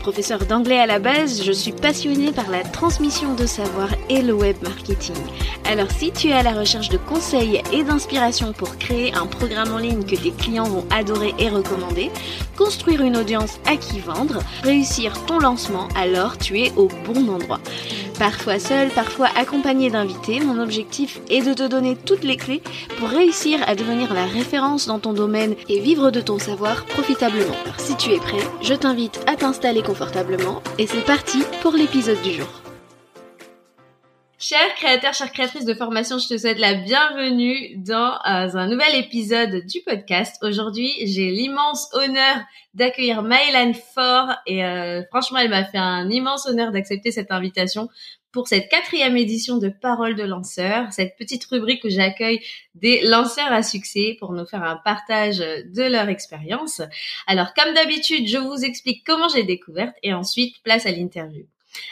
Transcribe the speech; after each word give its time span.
Professeur 0.00 0.46
d'anglais 0.46 0.80
à 0.80 0.86
la 0.86 0.98
base, 0.98 1.44
je 1.44 1.52
suis 1.52 1.72
passionnée 1.72 2.32
par 2.32 2.50
la 2.50 2.62
transmission 2.62 3.34
de 3.34 3.44
savoir 3.44 3.90
et 4.08 4.22
le 4.22 4.32
web 4.32 4.56
marketing. 4.62 5.14
Alors 5.70 5.90
si 5.90 6.10
tu 6.10 6.28
es 6.28 6.32
à 6.32 6.42
la 6.42 6.52
recherche 6.52 6.88
de 6.88 6.96
conseils 6.96 7.60
et 7.70 7.84
d'inspiration 7.84 8.54
pour 8.54 8.78
créer 8.78 9.12
un 9.14 9.26
programme 9.26 9.74
en 9.74 9.78
ligne 9.78 10.02
que 10.02 10.16
tes 10.16 10.30
clients 10.30 10.64
vont 10.64 10.86
adorer 10.90 11.34
et 11.38 11.50
recommander, 11.50 12.10
construire 12.56 13.02
une 13.02 13.18
audience 13.18 13.60
à 13.66 13.76
qui 13.76 14.00
vendre, 14.00 14.42
réussir 14.62 15.12
ton 15.26 15.38
lancement, 15.38 15.86
alors 15.94 16.38
tu 16.38 16.58
es 16.58 16.72
au 16.76 16.88
bon 17.04 17.28
endroit. 17.28 17.60
Parfois 18.18 18.58
seul, 18.58 18.90
parfois 18.90 19.28
accompagné 19.34 19.88
d'invités, 19.88 20.40
mon 20.40 20.60
objectif 20.62 21.20
est 21.30 21.40
de 21.40 21.54
te 21.54 21.66
donner 21.66 21.96
toutes 21.96 22.22
les 22.22 22.36
clés 22.36 22.62
pour 22.98 23.08
réussir 23.08 23.60
à 23.66 23.74
devenir 23.74 24.12
la 24.12 24.26
référence 24.26 24.86
dans 24.86 24.98
ton 24.98 25.14
domaine 25.14 25.54
et 25.70 25.80
vivre 25.80 26.10
de 26.10 26.20
ton 26.20 26.38
savoir 26.38 26.84
profitablement. 26.84 27.56
Alors 27.64 27.80
si 27.80 27.96
tu 27.96 28.10
es 28.10 28.18
prêt, 28.18 28.46
je 28.60 28.74
t'invite 28.74 29.24
à 29.26 29.36
t'installer 29.36 29.80
confortablement 29.90 30.62
et 30.78 30.86
c'est 30.86 31.04
parti 31.04 31.42
pour 31.62 31.72
l'épisode 31.72 32.22
du 32.22 32.30
jour. 32.30 32.46
Chers 34.38 34.72
créateurs, 34.76 35.14
chères 35.14 35.32
créatrices 35.32 35.64
de 35.64 35.74
formation, 35.74 36.18
je 36.18 36.28
te 36.28 36.38
souhaite 36.38 36.60
la 36.60 36.74
bienvenue 36.74 37.76
dans 37.76 38.12
euh, 38.12 38.54
un 38.54 38.68
nouvel 38.68 38.94
épisode 38.94 39.66
du 39.66 39.80
podcast. 39.84 40.36
Aujourd'hui, 40.42 40.92
j'ai 41.06 41.30
l'immense 41.30 41.88
honneur 41.92 42.36
d'accueillir 42.72 43.24
Maëlan 43.24 43.72
Fort 43.94 44.28
et 44.46 44.64
euh, 44.64 45.02
franchement, 45.10 45.40
elle 45.40 45.50
m'a 45.50 45.64
fait 45.64 45.78
un 45.78 46.08
immense 46.08 46.46
honneur 46.46 46.70
d'accepter 46.70 47.10
cette 47.10 47.32
invitation 47.32 47.88
pour 48.32 48.48
cette 48.48 48.68
quatrième 48.68 49.16
édition 49.16 49.58
de 49.58 49.68
Parole 49.68 50.14
de 50.14 50.22
lanceurs, 50.22 50.92
cette 50.92 51.16
petite 51.16 51.44
rubrique 51.46 51.84
où 51.84 51.90
j'accueille 51.90 52.40
des 52.74 53.02
lanceurs 53.02 53.52
à 53.52 53.62
succès 53.62 54.16
pour 54.20 54.32
nous 54.32 54.46
faire 54.46 54.62
un 54.62 54.76
partage 54.76 55.38
de 55.38 55.82
leur 55.82 56.08
expérience. 56.08 56.80
Alors, 57.26 57.54
comme 57.54 57.74
d'habitude, 57.74 58.28
je 58.28 58.38
vous 58.38 58.64
explique 58.64 59.04
comment 59.04 59.28
j'ai 59.28 59.44
découverte 59.44 59.96
et 60.02 60.14
ensuite 60.14 60.62
place 60.62 60.86
à 60.86 60.90
l'interview. 60.90 61.46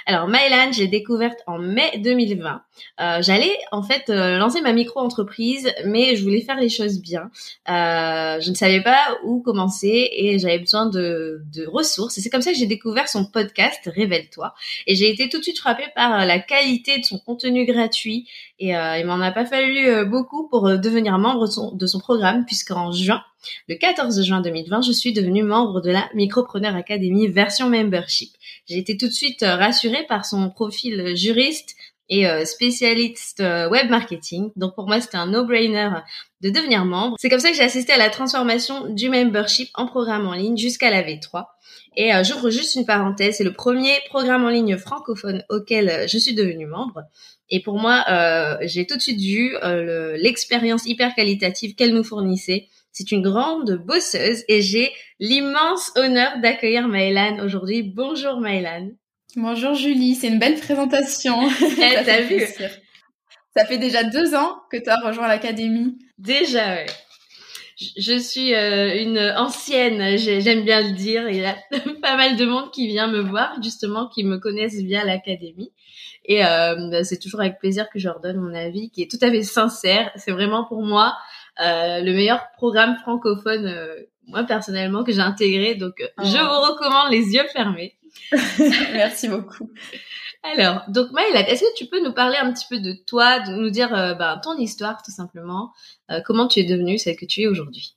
Alors 0.07 0.29
Mylan, 0.29 0.73
j'ai 0.73 0.89
découverte 0.89 1.39
en 1.47 1.59
mai 1.59 1.99
2020. 1.99 2.63
Euh, 3.01 3.19
j'allais 3.21 3.57
en 3.73 3.83
fait 3.83 4.11
euh, 4.11 4.39
lancer 4.39 4.61
ma 4.61 4.73
micro-entreprise, 4.73 5.73
mais 5.85 6.17
je 6.17 6.23
voulais 6.23 6.41
faire 6.41 6.59
les 6.59 6.69
choses 6.69 7.01
bien. 7.01 7.31
Euh, 7.69 8.41
je 8.41 8.51
ne 8.51 8.55
savais 8.55 8.83
pas 8.83 9.19
où 9.25 9.41
commencer 9.41 10.11
et 10.13 10.39
j'avais 10.39 10.59
besoin 10.59 10.87
de, 10.87 11.43
de 11.55 11.67
ressources. 11.67 12.19
Et 12.19 12.21
c'est 12.21 12.31
comme 12.31 12.43
ça 12.43 12.53
que 12.53 12.59
j'ai 12.59 12.67
découvert 12.67 13.09
son 13.09 13.25
podcast 13.25 13.91
Révèle-toi. 13.95 14.55
Et 14.87 14.95
j'ai 14.95 15.11
été 15.11 15.29
tout 15.29 15.39
de 15.39 15.43
suite 15.43 15.59
frappée 15.59 15.89
par 15.95 16.25
la 16.25 16.39
qualité 16.39 16.99
de 16.99 17.05
son 17.05 17.19
contenu 17.19 17.65
gratuit. 17.67 18.29
Et 18.59 18.71
il 18.71 19.07
m'en 19.07 19.21
a 19.21 19.31
pas 19.31 19.47
fallu 19.47 20.05
beaucoup 20.07 20.49
pour 20.49 20.79
devenir 20.79 21.17
membre 21.19 21.47
de 21.47 21.53
son, 21.53 21.73
de 21.73 21.87
son 21.87 22.01
programme, 22.01 22.45
puisqu'en 22.45 22.91
juin, 22.91 23.23
le 23.69 23.77
14 23.77 24.23
juin 24.25 24.41
2020, 24.41 24.83
je 24.83 24.93
suis 24.93 25.13
devenue 25.13 25.43
membre 25.43 25.81
de 25.81 25.91
la 25.91 26.09
Micropreneur 26.15 26.75
Academy 26.75 27.29
version 27.29 27.69
membership. 27.71 28.31
J'ai 28.69 28.79
été 28.79 28.97
tout 28.97 29.07
de 29.07 29.13
suite 29.13 29.43
euh, 29.43 29.57
rassurée 29.57 30.05
par 30.09 30.25
son 30.25 30.51
profil 30.51 31.17
juriste 31.17 31.77
et 32.09 32.27
euh, 32.27 32.45
spécialiste 32.45 33.41
euh, 33.41 33.69
web 33.69 33.91
marketing. 33.91 34.51
Donc 34.57 34.75
pour 34.75 34.87
moi, 34.87 35.01
c'était 35.01 35.17
un 35.17 35.27
no-brainer 35.27 35.91
de 36.41 36.51
devenir 36.51 36.85
membre. 36.85 37.17
C'est 37.19 37.29
comme 37.29 37.41
ça 37.41 37.51
que 37.51 37.57
j'ai 37.57 37.63
assisté 37.63 37.93
à 37.93 37.99
la 37.99 38.11
transformation 38.11 38.89
du 38.89 39.09
membership 39.09 39.69
en 39.75 39.87
programme 39.87 40.27
en 40.27 40.35
ligne 40.35 40.57
jusqu'à 40.57 40.91
la 40.91 41.03
V3. 41.03 41.45
Et 41.97 42.13
j'ouvre 42.23 42.51
juste 42.51 42.77
une 42.77 42.87
parenthèse, 42.87 43.39
c'est 43.39 43.45
le 43.45 43.53
premier 43.53 43.93
programme 44.09 44.45
en 44.45 44.51
ligne 44.51 44.77
francophone 44.77 45.43
auquel 45.49 46.07
je 46.09 46.17
suis 46.17 46.33
devenue 46.33 46.67
membre. 46.67 47.03
Et 47.51 47.61
pour 47.61 47.77
moi, 47.81 48.05
j'ai 48.63 48.87
tout 48.87 48.97
de 48.97 49.03
suite 49.03 49.21
vu 49.21 49.57
l'expérience 50.17 50.87
hyper 50.87 51.17
qualitative 51.17 51.75
qu'elle 51.75 51.93
nous 51.93 52.05
fournissait 52.05 52.69
c'est 52.99 53.13
une 53.13 53.23
grande 53.23 53.77
bosseuse 53.87 54.43
et 54.49 54.61
j'ai 54.61 54.91
l'immense 55.21 55.93
honneur 55.95 56.41
d'accueillir 56.41 56.89
Maëlan 56.89 57.39
aujourd'hui. 57.45 57.83
Bonjour 57.83 58.41
Maëlan. 58.41 58.91
Bonjour 59.37 59.75
Julie, 59.75 60.15
c'est 60.15 60.29
une 60.29 60.39
belle 60.39 60.59
présentation. 60.59 61.39
Eh, 61.63 62.05
t'as 62.05 62.23
vu 62.23 62.41
Ça 63.55 63.67
fait 63.67 63.77
déjà 63.77 64.03
deux 64.03 64.35
ans 64.35 64.57
que 64.71 64.79
tu 64.79 64.89
as 64.89 64.99
rejoint 65.01 65.29
l'académie. 65.29 65.99
Déjà, 66.17 66.77
ouais. 66.77 66.87
Je 67.77 68.19
suis 68.19 68.55
euh, 68.55 69.01
une 69.01 69.19
ancienne, 69.37 70.17
j'aime 70.17 70.65
bien 70.65 70.81
le 70.81 70.93
dire. 70.93 71.29
Il 71.29 71.37
y 71.37 71.45
a 71.45 71.57
pas 72.03 72.17
mal 72.17 72.37
de 72.37 72.47
monde 72.47 72.71
qui 72.73 72.87
vient 72.89 73.07
me 73.07 73.21
voir, 73.21 73.55
justement, 73.63 74.09
qui 74.09 74.25
me 74.25 74.39
connaissent 74.39 74.81
via 74.81 75.05
l'académie. 75.05 75.73
Et 76.25 76.45
euh, 76.45 77.03
c'est 77.05 77.19
toujours 77.19 77.41
avec 77.41 77.59
plaisir 77.59 77.89
que 77.91 77.99
je 77.99 78.09
leur 78.09 78.21
donne 78.21 78.39
mon 78.39 78.55
avis, 78.55 78.91
qui 78.91 79.03
est 79.03 79.11
tout 79.11 79.19
à 79.21 79.31
fait 79.31 79.43
sincère. 79.43 80.11
C'est 80.17 80.33
vraiment 80.33 80.65
pour 80.65 80.83
moi 80.83 81.17
euh, 81.61 82.01
le 82.01 82.13
meilleur 82.13 82.51
programme 82.57 82.97
francophone, 82.99 83.67
euh, 83.67 83.95
moi 84.27 84.45
personnellement, 84.45 85.05
que 85.05 85.13
j'ai 85.13 85.21
intégré. 85.21 85.75
Donc, 85.75 86.01
euh, 86.01 86.07
je 86.19 86.37
oh. 86.37 86.47
vous 86.47 86.73
recommande 86.73 87.11
les 87.11 87.35
yeux 87.35 87.47
fermés. 87.53 87.98
Merci 88.93 89.29
beaucoup. 89.29 89.71
Alors, 90.43 90.83
donc 90.89 91.11
Maëla, 91.13 91.49
est-ce 91.49 91.63
que 91.63 91.75
tu 91.77 91.87
peux 91.87 92.03
nous 92.03 92.13
parler 92.13 92.37
un 92.37 92.53
petit 92.53 92.67
peu 92.69 92.81
de 92.81 92.93
toi, 93.07 93.41
de 93.41 93.53
nous 93.53 93.71
dire 93.71 93.91
ben, 93.91 94.41
ton 94.43 94.57
histoire 94.57 95.03
tout 95.03 95.11
simplement, 95.11 95.73
comment 96.25 96.47
tu 96.47 96.61
es 96.61 96.65
devenue 96.65 96.99
celle 96.99 97.17
que 97.17 97.27
tu 97.27 97.43
es 97.43 97.47
aujourd'hui? 97.49 97.97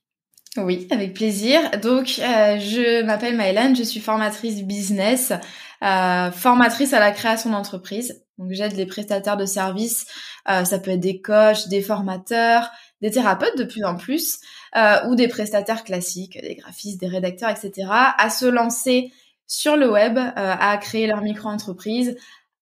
Oui, 0.57 0.87
avec 0.89 1.13
plaisir. 1.13 1.61
Donc, 1.81 2.07
je 2.07 3.03
m'appelle 3.03 3.37
Maëlan, 3.37 3.75
je 3.75 3.83
suis 3.83 3.99
formatrice 3.99 4.63
business, 4.63 5.31
formatrice 5.79 6.93
à 6.93 6.99
la 6.99 7.11
création 7.11 7.51
d'entreprise. 7.51 8.23
Donc, 8.39 8.51
j'aide 8.53 8.75
les 8.75 8.87
prestataires 8.87 9.37
de 9.37 9.45
services, 9.45 10.07
ça 10.47 10.79
peut 10.79 10.91
être 10.91 10.99
des 10.99 11.21
coachs, 11.21 11.67
des 11.69 11.83
formateurs, 11.83 12.71
des 13.01 13.11
thérapeutes 13.11 13.57
de 13.57 13.63
plus 13.63 13.83
en 13.83 13.95
plus, 13.95 14.39
euh, 14.75 15.07
ou 15.07 15.15
des 15.15 15.27
prestataires 15.27 15.83
classiques, 15.83 16.39
des 16.41 16.55
graphistes, 16.55 16.99
des 16.99 17.07
rédacteurs, 17.07 17.49
etc., 17.49 17.87
à 17.89 18.29
se 18.29 18.45
lancer 18.45 19.11
sur 19.51 19.75
le 19.75 19.91
web, 19.91 20.17
euh, 20.17 20.31
à 20.35 20.77
créer 20.77 21.07
leur 21.07 21.21
micro-entreprise, 21.21 22.15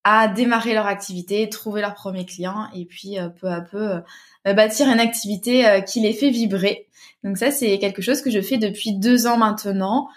à 0.04 0.28
démarrer 0.28 0.74
leur 0.74 0.88
activité, 0.88 1.48
trouver 1.48 1.82
leurs 1.82 1.94
premiers 1.94 2.26
clients, 2.26 2.68
et 2.74 2.86
puis 2.86 3.20
euh, 3.20 3.30
peu 3.30 3.48
à 3.48 3.62
peu 3.62 4.02
bâtir 4.46 4.88
une 4.88 5.00
activité 5.00 5.84
qui 5.86 6.00
les 6.00 6.14
fait 6.14 6.32
vibrer. 6.32 6.88
Donc 7.24 7.38
ça, 7.38 7.52
c'est 7.52 7.78
quelque 7.78 8.02
chose 8.02 8.22
que 8.24 8.32
je 8.32 8.42
fais 8.42 8.58
depuis 8.58 8.98
deux 8.98 9.28
ans 9.28 9.38
maintenant. 9.38 10.08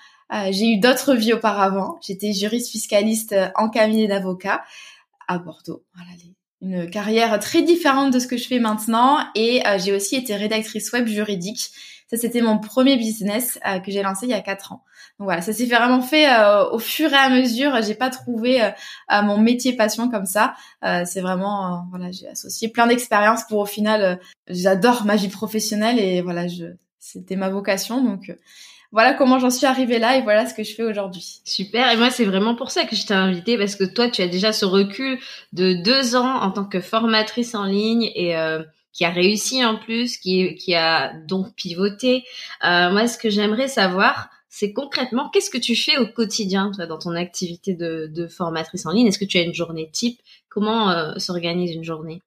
J'ai 0.50 0.70
eu 0.70 0.78
d'autres 0.78 1.14
vies 1.14 1.34
auparavant. 1.34 1.98
J'étais 2.00 2.32
juriste 2.32 2.70
fiscaliste 2.70 3.34
en 3.56 3.68
cabinet 3.68 4.06
d'avocat 4.06 4.62
à 5.28 5.38
Bordeaux. 5.38 5.84
Une 6.62 6.88
carrière 6.88 7.38
très 7.40 7.62
différente 7.62 8.12
de 8.12 8.18
ce 8.18 8.28
que 8.28 8.36
je 8.36 8.46
fais 8.46 8.60
maintenant 8.60 9.18
et 9.34 9.66
euh, 9.66 9.78
j'ai 9.78 9.92
aussi 9.92 10.16
été 10.16 10.36
rédactrice 10.36 10.92
web 10.92 11.06
juridique. 11.06 11.70
Ça, 12.08 12.16
c'était 12.16 12.40
mon 12.40 12.58
premier 12.58 12.96
business 12.96 13.58
euh, 13.66 13.80
que 13.80 13.90
j'ai 13.90 14.02
lancé 14.02 14.26
il 14.26 14.30
y 14.30 14.34
a 14.34 14.40
quatre 14.40 14.72
ans. 14.72 14.84
Donc 15.18 15.26
voilà, 15.26 15.42
ça 15.42 15.52
s'est 15.52 15.66
vraiment 15.66 16.00
fait 16.00 16.30
euh, 16.30 16.70
au 16.70 16.78
fur 16.78 17.12
et 17.12 17.16
à 17.16 17.28
mesure. 17.30 17.82
J'ai 17.82 17.94
pas 17.94 18.10
trouvé 18.10 18.70
mon 19.10 19.38
métier 19.38 19.74
passion 19.74 20.08
comme 20.08 20.26
ça. 20.26 20.54
c'est 21.04 21.20
vraiment, 21.20 21.86
voilà, 21.90 22.10
j'ai 22.12 22.28
associé 22.28 22.68
plein 22.68 22.86
d'expériences 22.86 23.44
pour 23.44 23.58
au 23.58 23.66
final, 23.66 24.20
j'adore 24.48 25.04
ma 25.04 25.16
vie 25.16 25.28
professionnelle 25.28 25.98
et 25.98 26.22
voilà, 26.22 26.48
je, 26.48 26.66
c'était 26.98 27.36
ma 27.36 27.50
vocation. 27.50 28.02
Donc 28.02 28.32
voilà 28.92 29.14
comment 29.14 29.38
j'en 29.38 29.50
suis 29.50 29.66
arrivée 29.66 29.98
là 29.98 30.18
et 30.18 30.22
voilà 30.22 30.46
ce 30.46 30.52
que 30.54 30.62
je 30.62 30.74
fais 30.74 30.82
aujourd'hui. 30.82 31.40
Super. 31.44 31.90
Et 31.90 31.96
moi, 31.96 32.10
c'est 32.10 32.26
vraiment 32.26 32.54
pour 32.54 32.70
ça 32.70 32.84
que 32.84 32.94
je 32.94 33.06
t'ai 33.06 33.14
invitée 33.14 33.56
parce 33.56 33.74
que 33.74 33.84
toi, 33.84 34.10
tu 34.10 34.20
as 34.20 34.28
déjà 34.28 34.52
ce 34.52 34.66
recul 34.66 35.18
de 35.54 35.72
deux 35.82 36.14
ans 36.14 36.42
en 36.42 36.50
tant 36.50 36.66
que 36.66 36.80
formatrice 36.80 37.54
en 37.54 37.64
ligne 37.64 38.10
et 38.14 38.36
euh, 38.36 38.62
qui 38.92 39.06
a 39.06 39.10
réussi 39.10 39.64
en 39.64 39.76
plus, 39.76 40.18
qui, 40.18 40.54
qui 40.56 40.74
a 40.74 41.14
donc 41.26 41.54
pivoté. 41.54 42.24
Euh, 42.64 42.90
moi, 42.90 43.08
ce 43.08 43.16
que 43.16 43.30
j'aimerais 43.30 43.68
savoir, 43.68 44.28
c'est 44.50 44.74
concrètement 44.74 45.30
qu'est-ce 45.30 45.48
que 45.50 45.56
tu 45.56 45.74
fais 45.74 45.96
au 45.96 46.06
quotidien 46.06 46.70
toi, 46.76 46.84
dans 46.84 46.98
ton 46.98 47.14
activité 47.14 47.72
de, 47.72 48.10
de 48.14 48.26
formatrice 48.26 48.84
en 48.84 48.92
ligne? 48.92 49.06
Est-ce 49.06 49.18
que 49.18 49.24
tu 49.24 49.38
as 49.38 49.42
une 49.42 49.54
journée 49.54 49.88
type? 49.90 50.20
Comment 50.50 50.90
euh, 50.90 51.14
s'organise 51.16 51.74
une 51.74 51.84
journée? 51.84 52.20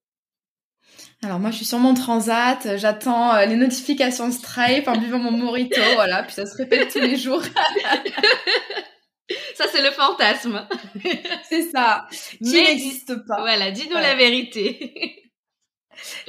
Alors 1.26 1.40
moi 1.40 1.50
je 1.50 1.58
suis 1.58 1.66
sur 1.66 1.80
mon 1.80 1.96
transat, 1.96 2.78
j'attends 2.78 3.34
euh, 3.34 3.46
les 3.46 3.56
notifications 3.56 4.32
Stripe 4.32 4.88
en 4.88 4.98
buvant 4.98 5.18
mon 5.18 5.32
morito, 5.32 5.82
voilà, 5.96 6.24
puis 6.24 6.34
ça 6.34 6.46
se 6.46 6.56
répète 6.56 6.94
tous 6.94 7.00
les 7.00 7.18
jours. 7.18 7.42
ça 9.56 9.66
c'est 9.72 9.82
le 9.82 9.92
fantasme. 9.92 10.68
c'est 11.50 11.64
ça, 11.64 12.08
qui 12.12 12.64
n'existe 12.64 13.16
pas. 13.28 13.42
Voilà, 13.42 13.72
dis-nous 13.72 13.96
la 13.96 14.16
vérité. 14.16 15.32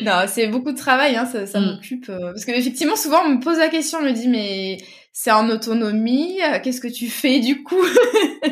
non, 0.00 0.24
c'est 0.26 0.46
beaucoup 0.48 0.72
de 0.72 0.78
travail, 0.78 1.16
hein, 1.16 1.26
ça, 1.26 1.46
ça 1.46 1.60
mm. 1.60 1.66
m'occupe. 1.66 2.08
Euh, 2.08 2.32
parce 2.32 2.46
que 2.46 2.52
effectivement, 2.52 2.96
souvent 2.96 3.22
on 3.26 3.30
me 3.30 3.40
pose 3.40 3.58
la 3.58 3.68
question, 3.68 3.98
on 3.98 4.02
me 4.02 4.12
dit 4.12 4.28
mais 4.28 4.78
c'est 5.18 5.32
en 5.32 5.48
autonomie, 5.48 6.42
euh, 6.42 6.58
qu'est-ce 6.62 6.82
que 6.82 6.88
tu 6.88 7.08
fais 7.08 7.40
du 7.40 7.62
coup? 7.62 7.82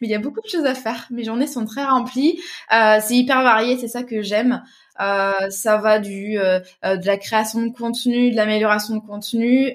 Mais 0.00 0.08
il 0.08 0.10
y 0.10 0.14
a 0.14 0.18
beaucoup 0.18 0.40
de 0.40 0.48
choses 0.48 0.64
à 0.64 0.74
faire. 0.74 1.06
Mes 1.12 1.22
journées 1.22 1.46
sont 1.46 1.64
très 1.64 1.84
remplies, 1.84 2.40
c'est 2.68 3.14
hyper 3.14 3.42
varié, 3.44 3.78
c'est 3.78 3.86
ça 3.86 4.02
que 4.02 4.20
j'aime. 4.20 4.60
Euh, 5.00 5.50
ça 5.50 5.76
va 5.76 6.00
du 6.00 6.38
euh, 6.38 6.60
euh, 6.84 6.96
de 6.96 7.06
la 7.06 7.16
création 7.16 7.62
de 7.62 7.72
contenu, 7.72 8.30
de 8.30 8.36
l'amélioration 8.36 8.96
de 8.96 9.00
contenu 9.00 9.74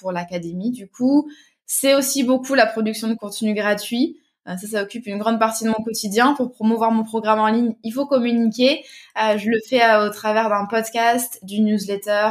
pour 0.00 0.10
l'académie 0.10 0.72
du 0.72 0.88
coup. 0.88 1.30
C'est 1.66 1.94
aussi 1.94 2.24
beaucoup 2.24 2.54
la 2.54 2.66
production 2.66 3.06
de 3.06 3.14
contenu 3.14 3.54
gratuit. 3.54 4.18
ça, 4.46 4.56
ça 4.56 4.82
occupe 4.82 5.06
une 5.06 5.18
grande 5.18 5.38
partie 5.38 5.64
de 5.64 5.68
mon 5.70 5.82
quotidien. 5.84 6.34
Pour 6.34 6.50
promouvoir 6.50 6.90
mon 6.90 7.04
programme 7.04 7.38
en 7.38 7.46
ligne, 7.46 7.74
il 7.84 7.92
faut 7.92 8.06
communiquer. 8.06 8.84
je 9.16 9.48
le 9.48 9.58
fais 9.68 9.82
au 9.96 10.10
travers 10.10 10.48
d'un 10.48 10.66
podcast, 10.66 11.38
du 11.44 11.60
newsletter, 11.60 12.30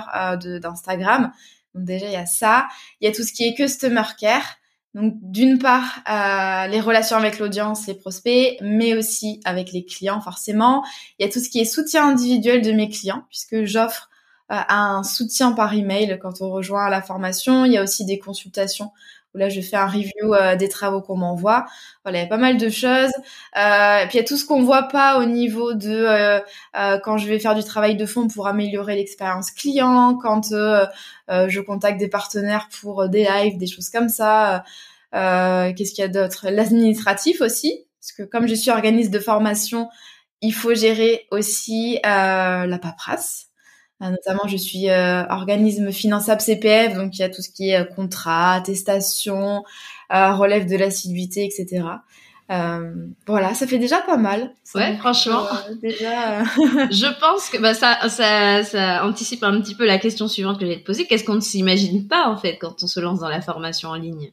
d'Instagram. 0.61 1.31
Donc 1.75 1.85
déjà, 1.85 2.07
il 2.07 2.13
y 2.13 2.17
a 2.17 2.25
ça. 2.25 2.67
Il 2.99 3.07
y 3.07 3.11
a 3.11 3.13
tout 3.13 3.23
ce 3.23 3.33
qui 3.33 3.43
est 3.47 3.53
customer 3.53 4.03
care. 4.19 4.57
Donc 4.93 5.13
d'une 5.21 5.57
part, 5.57 6.01
euh, 6.09 6.67
les 6.67 6.81
relations 6.81 7.15
avec 7.15 7.39
l'audience, 7.39 7.87
les 7.87 7.93
prospects, 7.93 8.57
mais 8.61 8.93
aussi 8.93 9.39
avec 9.45 9.71
les 9.71 9.85
clients 9.85 10.19
forcément. 10.19 10.83
Il 11.17 11.25
y 11.25 11.29
a 11.29 11.31
tout 11.31 11.39
ce 11.39 11.49
qui 11.49 11.59
est 11.59 11.65
soutien 11.65 12.09
individuel 12.09 12.61
de 12.61 12.73
mes 12.73 12.89
clients, 12.89 13.23
puisque 13.29 13.63
j'offre 13.63 14.09
euh, 14.51 14.55
un 14.67 15.03
soutien 15.03 15.53
par 15.53 15.73
email 15.73 16.19
quand 16.21 16.41
on 16.41 16.51
rejoint 16.51 16.89
la 16.89 17.01
formation. 17.01 17.63
Il 17.63 17.71
y 17.71 17.77
a 17.77 17.83
aussi 17.83 18.03
des 18.03 18.19
consultations 18.19 18.91
où 19.33 19.37
là 19.37 19.49
je 19.49 19.61
fais 19.61 19.75
un 19.75 19.87
review 19.87 20.33
euh, 20.33 20.55
des 20.55 20.69
travaux 20.69 21.01
qu'on 21.01 21.17
m'envoie. 21.17 21.65
Voilà, 22.03 22.19
il 22.19 22.21
y 22.23 22.25
a 22.25 22.27
pas 22.27 22.37
mal 22.37 22.57
de 22.57 22.69
choses. 22.69 23.11
Euh, 23.57 23.99
et 23.99 24.07
puis 24.07 24.17
il 24.17 24.17
y 24.17 24.19
a 24.19 24.23
tout 24.23 24.37
ce 24.37 24.45
qu'on 24.45 24.63
voit 24.63 24.83
pas 24.83 25.19
au 25.19 25.25
niveau 25.25 25.73
de 25.73 25.89
euh, 25.89 26.39
quand 27.03 27.17
je 27.17 27.27
vais 27.27 27.39
faire 27.39 27.55
du 27.55 27.63
travail 27.63 27.95
de 27.95 28.05
fond 28.05 28.27
pour 28.27 28.47
améliorer 28.47 28.95
l'expérience 28.95 29.51
client, 29.51 30.17
quand 30.21 30.49
je 30.51 31.59
contacte 31.59 31.99
des 31.99 32.09
partenaires 32.09 32.69
pour 32.81 33.07
des 33.09 33.23
lives, 33.23 33.57
des 33.57 33.67
choses 33.67 33.89
comme 33.89 34.09
ça. 34.09 34.63
Qu'est-ce 35.13 35.93
qu'il 35.93 36.01
y 36.01 36.03
a 36.03 36.07
d'autre? 36.07 36.47
L'administratif 36.49 37.41
aussi, 37.41 37.85
parce 37.99 38.11
que 38.13 38.23
comme 38.23 38.47
je 38.47 38.55
suis 38.55 38.71
organisme 38.71 39.11
de 39.11 39.19
formation, 39.19 39.89
il 40.41 40.53
faut 40.53 40.73
gérer 40.73 41.27
aussi 41.31 41.99
la 42.03 42.79
paperasse. 42.81 43.50
Euh, 44.01 44.09
notamment, 44.09 44.47
je 44.47 44.57
suis 44.57 44.89
euh, 44.89 45.23
organisme 45.27 45.91
finançable 45.91 46.41
CPF, 46.41 46.95
donc 46.95 47.17
il 47.17 47.21
y 47.21 47.23
a 47.23 47.29
tout 47.29 47.41
ce 47.41 47.49
qui 47.49 47.69
est 47.69 47.79
euh, 47.79 47.83
contrat, 47.83 48.53
attestation, 48.53 49.63
relève 50.09 50.67
de 50.67 50.75
l'assiduité, 50.75 51.45
etc. 51.45 51.85
voilà, 53.27 53.53
ça 53.53 53.65
fait 53.65 53.77
déjà 53.77 54.01
pas 54.01 54.17
mal. 54.17 54.51
ouais, 54.75 54.97
franchement. 54.97 55.45
déjà. 55.81 56.43
je 56.91 57.19
pense 57.19 57.49
que 57.49 57.57
bah, 57.57 57.73
ça, 57.73 58.09
ça, 58.09 58.63
ça 58.63 59.05
anticipe 59.05 59.43
un 59.43 59.61
petit 59.61 59.75
peu 59.75 59.85
la 59.85 59.99
question 59.99 60.27
suivante 60.27 60.59
que 60.59 60.65
je 60.65 60.71
vais 60.71 60.79
te 60.79 60.85
poser. 60.85 61.05
Qu'est-ce 61.05 61.23
qu'on 61.23 61.35
ne 61.35 61.39
s'imagine 61.39 62.07
pas 62.07 62.27
en 62.27 62.35
fait 62.35 62.57
quand 62.57 62.83
on 62.83 62.87
se 62.87 62.99
lance 62.99 63.19
dans 63.19 63.29
la 63.29 63.41
formation 63.41 63.89
en 63.89 63.95
ligne? 63.95 64.31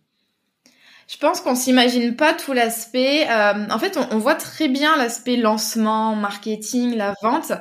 Je 1.07 1.17
pense 1.17 1.41
qu'on 1.41 1.55
s'imagine 1.55 2.17
pas 2.17 2.35
tout 2.35 2.53
l'aspect. 2.53 3.29
en 3.31 3.79
fait, 3.79 3.97
on, 3.97 4.17
on, 4.17 4.19
voit 4.19 4.35
très 4.35 4.69
bien 4.69 4.97
l'aspect 4.97 5.37
lancement, 5.37 6.17
marketing, 6.17 6.97
la 6.97 7.15
vente, 7.23 7.53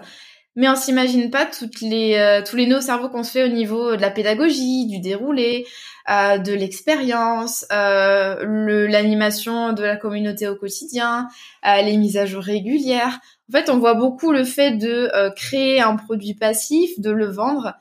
mais 0.57 0.68
on 0.68 0.75
s'imagine 0.75 1.30
pas 1.30 1.45
toutes 1.45 1.81
les 1.81 2.15
euh, 2.15 2.42
tous 2.44 2.56
les 2.56 2.65
nœuds 2.65 2.81
cerveaux 2.81 3.09
qu'on 3.09 3.24
se 3.24 3.31
fait 3.31 3.44
au 3.44 3.48
niveau 3.48 3.95
de 3.95 4.01
la 4.01 4.09
pédagogie, 4.09 4.88
du 4.88 5.00
déroulé, 5.00 5.68
euh, 6.09 6.39
de 6.39 6.51
l'expérience, 6.51 7.63
euh, 7.71 8.88
l'animation 8.88 9.71
de 9.74 9.83
la 9.83 9.98
communauté 9.98 10.48
au 10.48 10.56
quotidien, 10.56 11.27
euh, 11.65 11.81
les 11.83 11.95
mises 11.95 12.18
à 12.18 12.25
jour 12.25 12.42
régulières. 12.42 13.19
En 13.50 13.57
fait, 13.57 13.69
on 13.69 13.77
voit 13.77 13.94
beaucoup 13.94 14.31
le 14.31 14.44
fait 14.44 14.71
de 14.71 15.12
euh, 15.13 15.30
créer 15.30 15.80
un 15.80 15.95
produit 15.95 16.33
passif, 16.33 17.00
de 17.00 17.12
le 17.12 17.27
vendre, 17.27 17.74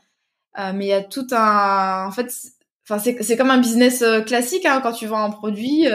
mais 0.74 0.86
il 0.86 0.88
y 0.88 0.92
a 0.92 1.02
tout 1.02 1.26
un 1.32 2.06
en 2.06 2.12
fait 2.12 2.30
Enfin, 2.88 3.00
c'est, 3.00 3.20
c'est 3.20 3.36
comme 3.36 3.50
un 3.50 3.58
business 3.58 4.04
classique 4.26 4.64
hein, 4.64 4.80
quand 4.80 4.92
tu 4.92 5.06
vends 5.06 5.24
un 5.24 5.30
produit. 5.30 5.88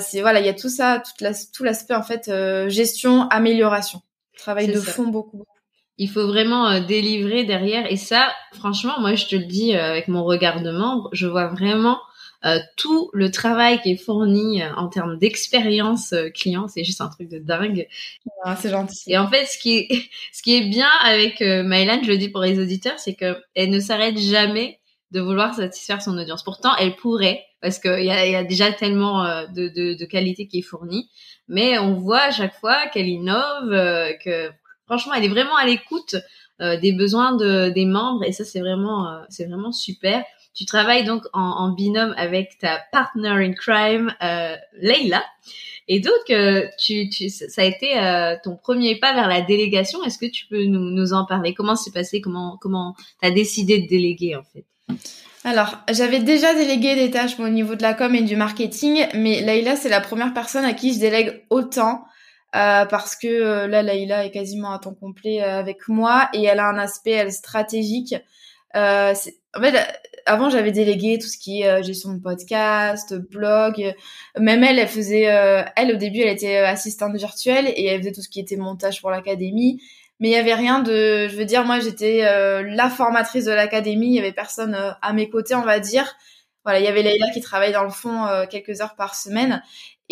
c'est 0.00 0.22
voilà, 0.22 0.40
il 0.40 0.46
y 0.46 0.48
a 0.48 0.54
tout 0.54 0.70
ça, 0.70 1.02
toute 1.04 1.20
la, 1.20 1.32
tout 1.34 1.62
l'aspect 1.62 1.94
en 1.94 2.02
fait 2.02 2.30
gestion, 2.68 3.28
amélioration, 3.28 4.00
travail 4.38 4.68
de 4.68 4.80
fond 4.80 5.08
beaucoup 5.08 5.44
il 5.98 6.08
faut 6.08 6.26
vraiment 6.26 6.68
euh, 6.68 6.80
délivrer 6.80 7.44
derrière. 7.44 7.90
Et 7.90 7.96
ça, 7.96 8.32
franchement, 8.52 8.94
moi, 9.00 9.14
je 9.14 9.26
te 9.26 9.36
le 9.36 9.44
dis 9.44 9.74
euh, 9.74 9.90
avec 9.90 10.08
mon 10.08 10.24
regard 10.24 10.62
de 10.62 10.70
membre, 10.70 11.08
je 11.12 11.26
vois 11.26 11.48
vraiment 11.48 12.00
euh, 12.44 12.58
tout 12.76 13.10
le 13.12 13.30
travail 13.30 13.80
qui 13.82 13.92
est 13.92 13.96
fourni 13.96 14.62
en 14.76 14.88
termes 14.88 15.18
d'expérience 15.18 16.14
client. 16.34 16.66
C'est 16.68 16.84
juste 16.84 17.00
un 17.00 17.08
truc 17.08 17.28
de 17.28 17.38
dingue. 17.38 17.86
Ah, 18.44 18.56
c'est 18.56 18.70
gentil. 18.70 19.12
Et 19.12 19.18
en 19.18 19.28
fait, 19.28 19.46
ce 19.46 19.58
qui 19.58 19.78
est, 19.78 19.88
ce 20.32 20.42
qui 20.42 20.56
est 20.56 20.68
bien 20.68 20.90
avec 21.02 21.40
Mylan, 21.40 22.00
je 22.02 22.08
le 22.08 22.18
dis 22.18 22.30
pour 22.30 22.40
les 22.40 22.58
auditeurs, 22.58 22.98
c'est 22.98 23.14
que 23.14 23.36
elle 23.54 23.70
ne 23.70 23.80
s'arrête 23.80 24.18
jamais 24.18 24.80
de 25.12 25.20
vouloir 25.20 25.54
satisfaire 25.54 26.00
son 26.00 26.16
audience. 26.18 26.42
Pourtant, 26.42 26.74
elle 26.76 26.96
pourrait, 26.96 27.44
parce 27.60 27.78
qu'il 27.78 28.02
y 28.02 28.10
a, 28.10 28.26
y 28.26 28.34
a 28.34 28.44
déjà 28.44 28.72
tellement 28.72 29.24
de, 29.52 29.68
de, 29.68 29.92
de, 29.92 30.04
qualité 30.06 30.48
qui 30.48 30.60
est 30.60 30.62
fournie, 30.62 31.10
mais 31.48 31.78
on 31.78 31.92
voit 31.92 32.22
à 32.22 32.30
chaque 32.30 32.54
fois 32.54 32.86
qu'elle 32.86 33.08
innove, 33.08 33.70
que 34.24 34.50
Franchement, 34.92 35.14
elle 35.14 35.24
est 35.24 35.28
vraiment 35.28 35.56
à 35.56 35.64
l'écoute 35.64 36.16
euh, 36.60 36.78
des 36.78 36.92
besoins 36.92 37.34
de, 37.34 37.70
des 37.70 37.86
membres 37.86 38.24
et 38.24 38.32
ça 38.32 38.44
c'est 38.44 38.60
vraiment 38.60 39.08
euh, 39.08 39.22
c'est 39.30 39.46
vraiment 39.46 39.72
super. 39.72 40.22
Tu 40.52 40.66
travailles 40.66 41.04
donc 41.04 41.22
en, 41.32 41.70
binôme 41.70 42.12
avec 42.18 42.58
ta 42.58 42.78
partner 42.92 43.30
in 43.30 43.54
crime 43.54 44.14
euh, 44.22 44.54
Leila 44.82 45.24
et 45.88 46.00
donc 46.00 46.12
euh, 46.28 46.66
tu, 46.78 47.10
ça 47.30 47.62
a 47.62 47.64
été 47.64 48.38
ton 48.44 48.56
premier 48.56 48.96
pas 48.98 49.14
vers 49.14 49.28
la 49.28 49.40
délégation. 49.40 50.04
Est-ce 50.04 50.18
que 50.18 50.30
tu 50.30 50.44
peux 50.44 50.64
nous, 50.64 51.14
en 51.14 51.24
parler? 51.24 51.54
Comment 51.54 51.74
c'est 51.74 51.94
passé? 51.94 52.20
Comment 52.20 52.58
comment 52.60 52.94
t'as 53.22 53.30
décidé 53.30 53.78
de 53.78 53.88
déléguer 53.88 54.36
en 54.36 54.42
fait? 54.42 54.66
Alors, 55.42 55.78
j'avais 55.90 56.20
déjà 56.20 56.52
délégué 56.52 56.96
des 56.96 57.10
tâches 57.10 57.40
au 57.40 57.48
niveau 57.48 57.76
de 57.76 57.82
la 57.82 57.94
com 57.94 58.14
et 58.14 58.20
du 58.20 58.36
marketing, 58.36 59.06
mais 59.14 59.40
Leila, 59.40 59.74
c'est 59.74 59.88
la 59.88 60.02
première 60.02 60.34
personne 60.34 60.66
à 60.66 60.74
qui 60.74 60.92
je 60.92 61.00
délègue 61.00 61.44
autant 61.48 62.04
euh, 62.54 62.84
parce 62.84 63.16
que 63.16 63.28
euh, 63.28 63.66
là, 63.66 63.82
Laïla 63.82 64.26
est 64.26 64.30
quasiment 64.30 64.72
à 64.72 64.78
temps 64.78 64.94
complet 64.94 65.42
euh, 65.42 65.58
avec 65.58 65.88
moi 65.88 66.28
et 66.34 66.44
elle 66.44 66.60
a 66.60 66.68
un 66.68 66.76
aspect 66.76 67.12
elle, 67.12 67.32
stratégique. 67.32 68.14
en 68.74 69.14
fait, 69.60 69.74
avant, 70.26 70.50
j'avais 70.50 70.72
délégué 70.72 71.18
tout 71.18 71.28
ce 71.28 71.38
qui 71.38 71.62
est 71.62 71.82
gestion 71.82 72.12
de 72.12 72.20
podcast, 72.20 73.14
blog. 73.14 73.94
Même 74.38 74.64
elle, 74.64 74.78
elle 74.78 74.88
faisait, 74.88 75.22
elle 75.76 75.92
au 75.92 75.96
début, 75.96 76.20
elle 76.20 76.32
était 76.34 76.58
assistante 76.58 77.16
virtuelle 77.16 77.66
et 77.68 77.86
elle 77.86 78.00
faisait 78.00 78.12
tout 78.12 78.22
ce 78.22 78.28
qui 78.28 78.40
était 78.40 78.56
montage 78.56 79.00
pour 79.00 79.10
l'académie. 79.10 79.82
Mais 80.20 80.28
il 80.28 80.32
y 80.32 80.36
avait 80.36 80.54
rien 80.54 80.80
de, 80.80 81.26
je 81.28 81.36
veux 81.36 81.44
dire, 81.44 81.64
moi, 81.64 81.80
j'étais 81.80 82.22
la 82.22 82.88
formatrice 82.88 83.46
de 83.46 83.52
l'académie. 83.52 84.08
Il 84.08 84.14
y 84.14 84.20
avait 84.20 84.32
personne 84.32 84.76
à 85.02 85.12
mes 85.12 85.28
côtés, 85.28 85.54
on 85.54 85.62
va 85.62 85.80
dire. 85.80 86.14
Voilà, 86.64 86.78
il 86.78 86.84
y 86.84 86.88
avait 86.88 87.02
Leïla 87.02 87.30
qui 87.30 87.40
travaillait 87.40 87.72
dans 87.72 87.84
le 87.84 87.90
fond 87.90 88.26
quelques 88.48 88.80
heures 88.80 88.94
par 88.94 89.16
semaine 89.16 89.62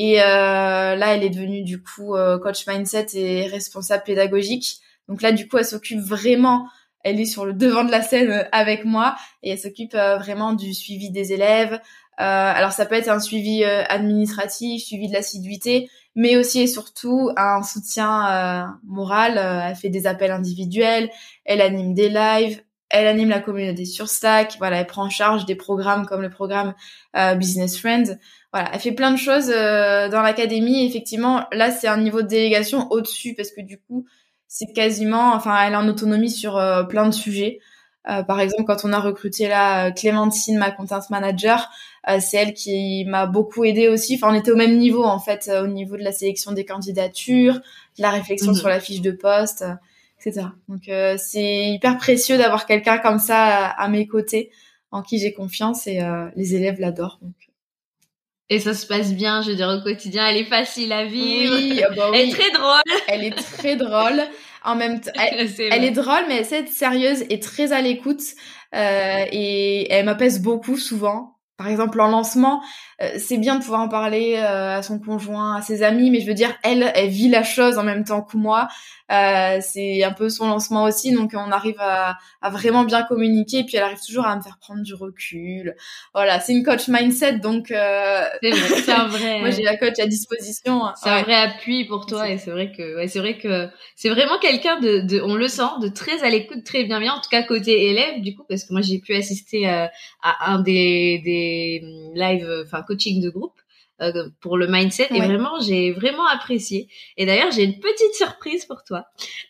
et 0.03 0.23
euh, 0.23 0.97
là, 0.97 1.15
elle 1.15 1.23
est 1.25 1.29
devenue 1.29 1.63
du 1.63 1.83
coup 1.83 2.17
euh, 2.17 2.39
coach 2.39 2.67
mindset 2.67 3.09
et 3.13 3.47
responsable 3.49 4.03
pédagogique. 4.03 4.81
Donc 5.09 5.21
là, 5.21 5.31
du 5.31 5.47
coup, 5.47 5.59
elle 5.59 5.67
s'occupe 5.67 6.01
vraiment, 6.01 6.67
elle 7.05 7.21
est 7.21 7.27
sur 7.27 7.45
le 7.45 7.53
devant 7.53 7.85
de 7.85 7.91
la 7.91 8.01
scène 8.01 8.31
euh, 8.31 8.45
avec 8.51 8.87
moi 8.87 9.15
et 9.43 9.51
elle 9.51 9.59
s'occupe 9.59 9.93
vraiment 9.93 10.55
du 10.55 10.73
suivi 10.73 11.11
des 11.11 11.35
élèves. 11.35 11.79
alors 12.17 12.73
ça 12.73 12.87
peut 12.87 12.95
être 12.95 13.11
un 13.11 13.21
suivi 13.21 13.63
administratif, 13.63 14.85
suivi 14.85 15.09
de 15.09 15.13
l'assiduité, 15.13 15.91
mais 16.15 16.39
aussi 16.39 16.63
et 16.63 16.67
surtout 16.67 17.31
un 17.37 17.63
soutien 17.63 18.79
moral. 18.85 19.37
elle 19.37 19.77
fait 19.77 19.91
des 19.91 20.07
appels 20.07 20.31
individuels, 20.31 21.11
elle 21.45 21.61
anime 21.61 21.93
des 21.93 22.09
lives, 22.09 22.63
elle 22.91 23.07
anime 23.07 23.29
la 23.29 23.41
communauté 23.41 23.85
sur 23.85 24.09
Slack. 24.09 24.57
Voilà, 24.59 24.81
elle 24.81 24.87
prend 24.87 25.07
en 25.07 25.11
charge 25.11 25.47
des 25.47 25.55
programmes 25.55 26.07
comme 26.07 26.23
le 26.23 26.31
programme 26.31 26.75
Business 27.37 27.79
Friends 27.79 28.17
voilà, 28.53 28.71
elle 28.73 28.81
fait 28.81 28.93
plein 28.93 29.13
de 29.13 29.17
choses 29.17 29.53
euh, 29.55 30.09
dans 30.09 30.23
l'académie. 30.23 30.85
Effectivement, 30.85 31.47
là, 31.53 31.71
c'est 31.71 31.87
un 31.87 31.99
niveau 31.99 32.23
de 32.23 32.27
délégation 32.27 32.89
au-dessus 32.91 33.35
parce 33.35 33.51
que 33.51 33.61
du 33.61 33.79
coup, 33.79 34.07
c'est 34.49 34.73
quasiment, 34.73 35.33
enfin, 35.35 35.57
elle 35.65 35.75
a 35.75 35.79
une 35.79 35.91
autonomie 35.91 36.31
sur 36.31 36.57
euh, 36.57 36.83
plein 36.83 37.07
de 37.07 37.15
sujets. 37.15 37.61
Euh, 38.09 38.23
par 38.25 38.41
exemple, 38.41 38.65
quand 38.65 38.85
on 38.85 38.93
a 38.93 38.99
recruté 38.99 39.47
là 39.47 39.93
Clémentine, 39.93 40.59
ma 40.59 40.71
content 40.71 41.01
manager, 41.11 41.71
c'est 42.19 42.39
elle 42.39 42.55
qui 42.55 43.05
m'a 43.05 43.27
beaucoup 43.27 43.63
aidé 43.63 43.89
aussi. 43.89 44.15
Enfin, 44.17 44.35
on 44.35 44.35
était 44.35 44.51
au 44.51 44.57
même 44.57 44.79
niveau 44.79 45.05
en 45.05 45.19
fait, 45.19 45.51
au 45.63 45.67
niveau 45.67 45.99
de 45.99 46.03
la 46.03 46.13
sélection 46.13 46.53
des 46.53 46.65
candidatures, 46.65 47.61
la 47.99 48.09
réflexion 48.09 48.53
mhm. 48.53 48.57
sur 48.57 48.69
la 48.69 48.81
fiche 48.81 49.03
de 49.03 49.11
poste, 49.11 49.67
etc. 50.21 50.47
Donc, 50.69 50.91
c'est 51.19 51.71
hyper 51.71 51.97
précieux 51.97 52.39
d'avoir 52.39 52.67
quelqu'un 52.67 52.99
comme 52.99 53.19
ça 53.19 53.67
à, 53.67 53.89
mes 53.89 54.07
côtés, 54.07 54.51
en 54.91 55.03
qui 55.03 55.19
j'ai 55.19 55.33
confiance 55.33 55.87
et 55.87 56.01
les 56.37 56.55
élèves 56.55 56.79
l'adorent. 56.79 57.19
Donc, 57.23 57.35
et 58.53 58.59
ça 58.59 58.75
se 58.75 58.85
passe 58.85 59.15
bien, 59.15 59.43
je 59.43 59.51
veux 59.51 59.57
dire, 59.57 59.69
au 59.69 59.81
quotidien. 59.81 60.27
Elle 60.27 60.39
est 60.39 60.45
facile 60.45 60.93
à 60.93 61.05
vivre. 61.05 61.55
Oui, 61.55 61.81
ah 61.87 61.95
bah 61.95 62.11
Elle 62.13 62.29
est 62.29 62.33
très 62.33 62.51
drôle. 62.51 62.83
Elle 63.07 63.25
est 63.25 63.37
très 63.37 63.77
drôle. 63.77 64.21
En 64.65 64.75
même 64.75 65.01
temps, 65.01 65.13
elle, 65.15 65.49
elle, 65.71 65.85
est 65.85 65.93
drôle, 65.93 66.25
mais 66.27 66.39
elle 66.39 66.45
sait 66.45 66.59
être 66.59 66.69
sérieuse 66.69 67.25
et 67.31 67.39
très 67.39 67.73
à 67.73 67.81
l'écoute. 67.81 68.23
Euh, 68.75 69.25
et 69.31 69.91
elle 69.93 70.05
m'apaise 70.05 70.43
beaucoup 70.43 70.77
souvent. 70.77 71.37
Par 71.59 71.69
exemple, 71.69 72.01
en 72.01 72.09
lancement, 72.09 72.61
euh, 72.61 72.65
c'est 73.17 73.39
bien 73.39 73.57
de 73.57 73.63
pouvoir 73.63 73.81
en 73.81 73.89
parler 73.89 74.35
euh, 74.37 74.77
à 74.77 74.83
son 74.83 74.99
conjoint, 74.99 75.57
à 75.57 75.63
ses 75.63 75.83
amis, 75.83 76.11
mais 76.11 76.21
je 76.21 76.27
veux 76.27 76.35
dire, 76.35 76.55
elle, 76.63 76.93
elle 76.95 77.09
vit 77.09 77.29
la 77.29 77.43
chose 77.43 77.79
en 77.79 77.83
même 77.83 78.05
temps 78.05 78.23
que 78.23 78.37
moi. 78.37 78.69
Euh, 79.11 79.59
c'est 79.61 80.05
un 80.05 80.13
peu 80.13 80.29
son 80.29 80.47
lancement 80.47 80.85
aussi, 80.85 81.13
donc 81.13 81.33
on 81.35 81.51
arrive 81.51 81.81
à, 81.81 82.17
à, 82.43 82.51
vraiment 82.51 82.85
bien 82.85 83.03
communiquer, 83.03 83.61
et 83.61 83.65
puis 83.65 83.77
elle 83.77 83.83
arrive 83.83 83.99
toujours 84.07 84.25
à 84.25 84.37
me 84.37 84.43
faire 84.43 84.59
prendre 84.61 84.83
du 84.83 84.95
recul. 84.95 85.75
Voilà, 86.15 86.39
c'est 86.39 86.53
une 86.53 86.63
coach 86.63 86.87
mindset, 86.87 87.39
donc 87.41 87.69
c'est 87.69 88.93
un 88.93 89.09
vrai. 89.09 89.41
moi, 89.41 89.51
j'ai 89.51 89.63
la 89.63 89.77
coach 89.77 89.99
à 89.99 90.07
disposition. 90.07 90.83
C'est 91.03 91.09
un 91.09 91.23
vrai 91.23 91.35
appui 91.35 91.87
pour 91.87 92.07
toi, 92.07 92.29
et 92.29 92.39
c'est 92.39 92.53
vrai 92.53 92.71
que, 92.71 92.97
ouais, 92.97 93.09
c'est 93.09 93.19
vrai 93.19 93.37
que 93.37 93.69
c'est 93.97 94.11
vraiment 94.11 94.39
quelqu'un 94.39 94.79
de, 94.79 95.01
de, 95.01 95.21
on 95.23 95.35
le 95.35 95.49
sent, 95.49 95.63
de 95.83 95.89
très 95.89 96.23
à 96.23 96.29
l'écoute, 96.29 96.63
très 96.63 96.85
bienveillant, 96.85 97.15
en 97.15 97.21
tout 97.21 97.31
cas 97.31 97.43
côté 97.43 97.91
élève, 97.91 98.21
du 98.21 98.37
coup, 98.37 98.45
parce 98.49 98.63
que 98.63 98.73
moi 98.73 98.83
j'ai 98.83 99.01
pu 99.01 99.15
assister 99.15 99.67
à 99.67 99.91
un 100.53 100.61
des, 100.61 101.21
des 101.25 101.83
lives, 102.15 102.49
enfin 102.65 102.85
coaching 102.91 103.23
de 103.23 103.31
groupe. 103.31 103.61
pour 104.41 104.57
le 104.57 104.67
mindset 104.67 105.09
et 105.11 105.21
vraiment 105.21 105.61
j'ai 105.61 105.93
vraiment 105.93 106.27
apprécié. 106.27 106.89
Et 107.17 107.27
d'ailleurs 107.27 107.53
j'ai 107.53 107.65
une 107.65 107.79
petite 107.79 108.15
surprise 108.15 108.65
pour 108.65 108.83
toi. 108.85 109.05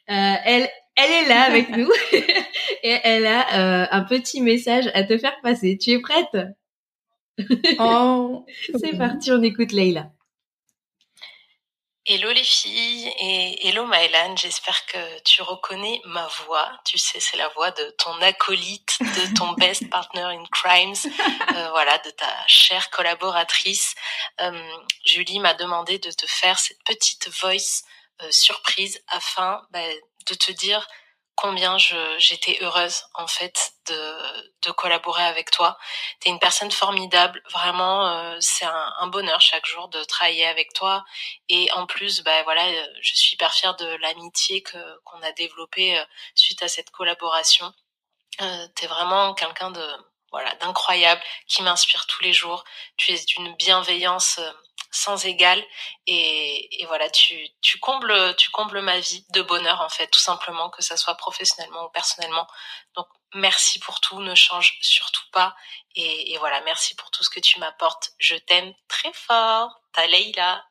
elle 0.06 0.68
elle 0.96 1.24
est 1.24 1.28
là 1.28 1.42
avec 1.42 1.68
nous 1.76 1.90
et 2.12 2.96
elle 3.04 3.26
a 3.26 3.94
un 3.94 4.04
petit 4.04 4.40
message 4.40 4.90
à 4.94 5.04
te 5.04 5.16
faire 5.18 5.40
passer. 5.42 5.78
Tu 5.78 5.90
es 5.90 6.00
prête? 6.00 6.36
Oh, 7.78 8.44
c'est 8.80 8.96
parti, 8.96 9.30
on 9.32 9.42
écoute 9.42 9.72
Leïla. 9.72 10.10
Hello 12.06 12.32
les 12.32 12.44
filles 12.44 13.12
et 13.18 13.68
hello 13.68 13.84
Maëlan, 13.84 14.34
j'espère 14.34 14.86
que 14.86 15.20
tu 15.20 15.42
reconnais 15.42 16.00
ma 16.06 16.26
voix. 16.46 16.72
Tu 16.86 16.96
sais, 16.96 17.20
c'est 17.20 17.36
la 17.36 17.48
voix 17.48 17.70
de 17.72 17.94
ton 17.98 18.18
acolyte, 18.22 18.96
de 19.00 19.36
ton 19.36 19.52
best 19.58 19.90
partner 19.90 20.22
in 20.22 20.42
crimes, 20.50 20.94
euh, 21.54 21.68
voilà, 21.70 21.98
de 21.98 22.10
ta 22.10 22.46
chère 22.46 22.88
collaboratrice. 22.88 23.94
Euh, 24.40 24.72
Julie 25.04 25.40
m'a 25.40 25.52
demandé 25.52 25.98
de 25.98 26.10
te 26.10 26.26
faire 26.26 26.58
cette 26.58 26.82
petite 26.84 27.28
voice 27.42 27.82
euh, 28.22 28.30
surprise 28.30 28.98
afin 29.08 29.60
bah, 29.70 29.80
de 30.26 30.34
te 30.34 30.52
dire 30.52 30.88
combien 31.40 31.78
j'étais 32.18 32.58
heureuse 32.60 33.04
en 33.14 33.26
fait 33.26 33.72
de, 33.86 34.16
de 34.62 34.70
collaborer 34.72 35.24
avec 35.24 35.50
toi. 35.50 35.78
Tu 36.20 36.28
es 36.28 36.30
une 36.30 36.38
personne 36.38 36.70
formidable, 36.70 37.42
vraiment 37.50 38.06
euh, 38.08 38.36
c'est 38.40 38.66
un, 38.66 38.92
un, 38.98 39.06
bonheur 39.06 39.40
chaque 39.40 39.66
jour 39.66 39.88
de 39.88 40.04
travailler 40.04 40.46
avec 40.46 40.74
toi 40.74 41.04
et 41.48 41.70
en 41.72 41.86
plus 41.86 42.22
bah 42.22 42.42
voilà, 42.44 42.62
je 43.00 43.16
suis 43.16 43.34
hyper 43.34 43.54
fière 43.54 43.74
de 43.76 43.86
l'amitié 44.02 44.62
que 44.62 44.78
qu'on 45.04 45.22
a 45.22 45.32
développée 45.32 45.98
euh, 45.98 46.04
suite 46.34 46.62
à 46.62 46.68
cette 46.68 46.90
collaboration. 46.90 47.72
Euh, 48.42 48.68
tu 48.76 48.84
es 48.84 48.88
vraiment 48.88 49.32
quelqu'un 49.34 49.70
de 49.70 49.86
voilà, 50.30 50.54
d'incroyable 50.56 51.22
qui 51.48 51.62
m'inspire 51.62 52.06
tous 52.06 52.22
les 52.22 52.32
jours. 52.32 52.64
Tu 52.96 53.12
es 53.12 53.24
d'une 53.24 53.54
bienveillance 53.56 54.38
euh, 54.38 54.52
sans 54.90 55.24
égal 55.24 55.64
et, 56.06 56.84
voilà 56.88 57.08
tu, 57.10 57.48
tu 57.60 57.78
combles 57.78 58.34
tu 58.36 58.50
combles 58.50 58.80
ma 58.80 58.98
vie 58.98 59.24
de 59.32 59.42
bonheur 59.42 59.80
en 59.80 59.88
fait 59.88 60.08
tout 60.08 60.18
simplement 60.18 60.70
que 60.70 60.82
ça 60.82 60.96
soit 60.96 61.14
professionnellement 61.14 61.84
ou 61.84 61.90
personnellement. 61.90 62.46
Donc 62.96 63.06
merci 63.34 63.78
pour 63.78 64.00
tout 64.00 64.20
ne 64.20 64.34
change 64.34 64.78
surtout 64.80 65.28
pas 65.32 65.54
et, 65.94 66.32
et 66.32 66.38
voilà 66.38 66.60
merci 66.62 66.94
pour 66.96 67.10
tout 67.10 67.22
ce 67.22 67.30
que 67.30 67.40
tu 67.40 67.58
m'apportes. 67.60 68.12
Je 68.18 68.36
t'aime 68.36 68.72
très 68.88 69.12
fort. 69.12 69.80
Ta 69.92 70.06
Leïla 70.06 70.64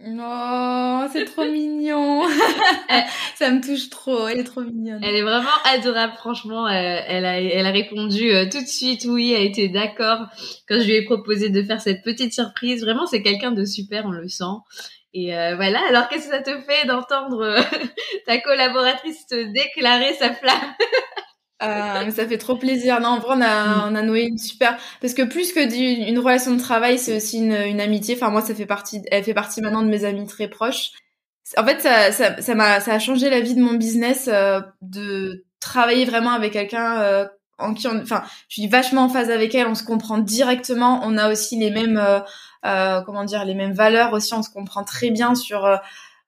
Oh, 0.00 1.06
c'est 1.12 1.24
trop 1.24 1.44
mignon. 1.44 2.22
ça 3.34 3.50
me 3.50 3.60
touche 3.60 3.90
trop. 3.90 4.28
Elle 4.28 4.40
est 4.40 4.44
trop 4.44 4.60
mignonne. 4.60 5.02
Elle 5.02 5.16
est 5.16 5.22
vraiment 5.22 5.50
adorable. 5.64 6.12
Franchement, 6.18 6.66
euh, 6.66 6.70
elle, 6.70 7.24
a, 7.24 7.40
elle 7.40 7.66
a 7.66 7.70
répondu 7.70 8.30
euh, 8.30 8.48
tout 8.48 8.60
de 8.60 8.68
suite 8.68 9.06
oui. 9.06 9.32
Elle 9.32 9.42
a 9.42 9.44
été 9.44 9.68
d'accord 9.68 10.26
quand 10.68 10.78
je 10.78 10.84
lui 10.84 10.94
ai 10.94 11.04
proposé 11.04 11.50
de 11.50 11.62
faire 11.64 11.80
cette 11.80 12.02
petite 12.02 12.32
surprise. 12.32 12.82
Vraiment, 12.82 13.06
c'est 13.06 13.22
quelqu'un 13.22 13.50
de 13.50 13.64
super. 13.64 14.06
On 14.06 14.10
le 14.10 14.28
sent. 14.28 14.44
Et 15.14 15.36
euh, 15.36 15.56
voilà. 15.56 15.80
Alors, 15.88 16.08
qu'est-ce 16.08 16.28
que 16.28 16.36
ça 16.36 16.42
te 16.42 16.60
fait 16.60 16.86
d'entendre 16.86 17.56
ta 18.26 18.38
collaboratrice 18.38 19.26
te 19.26 19.52
déclarer 19.52 20.14
sa 20.14 20.32
flamme? 20.32 20.74
Euh, 21.62 22.10
ça 22.10 22.26
fait 22.26 22.38
trop 22.38 22.56
plaisir. 22.56 23.00
Non, 23.00 23.08
en 23.08 23.18
vrai, 23.18 23.34
on 23.36 23.42
a, 23.42 23.90
on 23.90 23.94
a 23.94 24.02
noué 24.02 24.22
une 24.22 24.38
super. 24.38 24.78
Parce 25.00 25.14
que 25.14 25.22
plus 25.22 25.52
que 25.52 25.60
une 26.08 26.18
relation 26.18 26.54
de 26.54 26.60
travail, 26.60 26.98
c'est 26.98 27.16
aussi 27.16 27.38
une, 27.38 27.52
une, 27.52 27.80
amitié. 27.80 28.14
Enfin, 28.14 28.30
moi, 28.30 28.42
ça 28.42 28.54
fait 28.54 28.66
partie. 28.66 29.02
Elle 29.10 29.24
fait 29.24 29.34
partie 29.34 29.60
maintenant 29.60 29.82
de 29.82 29.88
mes 29.88 30.04
amis 30.04 30.26
très 30.26 30.48
proches. 30.48 30.92
En 31.56 31.64
fait, 31.64 31.80
ça, 31.80 32.12
ça, 32.12 32.40
ça 32.40 32.54
m'a, 32.54 32.80
ça 32.80 32.94
a 32.94 32.98
changé 32.98 33.30
la 33.30 33.40
vie 33.40 33.54
de 33.54 33.62
mon 33.62 33.74
business 33.74 34.28
euh, 34.28 34.60
de 34.82 35.44
travailler 35.60 36.04
vraiment 36.04 36.30
avec 36.30 36.52
quelqu'un 36.52 37.00
euh, 37.00 37.26
en 37.58 37.74
qui, 37.74 37.88
on, 37.88 38.00
enfin, 38.02 38.22
je 38.48 38.60
suis 38.60 38.68
vachement 38.68 39.04
en 39.04 39.08
phase 39.08 39.30
avec 39.30 39.54
elle. 39.54 39.66
On 39.66 39.74
se 39.74 39.84
comprend 39.84 40.18
directement. 40.18 41.00
On 41.02 41.16
a 41.16 41.30
aussi 41.30 41.58
les 41.58 41.70
mêmes, 41.70 42.00
euh, 42.66 43.00
comment 43.02 43.24
dire, 43.24 43.44
les 43.44 43.54
mêmes 43.54 43.72
valeurs 43.72 44.12
aussi. 44.12 44.32
On 44.34 44.42
se 44.42 44.50
comprend 44.50 44.84
très 44.84 45.10
bien 45.10 45.34
sur 45.34 45.66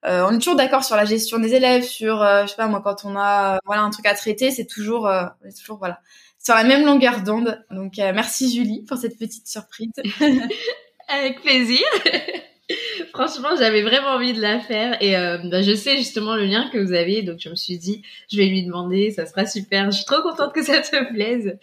euh, 0.07 0.26
on 0.26 0.35
est 0.35 0.38
toujours 0.38 0.57
d'accord 0.57 0.83
sur 0.83 0.97
la 0.97 1.04
gestion 1.04 1.38
des 1.38 1.54
élèves, 1.54 1.83
sur 1.83 2.23
euh, 2.23 2.42
je 2.45 2.49
sais 2.49 2.57
pas 2.57 2.69
moi 2.69 2.80
quand 2.83 3.04
on 3.04 3.16
a 3.16 3.57
euh, 3.57 3.59
voilà 3.66 3.83
un 3.83 3.90
truc 3.90 4.07
à 4.07 4.14
traiter, 4.14 4.50
c'est 4.50 4.66
toujours 4.66 5.07
on 5.07 5.50
toujours 5.59 5.78
voilà 5.78 6.00
sur 6.38 6.54
la 6.54 6.64
même 6.64 6.87
longueur 6.87 7.21
d'onde. 7.23 7.62
Donc 7.71 7.95
merci 7.99 8.54
Julie 8.54 8.83
pour 8.83 8.97
cette 8.97 9.19
petite 9.19 9.47
surprise. 9.47 9.92
Avec 11.09 11.42
plaisir. 11.42 11.85
Franchement, 13.12 13.50
j'avais 13.59 13.83
vraiment 13.83 14.11
envie 14.11 14.33
de 14.33 14.41
la 14.41 14.61
faire 14.61 14.97
et 15.03 15.12
bah, 15.12 15.62
je 15.62 15.75
sais 15.75 15.97
justement 15.97 16.37
le 16.37 16.45
lien 16.45 16.69
que 16.73 16.79
vous 16.79 16.93
avez, 16.93 17.23
donc 17.23 17.39
je 17.41 17.49
me 17.49 17.55
suis 17.55 17.79
dit 17.79 18.03
je 18.31 18.37
vais 18.37 18.47
lui 18.47 18.65
demander, 18.65 19.11
ça 19.11 19.27
sera 19.27 19.47
super. 19.47 19.91
Je 19.91 19.97
suis 19.97 20.05
trop 20.05 20.23
contente 20.23 20.53
que 20.53 20.62
ça 20.62 20.81
te 20.81 21.12
plaise. 21.12 21.59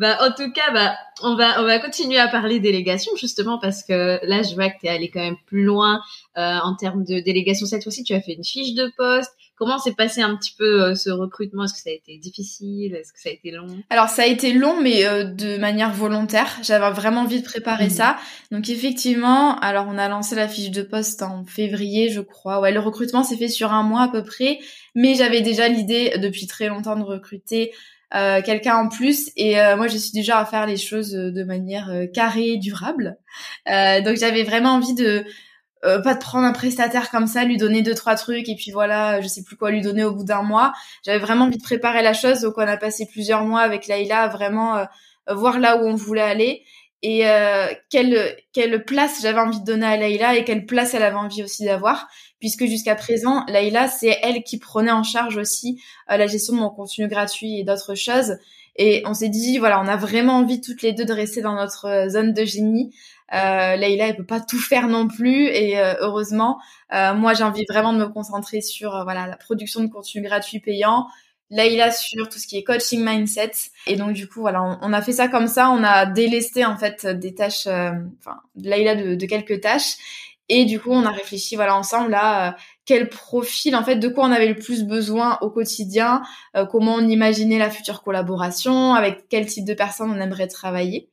Bah, 0.00 0.16
en 0.22 0.32
tout 0.32 0.50
cas, 0.52 0.72
bah, 0.72 0.96
on 1.22 1.36
va, 1.36 1.60
on 1.60 1.64
va 1.66 1.78
continuer 1.78 2.18
à 2.18 2.26
parler 2.26 2.58
délégation 2.58 3.12
justement 3.16 3.58
parce 3.58 3.82
que 3.82 4.18
là, 4.26 4.42
je 4.42 4.54
vois 4.54 4.70
que 4.70 4.78
tu 4.80 4.86
es 4.86 4.88
allé 4.88 5.10
quand 5.10 5.20
même 5.20 5.36
plus 5.46 5.62
loin 5.62 6.00
euh, 6.38 6.58
en 6.62 6.74
termes 6.74 7.04
de 7.04 7.20
délégation. 7.20 7.66
Cette 7.66 7.82
fois-ci, 7.82 8.02
tu 8.02 8.14
as 8.14 8.20
fait 8.22 8.32
une 8.32 8.44
fiche 8.44 8.74
de 8.74 8.90
poste. 8.96 9.34
Comment 9.60 9.78
s'est 9.78 9.92
passé 9.92 10.22
un 10.22 10.34
petit 10.36 10.54
peu 10.56 10.82
euh, 10.82 10.94
ce 10.94 11.10
recrutement? 11.10 11.64
Est-ce 11.64 11.74
que 11.74 11.80
ça 11.80 11.90
a 11.90 11.92
été 11.92 12.16
difficile? 12.16 12.94
Est-ce 12.94 13.12
que 13.12 13.20
ça 13.20 13.28
a 13.28 13.32
été 13.32 13.50
long? 13.50 13.66
Alors, 13.90 14.08
ça 14.08 14.22
a 14.22 14.26
été 14.26 14.54
long, 14.54 14.80
mais 14.80 15.04
euh, 15.04 15.24
de 15.24 15.58
manière 15.58 15.92
volontaire. 15.92 16.48
J'avais 16.62 16.90
vraiment 16.92 17.20
envie 17.20 17.42
de 17.42 17.44
préparer 17.44 17.88
mmh. 17.88 17.90
ça. 17.90 18.16
Donc, 18.50 18.70
effectivement, 18.70 19.58
alors 19.58 19.84
on 19.86 19.98
a 19.98 20.08
lancé 20.08 20.34
la 20.34 20.48
fiche 20.48 20.70
de 20.70 20.80
poste 20.80 21.22
en 21.22 21.44
février, 21.44 22.08
je 22.08 22.22
crois. 22.22 22.60
Ouais, 22.60 22.72
le 22.72 22.80
recrutement 22.80 23.22
s'est 23.22 23.36
fait 23.36 23.48
sur 23.48 23.70
un 23.70 23.82
mois 23.82 24.04
à 24.04 24.08
peu 24.08 24.24
près, 24.24 24.60
mais 24.94 25.14
j'avais 25.14 25.42
déjà 25.42 25.68
l'idée 25.68 26.14
depuis 26.16 26.46
très 26.46 26.68
longtemps 26.68 26.96
de 26.96 27.04
recruter 27.04 27.72
euh, 28.14 28.40
quelqu'un 28.42 28.76
en 28.76 28.88
plus. 28.88 29.30
Et 29.36 29.60
euh, 29.60 29.76
moi, 29.76 29.88
je 29.88 29.96
suis 29.96 30.12
déjà 30.12 30.38
à 30.38 30.46
faire 30.46 30.66
les 30.66 30.78
choses 30.78 31.14
euh, 31.14 31.30
de 31.30 31.44
manière 31.44 31.92
carrée 32.14 32.52
et 32.52 32.56
durable. 32.56 33.18
donc, 33.66 34.16
j'avais 34.16 34.42
vraiment 34.42 34.70
envie 34.70 34.94
de 34.94 35.24
pas 35.82 36.14
de 36.14 36.18
prendre 36.18 36.46
un 36.46 36.52
prestataire 36.52 37.10
comme 37.10 37.26
ça, 37.26 37.44
lui 37.44 37.56
donner 37.56 37.82
deux 37.82 37.94
trois 37.94 38.14
trucs 38.14 38.48
et 38.48 38.54
puis 38.54 38.70
voilà, 38.70 39.20
je 39.20 39.28
sais 39.28 39.42
plus 39.42 39.56
quoi 39.56 39.70
lui 39.70 39.80
donner 39.80 40.04
au 40.04 40.12
bout 40.12 40.24
d'un 40.24 40.42
mois. 40.42 40.72
J'avais 41.04 41.18
vraiment 41.18 41.46
envie 41.46 41.56
de 41.56 41.62
préparer 41.62 42.02
la 42.02 42.12
chose, 42.12 42.40
donc 42.40 42.54
on 42.58 42.66
a 42.66 42.76
passé 42.76 43.06
plusieurs 43.10 43.44
mois 43.44 43.60
avec 43.60 43.86
Laïla 43.86 44.22
à 44.22 44.28
vraiment 44.28 44.86
voir 45.28 45.58
là 45.58 45.78
où 45.78 45.86
on 45.86 45.94
voulait 45.94 46.20
aller 46.20 46.62
et 47.02 47.24
quelle 47.88 48.36
quelle 48.52 48.84
place 48.84 49.22
j'avais 49.22 49.40
envie 49.40 49.60
de 49.60 49.64
donner 49.64 49.86
à 49.86 49.96
Laïla 49.96 50.36
et 50.36 50.44
quelle 50.44 50.66
place 50.66 50.92
elle 50.92 51.02
avait 51.02 51.16
envie 51.16 51.42
aussi 51.42 51.64
d'avoir 51.64 52.08
puisque 52.40 52.64
jusqu'à 52.64 52.96
présent, 52.96 53.44
Laïla, 53.46 53.86
c'est 53.88 54.18
elle 54.22 54.42
qui 54.42 54.58
prenait 54.58 54.90
en 54.90 55.04
charge 55.04 55.36
aussi 55.36 55.80
euh, 56.10 56.16
la 56.16 56.26
gestion 56.26 56.54
de 56.54 56.60
mon 56.60 56.70
contenu 56.70 57.06
gratuit 57.06 57.60
et 57.60 57.64
d'autres 57.64 57.94
choses. 57.94 58.38
Et 58.76 59.02
on 59.04 59.14
s'est 59.14 59.28
dit, 59.28 59.58
voilà, 59.58 59.80
on 59.80 59.86
a 59.86 59.96
vraiment 59.96 60.38
envie 60.38 60.60
toutes 60.60 60.82
les 60.82 60.92
deux 60.92 61.04
de 61.04 61.12
rester 61.12 61.42
dans 61.42 61.54
notre 61.54 61.86
euh, 61.86 62.08
zone 62.08 62.32
de 62.32 62.44
génie. 62.44 62.94
Euh, 63.32 63.76
Laïla, 63.76 64.08
elle 64.08 64.16
peut 64.16 64.26
pas 64.26 64.40
tout 64.40 64.58
faire 64.58 64.88
non 64.88 65.08
plus, 65.08 65.46
et 65.46 65.78
euh, 65.78 65.94
heureusement, 66.00 66.58
moi, 66.92 67.34
j'ai 67.34 67.44
envie 67.44 67.64
vraiment 67.68 67.92
de 67.92 67.98
me 67.98 68.08
concentrer 68.08 68.60
sur 68.60 69.02
voilà 69.04 69.26
la 69.26 69.36
production 69.36 69.82
de 69.82 69.88
contenu 69.88 70.22
gratuit 70.22 70.60
payant. 70.60 71.06
Laïla 71.52 71.90
sur 71.90 72.28
tout 72.28 72.38
ce 72.38 72.46
qui 72.46 72.58
est 72.58 72.62
coaching 72.62 73.04
mindset. 73.04 73.50
Et 73.88 73.96
donc 73.96 74.12
du 74.12 74.28
coup, 74.28 74.40
voilà, 74.40 74.78
on, 74.82 74.92
a 74.92 75.02
fait 75.02 75.12
ça 75.12 75.26
comme 75.26 75.48
ça. 75.48 75.70
On 75.70 75.82
a 75.82 76.06
délesté 76.06 76.64
en 76.64 76.76
fait 76.76 77.06
des 77.06 77.34
tâches, 77.34 77.66
enfin, 77.66 78.40
Laïla 78.54 78.94
de, 78.94 79.14
de 79.16 79.26
quelques 79.26 79.60
tâches. 79.60 79.96
Et 80.52 80.64
du 80.64 80.80
coup, 80.80 80.90
on 80.90 81.04
a 81.04 81.10
réfléchi 81.10 81.54
voilà 81.54 81.76
ensemble 81.76 82.12
à 82.12 82.48
euh, 82.48 82.52
quel 82.84 83.08
profil, 83.08 83.76
en 83.76 83.84
fait, 83.84 83.96
de 83.96 84.08
quoi 84.08 84.24
on 84.24 84.32
avait 84.32 84.48
le 84.48 84.56
plus 84.56 84.82
besoin 84.82 85.38
au 85.42 85.50
quotidien, 85.50 86.22
euh, 86.56 86.66
comment 86.66 86.96
on 86.96 87.06
imaginait 87.06 87.56
la 87.56 87.70
future 87.70 88.02
collaboration, 88.02 88.94
avec 88.94 89.28
quel 89.28 89.46
type 89.46 89.64
de 89.64 89.74
personnes 89.74 90.10
on 90.10 90.20
aimerait 90.20 90.48
travailler. 90.48 91.08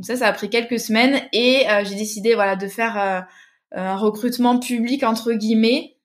Donc 0.00 0.06
ça, 0.06 0.16
ça 0.16 0.28
a 0.28 0.32
pris 0.32 0.48
quelques 0.48 0.80
semaines 0.80 1.20
et 1.32 1.68
euh, 1.70 1.84
j'ai 1.84 1.94
décidé 1.94 2.34
voilà 2.34 2.56
de 2.56 2.66
faire 2.68 3.26
un 3.72 3.96
recrutement 3.96 4.58
public 4.58 5.02
entre 5.02 5.32
guillemets. 5.32 5.96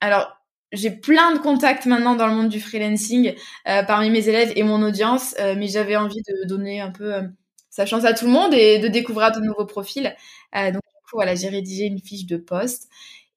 Alors 0.00 0.38
j'ai 0.72 0.90
plein 0.90 1.32
de 1.32 1.38
contacts 1.38 1.86
maintenant 1.86 2.14
dans 2.14 2.26
le 2.26 2.34
monde 2.34 2.50
du 2.50 2.60
freelancing 2.60 3.34
parmi 3.64 4.10
mes 4.10 4.28
élèves 4.28 4.52
et 4.54 4.62
mon 4.62 4.82
audience, 4.82 5.34
mais 5.38 5.66
j'avais 5.66 5.96
envie 5.96 6.20
de 6.28 6.46
donner 6.46 6.80
un 6.82 6.90
peu 6.90 7.22
sa 7.70 7.86
chance 7.86 8.04
à 8.04 8.12
tout 8.12 8.26
le 8.26 8.32
monde 8.32 8.52
et 8.52 8.78
de 8.78 8.88
découvrir 8.88 9.32
de 9.32 9.40
nouveaux 9.40 9.64
profils. 9.64 10.14
donc 10.54 10.82
voilà, 11.14 11.34
j'ai 11.34 11.48
rédigé 11.48 11.86
une 11.86 12.00
fiche 12.00 12.26
de 12.26 12.36
poste. 12.36 12.88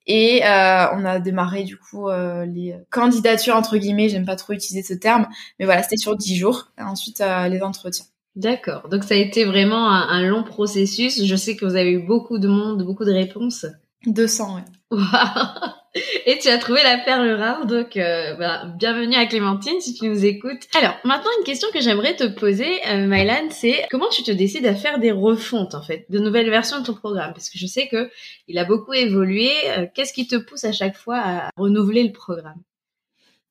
Et 0.07 0.43
euh, 0.45 0.87
on 0.93 1.05
a 1.05 1.19
démarré 1.19 1.63
du 1.63 1.77
coup 1.77 2.09
euh, 2.09 2.45
les 2.45 2.75
candidatures 2.89 3.55
entre 3.55 3.77
guillemets, 3.77 4.09
j'aime 4.09 4.25
pas 4.25 4.35
trop 4.35 4.53
utiliser 4.53 4.83
ce 4.83 4.93
terme, 4.97 5.27
mais 5.59 5.65
voilà, 5.65 5.83
c'était 5.83 5.97
sur 5.97 6.15
10 6.15 6.35
jours. 6.37 6.71
Ensuite 6.77 7.21
euh, 7.21 7.47
les 7.47 7.61
entretiens. 7.61 8.05
D'accord. 8.35 8.87
Donc 8.89 9.03
ça 9.03 9.15
a 9.15 9.17
été 9.17 9.43
vraiment 9.43 9.89
un, 9.89 10.21
long 10.23 10.43
processus. 10.43 11.23
Je 11.23 11.35
sais 11.35 11.55
que 11.55 11.65
vous 11.65 11.75
avez 11.75 11.91
eu 11.91 12.05
beaucoup 12.05 12.39
de 12.39 12.47
monde, 12.47 12.83
beaucoup 12.83 13.05
de 13.05 13.11
réponses. 13.11 13.65
200, 14.05 14.55
ouais. 14.55 14.97
Et 16.25 16.37
tu 16.39 16.47
as 16.47 16.57
trouvé 16.57 16.81
la 16.83 16.99
perle 16.99 17.29
rare, 17.31 17.65
donc 17.65 17.97
euh, 17.97 18.33
bah, 18.35 18.63
bienvenue 18.77 19.15
à 19.15 19.25
Clémentine 19.25 19.81
si 19.81 19.93
tu 19.93 20.07
nous 20.07 20.25
écoutes. 20.25 20.61
Alors 20.73 20.95
maintenant 21.03 21.29
une 21.39 21.43
question 21.43 21.67
que 21.73 21.81
j'aimerais 21.81 22.15
te 22.15 22.27
poser, 22.27 22.79
euh, 22.87 23.07
Mylan, 23.07 23.49
c'est 23.49 23.85
comment 23.91 24.07
tu 24.07 24.23
te 24.23 24.31
décides 24.31 24.65
à 24.65 24.73
faire 24.73 24.99
des 24.99 25.11
refontes 25.11 25.75
en 25.75 25.81
fait, 25.81 26.05
de 26.09 26.19
nouvelles 26.19 26.49
versions 26.49 26.79
de 26.79 26.85
ton 26.85 26.93
programme, 26.93 27.33
parce 27.33 27.49
que 27.49 27.57
je 27.57 27.67
sais 27.67 27.89
que 27.89 28.09
il 28.47 28.57
a 28.57 28.63
beaucoup 28.63 28.93
évolué. 28.93 29.51
Euh, 29.77 29.85
qu'est-ce 29.93 30.13
qui 30.13 30.27
te 30.27 30.37
pousse 30.37 30.63
à 30.63 30.71
chaque 30.71 30.95
fois 30.95 31.17
à 31.17 31.49
renouveler 31.57 32.03
le 32.03 32.13
programme? 32.13 32.61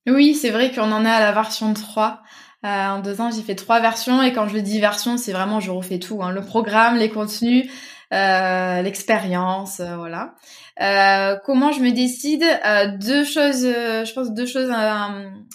Oui, 0.07 0.35
c'est 0.35 0.51
vrai 0.51 0.73
qu'on 0.73 0.93
en 0.93 1.05
est 1.05 1.11
à 1.11 1.21
la 1.21 1.33
version 1.33 1.75
3. 1.75 2.23
Euh, 2.65 2.89
en 2.89 3.01
deux 3.01 3.21
ans, 3.23 3.31
j'ai 3.31 3.43
fait 3.43 3.55
trois 3.55 3.81
versions 3.81 4.23
et 4.23 4.33
quand 4.33 4.47
je 4.47 4.59
dis 4.59 4.81
version, 4.81 5.17
c'est 5.17 5.33
vraiment 5.33 5.61
je 5.61 5.71
refais 5.71 5.99
tout, 5.99 6.23
hein, 6.23 6.31
le 6.31 6.43
programme, 6.43 6.97
les 6.97 7.09
contenus. 7.09 7.71
euh, 8.13 8.83
l'expérience, 8.83 9.79
euh, 9.81 9.97
voilà. 9.97 10.35
Euh, 10.81 11.37
comment 11.45 11.71
je 11.73 11.81
me 11.81 11.93
décide 11.93 12.45
Deux 12.99 13.25
choses, 13.25 13.63
je 13.63 14.13
pense 14.13 14.33
deux 14.33 14.47
choses 14.47 14.73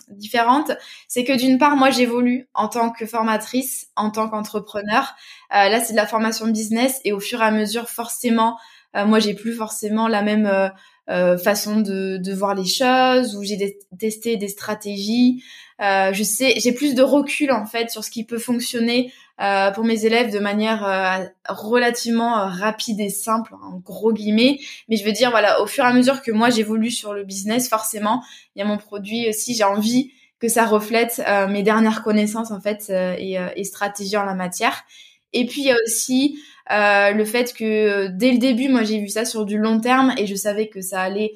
différentes. 0.09 0.71
C'est 1.07 1.23
que 1.23 1.37
d'une 1.37 1.57
part, 1.57 1.75
moi, 1.75 1.89
j'évolue 1.89 2.47
en 2.53 2.69
tant 2.69 2.91
que 2.91 3.05
formatrice, 3.05 3.87
en 3.95 4.09
tant 4.11 4.29
qu'entrepreneur. 4.29 5.15
là, 5.51 5.79
c'est 5.81 5.93
de 5.93 5.97
la 5.97 6.07
formation 6.07 6.47
business 6.47 7.01
et 7.03 7.11
au 7.11 7.19
fur 7.19 7.41
et 7.41 7.45
à 7.45 7.51
mesure, 7.51 7.89
forcément, 7.89 8.57
moi, 8.93 9.19
j'ai 9.19 9.33
plus 9.33 9.53
forcément 9.53 10.07
la 10.07 10.21
même 10.21 10.71
façon 11.07 11.81
de, 11.81 12.17
de, 12.17 12.33
voir 12.33 12.55
les 12.55 12.65
choses, 12.65 13.35
où 13.35 13.43
j'ai 13.43 13.77
testé 13.99 14.37
des 14.37 14.47
stratégies. 14.47 15.43
je 15.79 16.23
sais, 16.23 16.53
j'ai 16.57 16.71
plus 16.71 16.95
de 16.95 17.03
recul 17.03 17.51
en 17.51 17.65
fait 17.65 17.89
sur 17.89 18.03
ce 18.03 18.09
qui 18.09 18.23
peut 18.23 18.39
fonctionner 18.39 19.11
euh, 19.41 19.69
pour 19.71 19.83
mes 19.83 20.05
élèves 20.05 20.31
de 20.31 20.39
manière 20.39 20.87
euh, 20.87 21.25
relativement 21.49 22.39
euh, 22.39 22.45
rapide 22.45 23.01
et 23.01 23.09
simple, 23.09 23.53
en 23.61 23.79
gros 23.79 24.13
guillemets. 24.13 24.59
Mais 24.87 24.95
je 24.95 25.03
veux 25.03 25.11
dire, 25.11 25.29
voilà, 25.29 25.61
au 25.61 25.67
fur 25.67 25.83
et 25.83 25.87
à 25.87 25.93
mesure 25.93 26.21
que 26.21 26.31
moi 26.31 26.49
j'évolue 26.49 26.89
sur 26.89 27.13
le 27.13 27.25
business, 27.25 27.67
forcément, 27.67 28.23
il 28.55 28.59
y 28.59 28.61
a 28.61 28.65
mon 28.65 28.77
produit 28.77 29.27
aussi, 29.27 29.53
j'ai 29.53 29.65
envie 29.65 30.13
que 30.39 30.47
ça 30.47 30.65
reflète 30.65 31.21
mes 31.49 31.63
dernières 31.63 32.03
connaissances 32.03 32.51
en 32.51 32.59
fait 32.59 32.89
et, 32.89 33.37
et, 33.55 33.63
stratégies 33.63 34.17
en 34.17 34.25
la 34.25 34.35
matière. 34.35 34.83
Et 35.31 35.45
puis 35.45 35.61
il 35.61 35.67
y 35.67 35.71
a 35.71 35.77
aussi 35.85 36.37
le 36.69 37.23
fait 37.25 37.53
que 37.53 38.07
dès 38.07 38.31
le 38.31 38.37
début, 38.37 38.69
moi 38.69 38.83
j'ai 38.83 38.99
vu 38.99 39.09
ça 39.09 39.25
sur 39.25 39.45
du 39.45 39.57
long 39.57 39.79
terme 39.79 40.13
et 40.17 40.25
je 40.27 40.35
savais 40.35 40.67
que 40.67 40.81
ça 40.81 41.01
allait 41.01 41.33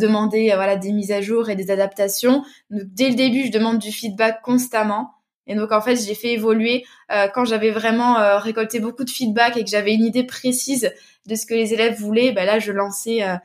demander 0.00 0.52
voilà 0.54 0.76
des 0.76 0.92
mises 0.92 1.12
à 1.12 1.20
jour 1.20 1.50
et 1.50 1.56
des 1.56 1.70
adaptations. 1.70 2.42
Donc 2.70 2.82
dès 2.86 3.08
le 3.08 3.14
début, 3.14 3.46
je 3.46 3.52
demande 3.52 3.78
du 3.78 3.92
feedback 3.92 4.40
constamment. 4.42 5.12
Et 5.46 5.54
donc 5.54 5.72
en 5.72 5.80
fait, 5.80 5.96
j'ai 5.96 6.14
fait 6.14 6.32
évoluer 6.32 6.84
euh, 7.10 7.28
quand 7.28 7.44
j'avais 7.44 7.70
vraiment 7.70 8.18
euh, 8.18 8.38
récolté 8.38 8.80
beaucoup 8.80 9.04
de 9.04 9.10
feedback 9.10 9.56
et 9.56 9.64
que 9.64 9.70
j'avais 9.70 9.94
une 9.94 10.04
idée 10.04 10.24
précise 10.24 10.92
de 11.26 11.34
ce 11.34 11.46
que 11.46 11.54
les 11.54 11.74
élèves 11.74 11.98
voulaient. 11.98 12.32
Ben 12.32 12.46
là, 12.46 12.58
je 12.58 12.72
lançais 12.72 13.22
euh, 13.22 13.36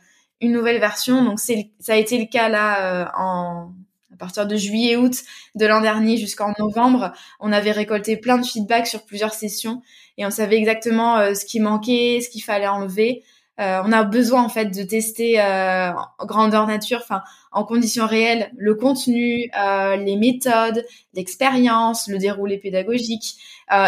une 0.42 0.52
nouvelle 0.52 0.80
version. 0.80 1.24
Donc 1.24 1.40
c'est 1.40 1.72
ça 1.80 1.94
a 1.94 1.96
été 1.96 2.20
le 2.20 2.26
cas 2.26 2.50
là 2.50 3.12
en 3.18 3.72
à 4.18 4.20
partir 4.20 4.48
de 4.48 4.56
juillet-août 4.56 5.24
de 5.56 5.66
l'an 5.66 5.82
dernier 5.82 6.18
jusqu'en 6.18 6.54
novembre. 6.60 7.14
On 7.40 7.52
avait 7.52 7.72
récolté 7.72 8.18
plein 8.18 8.38
de 8.38 8.46
feedback 8.46 8.88
sur 8.88 9.06
plusieurs 9.06 9.34
sessions 9.34 9.82
et 10.18 10.26
on 10.26 10.32
savait 10.32 10.58
exactement 10.58 11.34
ce 11.36 11.46
qui 11.46 11.60
manquait, 11.60 12.20
ce 12.22 12.30
qu'il 12.30 12.44
fallait 12.44 12.68
enlever. 12.68 13.24
Euh, 13.60 13.82
on 13.84 13.92
a 13.92 14.04
besoin 14.04 14.44
en 14.44 14.50
fait 14.50 14.66
de 14.66 14.84
tester 14.84 15.42
euh, 15.42 15.92
en 16.20 16.26
grandeur 16.26 16.68
nature, 16.68 17.00
enfin 17.02 17.24
en 17.52 17.64
conditions 17.64 18.06
réelles, 18.06 18.52
le 18.56 18.76
contenu, 18.76 19.50
euh, 19.60 19.96
les 19.96 20.16
méthodes, 20.16 20.86
l'expérience, 21.16 22.08
le 22.08 22.20
déroulé 22.20 22.60
pédagogique. 22.60 23.38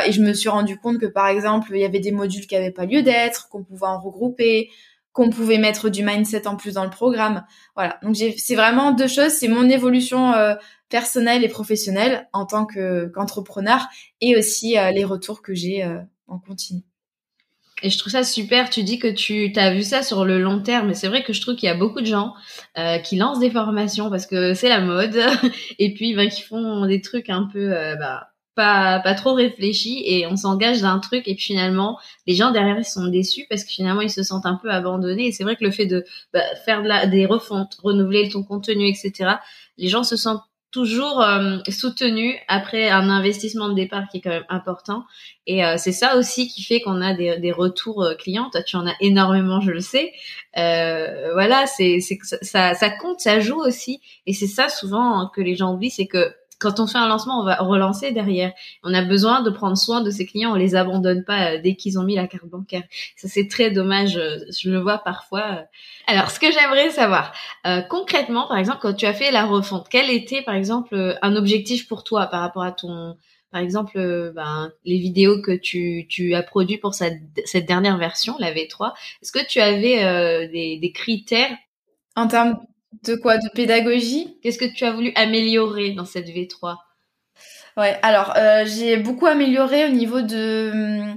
et 0.05 0.11
je 0.11 0.21
me 0.21 0.33
suis 0.33 0.49
rendu 0.49 0.77
compte 0.79 0.97
que 0.97 1.05
par 1.05 1.27
exemple, 1.27 1.69
il 1.75 1.81
y 1.81 1.85
avait 1.85 1.99
des 1.99 2.11
modules 2.11 2.47
qui 2.47 2.55
n'avaient 2.55 2.71
pas 2.71 2.85
lieu 2.85 3.03
d'être, 3.03 3.47
qu'on 3.49 3.63
pouvait 3.63 3.85
en 3.85 3.99
regrouper, 3.99 4.71
qu'on 5.19 5.29
pouvait 5.29 5.57
mettre 5.57 5.89
du 5.89 6.03
mindset 6.03 6.47
en 6.47 6.55
plus 6.55 6.73
dans 6.73 6.83
le 6.83 6.89
programme. 6.89 7.43
Voilà. 7.75 7.99
Donc 8.03 8.15
c'est 8.15 8.55
vraiment 8.55 8.91
deux 8.91 9.07
choses. 9.07 9.31
C'est 9.31 9.47
mon 9.47 9.69
évolution 9.69 10.33
personnelle 10.89 11.43
et 11.43 11.49
professionnelle 11.49 12.27
en 12.33 12.45
tant 12.45 12.65
qu'entrepreneur 12.65 13.87
et 14.21 14.37
aussi 14.37 14.75
les 14.93 15.03
retours 15.03 15.41
que 15.41 15.53
j'ai 15.53 15.85
en 16.27 16.39
continu. 16.39 16.83
Et 17.81 17.89
je 17.89 17.97
trouve 17.97 18.11
ça 18.11 18.23
super. 18.23 18.69
Tu 18.69 18.83
dis 18.83 18.99
que 18.99 19.07
tu 19.07 19.51
as 19.55 19.73
vu 19.73 19.83
ça 19.83 20.03
sur 20.03 20.25
le 20.25 20.41
long 20.41 20.61
terme. 20.61 20.87
Mais 20.87 20.93
c'est 20.93 21.07
vrai 21.07 21.23
que 21.23 21.33
je 21.33 21.41
trouve 21.41 21.55
qu'il 21.55 21.67
y 21.67 21.71
a 21.71 21.75
beaucoup 21.75 22.01
de 22.01 22.05
gens 22.05 22.33
euh, 22.77 22.97
qui 22.99 23.15
lancent 23.15 23.39
des 23.39 23.51
formations 23.51 24.09
parce 24.09 24.25
que 24.25 24.53
c'est 24.53 24.69
la 24.69 24.81
mode. 24.81 25.19
et 25.79 25.93
puis, 25.93 26.15
ben, 26.15 26.29
qui 26.29 26.41
font 26.41 26.85
des 26.85 27.01
trucs 27.01 27.29
un 27.29 27.47
peu, 27.51 27.73
euh, 27.73 27.95
bah, 27.95 28.28
pas, 28.59 29.13
trop 29.15 29.33
réfléchis. 29.33 30.03
Et 30.05 30.27
on 30.27 30.35
s'engage 30.35 30.81
dans 30.81 30.89
un 30.89 30.99
truc. 30.99 31.27
Et 31.27 31.35
puis 31.35 31.45
finalement, 31.45 31.97
les 32.27 32.35
gens 32.35 32.51
derrière, 32.51 32.77
ils 32.77 32.85
sont 32.85 33.07
déçus 33.07 33.45
parce 33.49 33.63
que 33.63 33.71
finalement, 33.71 34.01
ils 34.01 34.11
se 34.11 34.23
sentent 34.23 34.45
un 34.45 34.59
peu 34.61 34.69
abandonnés. 34.69 35.27
Et 35.27 35.31
c'est 35.31 35.43
vrai 35.43 35.55
que 35.55 35.63
le 35.63 35.71
fait 35.71 35.85
de 35.85 36.05
bah, 36.33 36.41
faire 36.65 36.83
des 37.07 37.25
refontes, 37.25 37.77
renouveler 37.81 38.29
ton 38.29 38.43
contenu, 38.43 38.87
etc., 38.87 39.35
les 39.77 39.87
gens 39.87 40.03
se 40.03 40.17
sentent 40.17 40.43
toujours 40.71 41.21
euh, 41.21 41.57
soutenu 41.69 42.35
après 42.47 42.89
un 42.89 43.09
investissement 43.09 43.69
de 43.69 43.73
départ 43.73 44.03
qui 44.11 44.17
est 44.17 44.21
quand 44.21 44.29
même 44.29 44.45
important. 44.49 45.03
Et 45.47 45.65
euh, 45.65 45.75
c'est 45.77 45.91
ça 45.91 46.15
aussi 46.15 46.47
qui 46.47 46.61
fait 46.61 46.79
qu'on 46.81 47.01
a 47.01 47.15
des, 47.15 47.37
des 47.39 47.51
retours 47.51 48.03
euh, 48.03 48.13
clients. 48.13 48.49
Toi, 48.51 48.61
tu 48.61 48.75
en 48.75 48.85
as 48.85 48.93
énormément, 49.01 49.61
je 49.61 49.71
le 49.71 49.79
sais. 49.79 50.11
Euh, 50.57 51.31
voilà, 51.33 51.65
c'est 51.65 51.99
ça, 52.01 52.75
ça 52.75 52.89
compte, 52.91 53.19
ça 53.19 53.39
joue 53.39 53.59
aussi. 53.59 53.99
Et 54.27 54.33
c'est 54.33 54.47
ça 54.47 54.69
souvent 54.69 55.27
que 55.33 55.41
les 55.41 55.55
gens 55.55 55.73
oublient, 55.73 55.89
c'est 55.89 56.07
que 56.07 56.31
quand 56.59 56.81
on 56.81 56.87
fait 56.87 56.97
un 56.97 57.07
lancement, 57.07 57.39
on 57.39 57.45
va 57.45 57.55
relancer 57.55 58.11
derrière. 58.11 58.51
On 58.83 58.93
a 58.93 59.01
besoin 59.01 59.41
de 59.41 59.49
prendre 59.49 59.77
soin 59.77 60.01
de 60.01 60.11
ses 60.11 60.25
clients. 60.25 60.51
On 60.51 60.55
les 60.55 60.75
abandonne 60.75 61.23
pas 61.23 61.53
euh, 61.53 61.61
dès 61.61 61.75
qu'ils 61.75 61.97
ont 61.97 62.03
mis 62.03 62.15
la 62.15 62.27
carte 62.27 62.45
bancaire. 62.45 62.83
Ça, 63.15 63.29
c'est 63.29 63.47
très 63.47 63.71
dommage. 63.71 64.17
Euh, 64.17 64.37
je 64.51 64.69
le 64.69 64.79
vois 64.79 64.97
parfois. 64.99 65.45
Euh. 65.51 65.61
Alors, 66.07 66.29
ce 66.29 66.39
que 66.39 66.51
j'aimerais 66.51 66.89
savoir, 66.89 67.33
concrètement, 67.89 68.47
par 68.47 68.57
exemple, 68.57 68.79
quand 68.81 68.93
tu 68.93 69.05
as 69.05 69.13
fait 69.13 69.31
la 69.31 69.45
refonte, 69.45 69.87
quel 69.89 70.09
était, 70.09 70.41
par 70.41 70.55
exemple, 70.55 71.17
un 71.21 71.35
objectif 71.35 71.87
pour 71.87 72.03
toi 72.03 72.25
par 72.25 72.41
rapport 72.41 72.63
à 72.63 72.71
ton, 72.71 73.15
par 73.51 73.61
exemple, 73.61 74.31
ben, 74.35 74.71
les 74.85 74.97
vidéos 74.97 75.41
que 75.41 75.51
tu, 75.51 76.07
tu 76.09 76.33
as 76.33 76.41
produites 76.41 76.81
pour 76.81 76.95
cette, 76.95 77.21
dernière 77.67 77.97
version, 77.97 78.35
la 78.39 78.51
V3. 78.51 78.93
Est-ce 79.21 79.31
que 79.31 79.45
tu 79.45 79.59
avais 79.59 80.47
des, 80.47 80.79
des 80.79 80.91
critères? 80.91 81.55
En 82.15 82.27
termes 82.27 82.57
de 83.03 83.15
quoi? 83.15 83.37
De 83.37 83.49
pédagogie? 83.49 84.37
Qu'est-ce 84.41 84.57
que 84.57 84.73
tu 84.73 84.85
as 84.85 84.91
voulu 84.91 85.11
améliorer 85.15 85.91
dans 85.91 86.05
cette 86.05 86.27
V3 86.27 86.77
Ouais, 87.77 87.97
alors 88.01 88.33
euh, 88.35 88.65
j'ai 88.65 88.97
beaucoup 88.97 89.25
amélioré 89.25 89.85
au 89.85 89.89
niveau 89.89 90.21
de, 90.21 90.71
hum, 90.73 91.15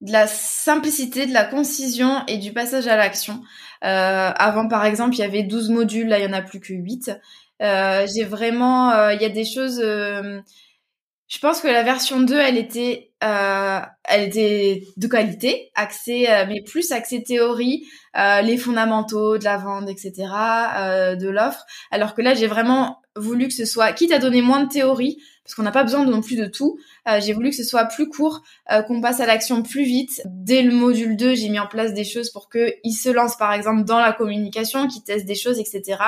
de 0.00 0.12
la 0.12 0.26
simplicité, 0.26 1.26
de 1.26 1.32
la 1.32 1.44
concision 1.44 2.24
et 2.28 2.38
du 2.38 2.52
passage 2.52 2.86
à 2.86 2.96
l'action. 2.96 3.42
Euh, 3.84 4.30
avant, 4.34 4.68
par 4.68 4.84
exemple, 4.84 5.14
il 5.16 5.18
y 5.18 5.24
avait 5.24 5.42
12 5.42 5.70
modules, 5.70 6.08
là, 6.08 6.18
il 6.18 6.24
y 6.24 6.28
en 6.28 6.32
a 6.32 6.42
plus 6.42 6.60
que 6.60 6.72
8. 6.72 7.12
Euh, 7.62 8.06
j'ai 8.14 8.24
vraiment... 8.24 8.92
Euh, 8.92 9.14
il 9.14 9.22
y 9.22 9.24
a 9.24 9.28
des 9.28 9.44
choses... 9.44 9.82
Euh, 11.28 11.34
je 11.38 11.38
pense 11.40 11.60
que 11.60 11.68
la 11.68 11.82
version 11.82 12.20
2, 12.20 12.36
elle 12.36 12.56
était, 12.56 13.12
euh, 13.22 13.80
elle 14.04 14.28
était 14.28 14.84
de 14.96 15.06
qualité, 15.06 15.70
axée, 15.74 16.26
euh, 16.28 16.46
mais 16.48 16.62
plus 16.62 16.90
axée 16.92 17.22
théorie, 17.22 17.84
euh, 18.16 18.40
les 18.40 18.56
fondamentaux 18.56 19.38
de 19.38 19.44
la 19.44 19.58
vente, 19.58 19.88
etc., 19.88 20.12
euh, 20.76 21.16
de 21.16 21.28
l'offre. 21.28 21.64
Alors 21.90 22.14
que 22.14 22.22
là, 22.22 22.34
j'ai 22.34 22.46
vraiment 22.46 23.00
voulu 23.16 23.48
que 23.48 23.54
ce 23.54 23.64
soit, 23.64 23.92
quitte 23.92 24.12
à 24.12 24.18
donner 24.18 24.42
moins 24.42 24.64
de 24.64 24.68
théorie, 24.68 25.18
parce 25.44 25.54
qu'on 25.54 25.62
n'a 25.62 25.70
pas 25.70 25.82
besoin 25.82 26.04
non 26.04 26.20
plus 26.20 26.36
de 26.36 26.46
tout, 26.46 26.78
euh, 27.08 27.20
j'ai 27.20 27.32
voulu 27.32 27.50
que 27.50 27.56
ce 27.56 27.64
soit 27.64 27.84
plus 27.86 28.08
court, 28.08 28.42
qu'on 28.86 29.00
passe 29.00 29.20
à 29.20 29.26
l'action 29.26 29.62
plus 29.62 29.84
vite. 29.84 30.20
Dès 30.26 30.62
le 30.62 30.72
module 30.72 31.16
2, 31.16 31.34
j'ai 31.34 31.48
mis 31.48 31.58
en 31.58 31.66
place 31.66 31.94
des 31.94 32.04
choses 32.04 32.30
pour 32.30 32.50
qu'ils 32.50 32.92
se 32.92 33.08
lancent, 33.08 33.38
par 33.38 33.52
exemple, 33.54 33.84
dans 33.84 33.98
la 33.98 34.12
communication, 34.12 34.86
qu'ils 34.86 35.02
testent 35.02 35.24
des 35.26 35.34
choses, 35.34 35.58
etc. 35.58 35.98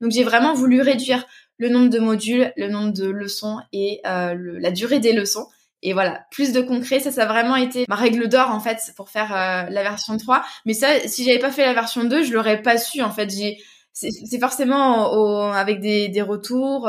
Donc 0.00 0.12
j'ai 0.12 0.24
vraiment 0.24 0.52
voulu 0.52 0.82
réduire 0.82 1.26
le 1.62 1.68
nombre 1.68 1.90
de 1.90 2.00
modules, 2.00 2.52
le 2.56 2.66
nombre 2.66 2.92
de 2.92 3.08
leçons 3.08 3.60
et 3.72 4.00
euh, 4.04 4.34
la 4.58 4.72
durée 4.72 4.98
des 4.98 5.12
leçons. 5.12 5.46
Et 5.84 5.92
voilà, 5.92 6.26
plus 6.32 6.52
de 6.52 6.60
concret, 6.60 6.98
ça, 6.98 7.12
ça 7.12 7.22
a 7.22 7.26
vraiment 7.26 7.54
été 7.54 7.84
ma 7.88 7.94
règle 7.94 8.28
d'or 8.28 8.50
en 8.50 8.58
fait 8.58 8.78
pour 8.96 9.10
faire 9.10 9.32
euh, 9.32 9.70
la 9.70 9.82
version 9.84 10.16
3. 10.16 10.44
Mais 10.66 10.74
ça, 10.74 10.88
si 11.06 11.24
j'avais 11.24 11.38
pas 11.38 11.52
fait 11.52 11.64
la 11.64 11.72
version 11.72 12.02
2, 12.02 12.24
je 12.24 12.32
l'aurais 12.32 12.62
pas 12.62 12.78
su 12.78 13.00
en 13.00 13.12
fait. 13.12 13.30
C'est 13.92 14.40
forcément 14.40 15.52
avec 15.52 15.78
des, 15.78 16.08
des 16.08 16.22
retours 16.22 16.88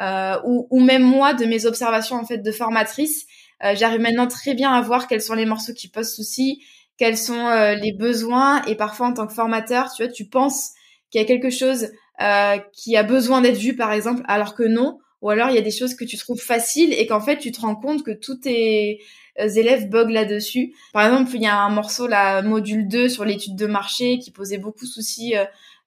euh, 0.00 0.38
ou, 0.46 0.66
ou, 0.70 0.80
même 0.80 1.02
moi 1.02 1.34
de 1.34 1.44
mes 1.44 1.66
observations 1.66 2.16
en 2.16 2.24
fait 2.24 2.38
de 2.38 2.52
formatrice, 2.52 3.26
j'arrive 3.74 4.00
maintenant 4.00 4.28
très 4.28 4.54
bien 4.54 4.72
à 4.72 4.80
voir 4.80 5.08
quels 5.08 5.22
sont 5.22 5.34
les 5.34 5.46
morceaux 5.46 5.74
qui 5.74 5.88
posent 5.88 6.14
souci, 6.14 6.62
quels 6.96 7.18
sont 7.18 7.50
les 7.82 7.92
besoins 7.92 8.62
et 8.64 8.76
parfois 8.76 9.08
en 9.08 9.12
tant 9.12 9.26
que 9.26 9.34
formateur, 9.34 9.92
tu 9.92 10.04
vois, 10.04 10.12
tu 10.12 10.26
penses 10.26 10.70
qu'il 11.10 11.20
y 11.20 11.24
a 11.24 11.26
quelque 11.26 11.50
chose 11.50 11.88
euh, 12.20 12.58
qui 12.72 12.96
a 12.96 13.02
besoin 13.02 13.40
d'être 13.40 13.58
vu 13.58 13.76
par 13.76 13.92
exemple, 13.92 14.22
alors 14.26 14.54
que 14.54 14.62
non. 14.62 14.98
Ou 15.22 15.30
alors 15.30 15.48
il 15.48 15.54
y 15.56 15.58
a 15.58 15.62
des 15.62 15.70
choses 15.70 15.94
que 15.94 16.04
tu 16.04 16.16
trouves 16.18 16.40
faciles 16.40 16.92
et 16.92 17.06
qu'en 17.06 17.20
fait 17.20 17.38
tu 17.38 17.50
te 17.50 17.60
rends 17.60 17.74
compte 17.74 18.04
que 18.04 18.10
tous 18.10 18.36
tes 18.36 19.00
euh, 19.40 19.48
élèves 19.48 19.88
bug 19.88 20.10
là-dessus. 20.10 20.74
Par 20.92 21.04
exemple, 21.04 21.30
il 21.34 21.42
y 21.42 21.46
a 21.46 21.58
un 21.58 21.70
morceau, 21.70 22.06
la 22.06 22.42
module 22.42 22.88
2 22.88 23.08
sur 23.08 23.24
l'étude 23.24 23.56
de 23.56 23.66
marché 23.66 24.18
qui 24.18 24.30
posait 24.30 24.58
beaucoup 24.58 24.84
de 24.84 24.90
soucis 24.90 25.36
euh, 25.36 25.44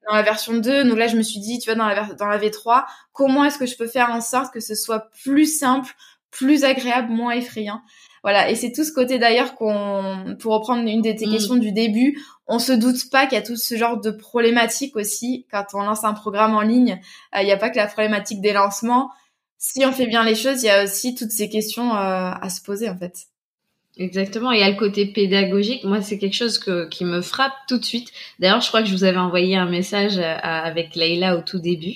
dans 0.08 0.16
la 0.16 0.22
version 0.22 0.58
2. 0.58 0.84
Donc 0.84 0.98
là, 0.98 1.08
je 1.08 1.18
me 1.18 1.24
suis 1.24 1.40
dit, 1.40 1.60
tu 1.60 1.70
vois, 1.70 1.76
dans 1.76 1.88
la, 1.88 2.14
dans 2.14 2.28
la 2.28 2.38
V3, 2.38 2.86
comment 3.14 3.44
est-ce 3.46 3.58
que 3.58 3.66
je 3.66 3.76
peux 3.78 3.88
faire 3.88 4.10
en 4.12 4.22
sorte 4.22 4.54
que 4.54 4.60
ce 4.60 4.76
soit 4.76 5.10
plus 5.24 5.46
simple, 5.46 5.94
plus 6.32 6.64
agréable, 6.64 7.12
moins 7.12 7.32
effrayant? 7.32 7.82
Voilà, 8.24 8.50
et 8.50 8.56
c'est 8.56 8.72
tout 8.72 8.84
ce 8.84 8.92
côté 8.92 9.18
d'ailleurs 9.18 9.56
qu'on, 9.56 10.36
pour 10.40 10.54
reprendre 10.54 10.88
une 10.88 11.02
des 11.02 11.16
tes 11.16 11.26
mm. 11.26 11.32
questions 11.32 11.56
du 11.56 11.72
début, 11.72 12.20
on 12.48 12.60
se 12.60 12.72
doute 12.72 13.10
pas 13.12 13.26
qu'il 13.26 13.38
y 13.38 13.42
a 13.42 13.46
tout 13.46 13.56
ce 13.56 13.76
genre 13.76 14.00
de 14.00 14.12
problématiques 14.12 14.96
aussi 14.96 15.46
quand 15.52 15.66
on 15.74 15.84
lance 15.84 16.04
un 16.04 16.14
programme 16.14 16.56
en 16.56 16.62
ligne. 16.62 17.00
Euh, 17.36 17.42
il 17.42 17.46
n'y 17.46 17.52
a 17.52 17.58
pas 17.58 17.70
que 17.70 17.78
la 17.78 17.88
problématique 17.88 18.42
des 18.42 18.54
lancements. 18.54 19.10
Si 19.58 19.86
on 19.86 19.92
fait 19.92 20.08
bien 20.08 20.24
les 20.24 20.36
choses, 20.36 20.64
il 20.64 20.68
y 20.68 20.70
a 20.70 20.84
aussi 20.84 21.16
toutes 21.16 21.32
ces 21.32 21.50
questions 21.50 21.92
euh, 21.92 22.32
à 22.32 22.50
se 22.50 22.62
poser 22.62 22.90
en 22.90 22.98
fait. 22.98 23.28
Exactement. 23.98 24.52
Il 24.52 24.60
y 24.62 24.64
a 24.64 24.70
le 24.70 24.78
côté 24.78 25.06
pédagogique. 25.06 25.84
Moi, 25.84 26.02
c'est 26.02 26.18
quelque 26.18 26.36
chose 26.36 26.58
que, 26.58 26.88
qui 26.88 27.04
me 27.04 27.22
frappe 27.22 27.54
tout 27.68 27.78
de 27.78 27.84
suite. 27.84 28.10
D'ailleurs, 28.40 28.62
je 28.62 28.70
crois 28.70 28.82
que 28.82 28.88
je 28.88 28.94
vous 28.94 29.04
avais 29.04 29.18
envoyé 29.18 29.58
un 29.58 29.70
message 29.70 30.18
euh, 30.18 30.38
avec 30.42 30.96
Leïla 30.96 31.38
au 31.38 31.42
tout 31.42 31.60
début. 31.60 31.96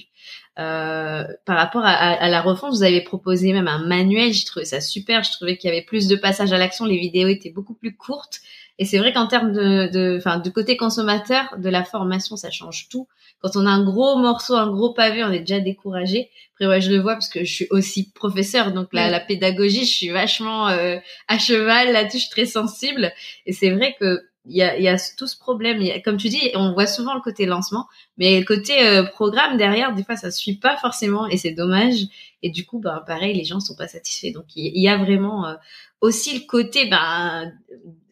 Euh, 0.60 1.24
par 1.46 1.58
rapport 1.58 1.84
à, 1.84 1.92
à, 1.92 2.30
la 2.30 2.42
refonte, 2.42 2.74
vous 2.74 2.84
avez 2.84 3.02
proposé 3.02 3.54
même 3.54 3.68
un 3.68 3.84
manuel. 3.86 4.34
J'ai 4.34 4.46
trouvé 4.46 4.66
ça 4.66 4.82
super. 4.82 5.24
Je 5.24 5.32
trouvais 5.32 5.58
qu'il 5.58 5.70
y 5.70 5.74
avait 5.74 5.84
plus 5.84 6.08
de 6.08 6.16
passages 6.16 6.54
à 6.54 6.58
l'action. 6.58 6.86
Les 6.86 7.00
vidéos 7.00 7.28
étaient 7.28 7.52
beaucoup 7.52 7.74
plus 7.74 7.96
courtes. 7.96 8.40
Et 8.80 8.86
c'est 8.86 8.98
vrai 8.98 9.14
qu'en 9.14 9.28
termes 9.28 9.52
de, 9.52 9.88
de, 9.92 10.18
enfin, 10.18 10.40
du 10.40 10.52
côté 10.52 10.78
consommateur, 10.78 11.56
de 11.58 11.70
la 11.70 11.84
formation, 11.84 12.36
ça 12.36 12.50
change 12.50 12.88
tout. 12.90 13.08
Quand 13.42 13.56
on 13.56 13.66
a 13.66 13.70
un 13.70 13.84
gros 13.84 14.18
morceau, 14.18 14.56
un 14.56 14.72
gros 14.72 14.94
pavé, 14.94 15.24
on 15.24 15.32
est 15.32 15.40
déjà 15.40 15.60
découragé. 15.60 16.30
Après, 16.54 16.68
ouais, 16.68 16.82
je 16.82 16.92
le 16.92 17.00
vois 17.00 17.14
parce 17.14 17.30
que 17.30 17.44
je 17.44 17.54
suis 17.54 17.68
aussi 17.72 18.12
professeur, 18.12 18.72
donc 18.72 18.90
la, 18.94 19.10
la 19.10 19.20
pédagogie, 19.20 19.86
je 19.86 19.94
suis 19.94 20.10
vachement 20.10 20.70
euh, 20.70 20.98
à 21.28 21.38
cheval 21.38 21.92
là-dessus, 21.92 22.18
je 22.18 22.24
suis 22.24 22.32
très 22.32 22.46
sensible. 22.46 23.12
Et 23.46 23.54
c'est 23.54 23.70
vrai 23.70 23.96
que 24.00 24.22
il 24.46 24.58
y 24.58 24.62
a, 24.62 24.78
y 24.78 24.88
a 24.88 24.98
tout 25.18 25.28
ce 25.28 25.38
problème. 25.38 25.82
comme 26.04 26.18
tu 26.18 26.30
dis, 26.30 26.52
on 26.56 26.74
voit 26.74 26.88
souvent 26.88 27.14
le 27.14 27.22
côté 27.22 27.46
lancement, 27.46 27.88
mais 28.18 28.40
le 28.40 28.46
côté 28.46 28.74
euh, 28.86 29.04
programme 29.04 29.58
derrière, 29.58 29.94
des 29.94 30.04
fois, 30.04 30.18
ça 30.18 30.32
suit 30.32 30.56
pas 30.56 30.76
forcément 30.78 31.28
et 31.28 31.38
c'est 31.38 31.52
dommage. 31.52 31.96
Et 32.42 32.50
du 32.50 32.66
coup, 32.66 32.80
bah, 32.80 33.04
pareil, 33.08 33.34
les 33.34 33.46
gens 33.46 33.60
sont 33.60 33.76
pas 33.76 33.88
satisfaits. 33.88 34.34
Donc, 34.34 34.46
il 34.56 34.82
y, 34.82 34.90
a 34.90 34.98
vraiment 34.98 35.48
euh, 35.48 35.56
aussi 36.02 36.38
le 36.38 36.46
côté 36.46 36.88
bah, 36.88 37.46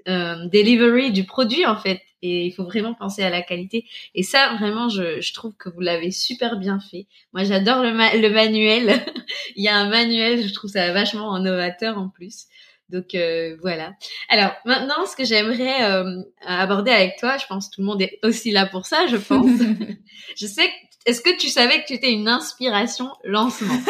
euh, 0.07 0.45
delivery 0.47 1.11
du 1.11 1.25
produit 1.25 1.65
en 1.65 1.75
fait. 1.75 2.01
Et 2.23 2.45
il 2.45 2.51
faut 2.51 2.63
vraiment 2.63 2.93
penser 2.93 3.23
à 3.23 3.31
la 3.31 3.41
qualité. 3.41 3.85
Et 4.13 4.21
ça, 4.21 4.55
vraiment, 4.59 4.89
je, 4.89 5.19
je 5.19 5.33
trouve 5.33 5.55
que 5.55 5.69
vous 5.69 5.81
l'avez 5.81 6.11
super 6.11 6.57
bien 6.57 6.79
fait. 6.79 7.07
Moi, 7.33 7.43
j'adore 7.43 7.81
le, 7.81 7.89
le 7.89 8.29
manuel. 8.29 9.03
il 9.55 9.63
y 9.63 9.67
a 9.67 9.75
un 9.75 9.89
manuel, 9.89 10.47
je 10.47 10.53
trouve 10.53 10.69
ça 10.69 10.93
vachement 10.93 11.35
innovateur 11.35 11.97
en 11.97 12.09
plus. 12.09 12.45
Donc 12.91 13.15
euh, 13.15 13.57
voilà. 13.61 13.93
Alors 14.29 14.51
maintenant, 14.65 15.05
ce 15.05 15.15
que 15.15 15.23
j'aimerais 15.23 15.83
euh, 15.83 16.21
aborder 16.45 16.91
avec 16.91 17.17
toi, 17.19 17.37
je 17.37 17.45
pense 17.47 17.69
que 17.69 17.75
tout 17.75 17.81
le 17.81 17.87
monde 17.87 18.01
est 18.01 18.19
aussi 18.23 18.51
là 18.51 18.65
pour 18.65 18.85
ça, 18.85 19.07
je 19.07 19.17
pense. 19.17 19.49
je 20.37 20.45
sais. 20.45 20.69
Est-ce 21.05 21.21
que 21.21 21.35
tu 21.35 21.49
savais 21.49 21.81
que 21.81 21.87
tu 21.87 21.93
étais 21.93 22.11
une 22.11 22.27
inspiration 22.27 23.09
lancement? 23.23 23.79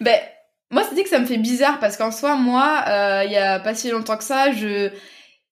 Ben 0.00 0.18
moi, 0.72 0.82
c'est 0.88 0.96
dit 0.96 1.04
que 1.04 1.08
ça 1.08 1.20
me 1.20 1.26
fait 1.26 1.38
bizarre 1.38 1.78
parce 1.78 1.96
qu'en 1.96 2.10
soi, 2.10 2.34
moi, 2.34 2.82
euh, 2.88 3.22
il 3.24 3.30
y 3.30 3.36
a 3.36 3.60
pas 3.60 3.72
si 3.72 3.88
longtemps 3.88 4.16
que 4.16 4.24
ça, 4.24 4.50
je 4.50 4.90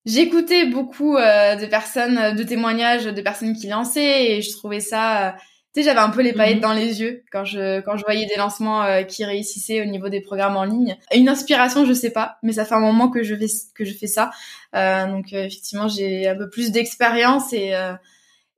j'écoutais 0.04 0.66
beaucoup 0.66 1.14
de 1.14 1.66
personnes, 1.66 2.34
de 2.34 2.42
témoignages 2.42 3.04
de 3.04 3.22
personnes 3.22 3.54
qui 3.54 3.68
lançaient 3.68 4.32
et 4.32 4.42
je 4.42 4.50
trouvais 4.50 4.80
ça 4.80 5.36
tu 5.72 5.80
sais, 5.80 5.86
j'avais 5.86 6.00
un 6.00 6.10
peu 6.10 6.20
les 6.20 6.32
paillettes 6.32 6.56
mhm. 6.56 6.62
dans 6.62 6.72
les 6.72 7.00
yeux 7.00 7.22
quand 7.30 7.44
je 7.44 7.80
quand 7.82 7.96
je 7.96 8.02
voyais 8.02 8.26
des 8.26 8.34
lancements 8.34 8.82
euh, 8.82 9.02
qui 9.04 9.24
réussissaient 9.24 9.80
au 9.80 9.84
niveau 9.84 10.08
des 10.08 10.20
programmes 10.20 10.56
en 10.56 10.64
ligne. 10.64 10.96
Une 11.14 11.28
inspiration, 11.28 11.84
je 11.84 11.92
sais 11.92 12.10
pas, 12.10 12.38
mais 12.42 12.52
ça 12.52 12.64
fait 12.64 12.74
un 12.74 12.80
moment 12.80 13.08
que 13.08 13.22
je 13.22 13.36
fais 13.36 13.46
que 13.74 13.84
je 13.84 13.94
fais 13.94 14.08
ça. 14.08 14.32
Euh, 14.74 15.06
donc 15.06 15.32
euh, 15.32 15.44
effectivement, 15.44 15.86
j'ai 15.86 16.26
un 16.26 16.34
peu 16.34 16.50
plus 16.50 16.72
d'expérience 16.72 17.52
et 17.52 17.74
euh, 17.76 17.94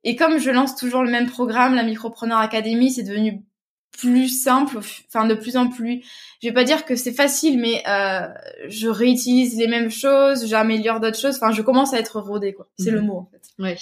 et 0.03 0.15
comme 0.15 0.39
je 0.39 0.49
lance 0.49 0.75
toujours 0.75 1.03
le 1.03 1.11
même 1.11 1.29
programme, 1.29 1.75
la 1.75 1.83
Micropreneur 1.83 2.39
Academy, 2.39 2.91
c'est 2.91 3.03
devenu 3.03 3.43
plus 3.91 4.27
simple, 4.27 4.79
enfin 5.07 5.27
de 5.27 5.35
plus 5.35 5.55
en 5.55 5.69
plus. 5.69 6.03
Je 6.41 6.47
vais 6.47 6.53
pas 6.53 6.63
dire 6.63 6.83
que 6.83 6.95
c'est 6.95 7.13
facile, 7.13 7.59
mais 7.59 7.83
je 8.67 8.87
réutilise 8.87 9.55
les 9.55 9.67
mêmes 9.67 9.91
choses, 9.91 10.47
j'améliore 10.47 10.99
d'autres 10.99 11.19
choses. 11.19 11.35
Enfin, 11.35 11.51
je 11.51 11.61
commence 11.61 11.93
à 11.93 11.99
être 11.99 12.19
rodée, 12.19 12.53
quoi. 12.53 12.67
C'est 12.79 12.89
le 12.89 13.01
mhm. 13.01 13.07
mot 13.07 13.17
en 13.17 13.29
fait. 13.31 13.43
Ouais. 13.59 13.77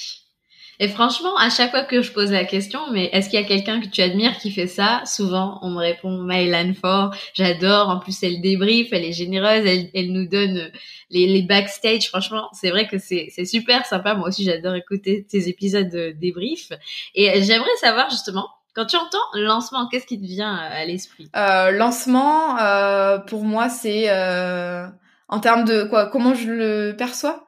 Et 0.83 0.87
franchement, 0.87 1.37
à 1.37 1.51
chaque 1.51 1.69
fois 1.69 1.83
que 1.83 2.01
je 2.01 2.11
pose 2.11 2.31
la 2.31 2.43
question, 2.43 2.79
mais 2.91 3.05
est-ce 3.13 3.29
qu'il 3.29 3.39
y 3.39 3.43
a 3.43 3.47
quelqu'un 3.47 3.79
que 3.79 3.85
tu 3.85 4.01
admires 4.01 4.35
qui 4.39 4.49
fait 4.49 4.65
ça? 4.65 5.03
Souvent, 5.05 5.59
on 5.61 5.69
me 5.69 5.77
répond 5.77 6.23
Mylan 6.23 6.73
Ford. 6.73 7.13
J'adore. 7.35 7.89
En 7.89 7.99
plus, 7.99 8.23
elle 8.23 8.41
débrief, 8.41 8.87
elle 8.91 9.05
est 9.05 9.13
généreuse, 9.13 9.63
elle, 9.63 9.91
elle 9.93 10.11
nous 10.11 10.27
donne 10.27 10.57
euh, 10.57 10.69
les, 11.11 11.27
les 11.27 11.43
backstage. 11.43 12.07
Franchement, 12.07 12.49
c'est 12.53 12.71
vrai 12.71 12.87
que 12.87 12.97
c'est 12.97 13.29
super 13.45 13.85
sympa. 13.85 14.15
Moi 14.15 14.29
aussi, 14.29 14.43
j'adore 14.43 14.73
écouter 14.73 15.23
tes 15.29 15.47
épisodes 15.47 15.87
de 15.87 16.15
débrief. 16.19 16.71
Et 17.13 17.43
j'aimerais 17.43 17.69
savoir 17.79 18.09
justement, 18.09 18.49
quand 18.73 18.85
tu 18.85 18.95
entends 18.95 19.17
lancement, 19.35 19.87
qu'est-ce 19.87 20.07
qui 20.07 20.19
te 20.19 20.25
vient 20.25 20.55
à 20.55 20.83
l'esprit? 20.85 21.29
Euh, 21.35 21.69
Lancement, 21.69 22.57
euh, 22.57 23.19
pour 23.19 23.43
moi, 23.43 23.69
c'est 23.69 24.09
euh, 24.09 24.87
en 25.29 25.39
termes 25.39 25.63
de 25.63 25.83
quoi 25.83 26.07
Comment 26.07 26.33
je 26.33 26.49
le 26.49 26.95
perçois? 26.97 27.45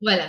Voilà. 0.00 0.28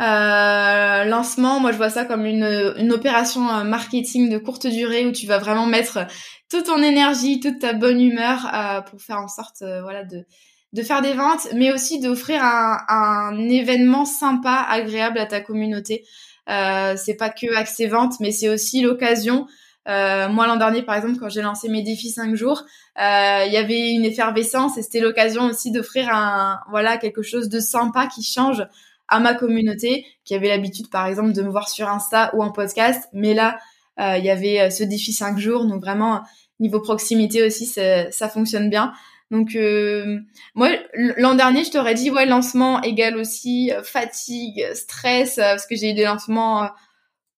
Euh, 0.00 1.04
lancement, 1.04 1.58
moi 1.58 1.72
je 1.72 1.76
vois 1.76 1.90
ça 1.90 2.04
comme 2.04 2.24
une, 2.24 2.74
une 2.76 2.92
opération 2.92 3.48
euh, 3.50 3.64
marketing 3.64 4.30
de 4.30 4.38
courte 4.38 4.68
durée 4.68 5.04
où 5.06 5.10
tu 5.10 5.26
vas 5.26 5.38
vraiment 5.38 5.66
mettre 5.66 6.06
toute 6.48 6.66
ton 6.66 6.80
énergie, 6.82 7.40
toute 7.40 7.58
ta 7.58 7.72
bonne 7.72 8.00
humeur 8.00 8.48
euh, 8.54 8.80
pour 8.82 9.02
faire 9.02 9.18
en 9.18 9.26
sorte 9.26 9.62
euh, 9.62 9.82
voilà 9.82 10.04
de, 10.04 10.24
de 10.72 10.82
faire 10.82 11.02
des 11.02 11.14
ventes, 11.14 11.48
mais 11.54 11.72
aussi 11.72 11.98
d'offrir 11.98 12.44
un, 12.44 12.78
un 12.88 13.48
événement 13.48 14.04
sympa, 14.04 14.66
agréable 14.68 15.18
à 15.18 15.26
ta 15.26 15.40
communauté. 15.40 16.04
Euh, 16.48 16.94
c'est 16.96 17.16
pas 17.16 17.28
que 17.28 17.52
accès 17.56 17.86
vente, 17.86 18.20
mais 18.20 18.30
c'est 18.30 18.48
aussi 18.48 18.80
l'occasion. 18.80 19.46
moi 19.86 20.46
l'an 20.46 20.56
dernier 20.56 20.82
par 20.82 20.94
exemple 20.94 21.18
quand 21.18 21.28
j'ai 21.28 21.42
lancé 21.42 21.68
mes 21.68 21.82
défis 21.82 22.10
5 22.10 22.36
jours, 22.36 22.64
il 22.96 23.50
y 23.52 23.56
avait 23.56 23.90
une 23.90 24.04
effervescence 24.04 24.78
et 24.78 24.82
c'était 24.82 25.00
l'occasion 25.00 25.46
aussi 25.46 25.72
d'offrir 25.72 26.08
un 26.14 26.60
voilà 26.70 26.98
quelque 26.98 27.22
chose 27.22 27.48
de 27.48 27.58
sympa 27.58 28.06
qui 28.06 28.22
change 28.22 28.62
à 29.08 29.20
ma 29.20 29.34
communauté 29.34 30.06
qui 30.24 30.34
avait 30.34 30.48
l'habitude 30.48 30.90
par 30.90 31.06
exemple 31.06 31.32
de 31.32 31.42
me 31.42 31.50
voir 31.50 31.68
sur 31.68 31.88
Insta 31.88 32.30
ou 32.34 32.42
en 32.42 32.52
podcast. 32.52 33.08
Mais 33.12 33.34
là 33.34 33.58
euh, 33.98 34.16
il 34.18 34.24
y 34.24 34.30
avait 34.30 34.60
euh, 34.60 34.70
ce 34.70 34.84
défi 34.84 35.12
5 35.12 35.38
jours. 35.38 35.66
Donc 35.66 35.80
vraiment 35.80 36.22
niveau 36.60 36.80
proximité 36.80 37.42
aussi 37.42 37.66
ça 37.66 38.28
fonctionne 38.28 38.70
bien. 38.70 38.92
Donc 39.30 39.54
euh, 39.56 40.20
moi 40.54 40.70
l'an 40.94 41.34
dernier 41.34 41.64
je 41.64 41.70
t'aurais 41.70 41.94
dit 41.94 42.10
ouais 42.10 42.26
lancement 42.26 42.80
égale 42.82 43.16
aussi 43.16 43.70
fatigue 43.82 44.66
stress 44.74 45.36
parce 45.36 45.66
que 45.66 45.76
j'ai 45.76 45.90
eu 45.90 45.94
des 45.94 46.04
lancements 46.04 46.68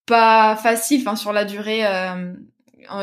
pas 0.05 0.55
faciles 0.55 1.01
enfin 1.01 1.17
sur 1.17 1.33
la 1.33 1.43
durée 1.43 1.81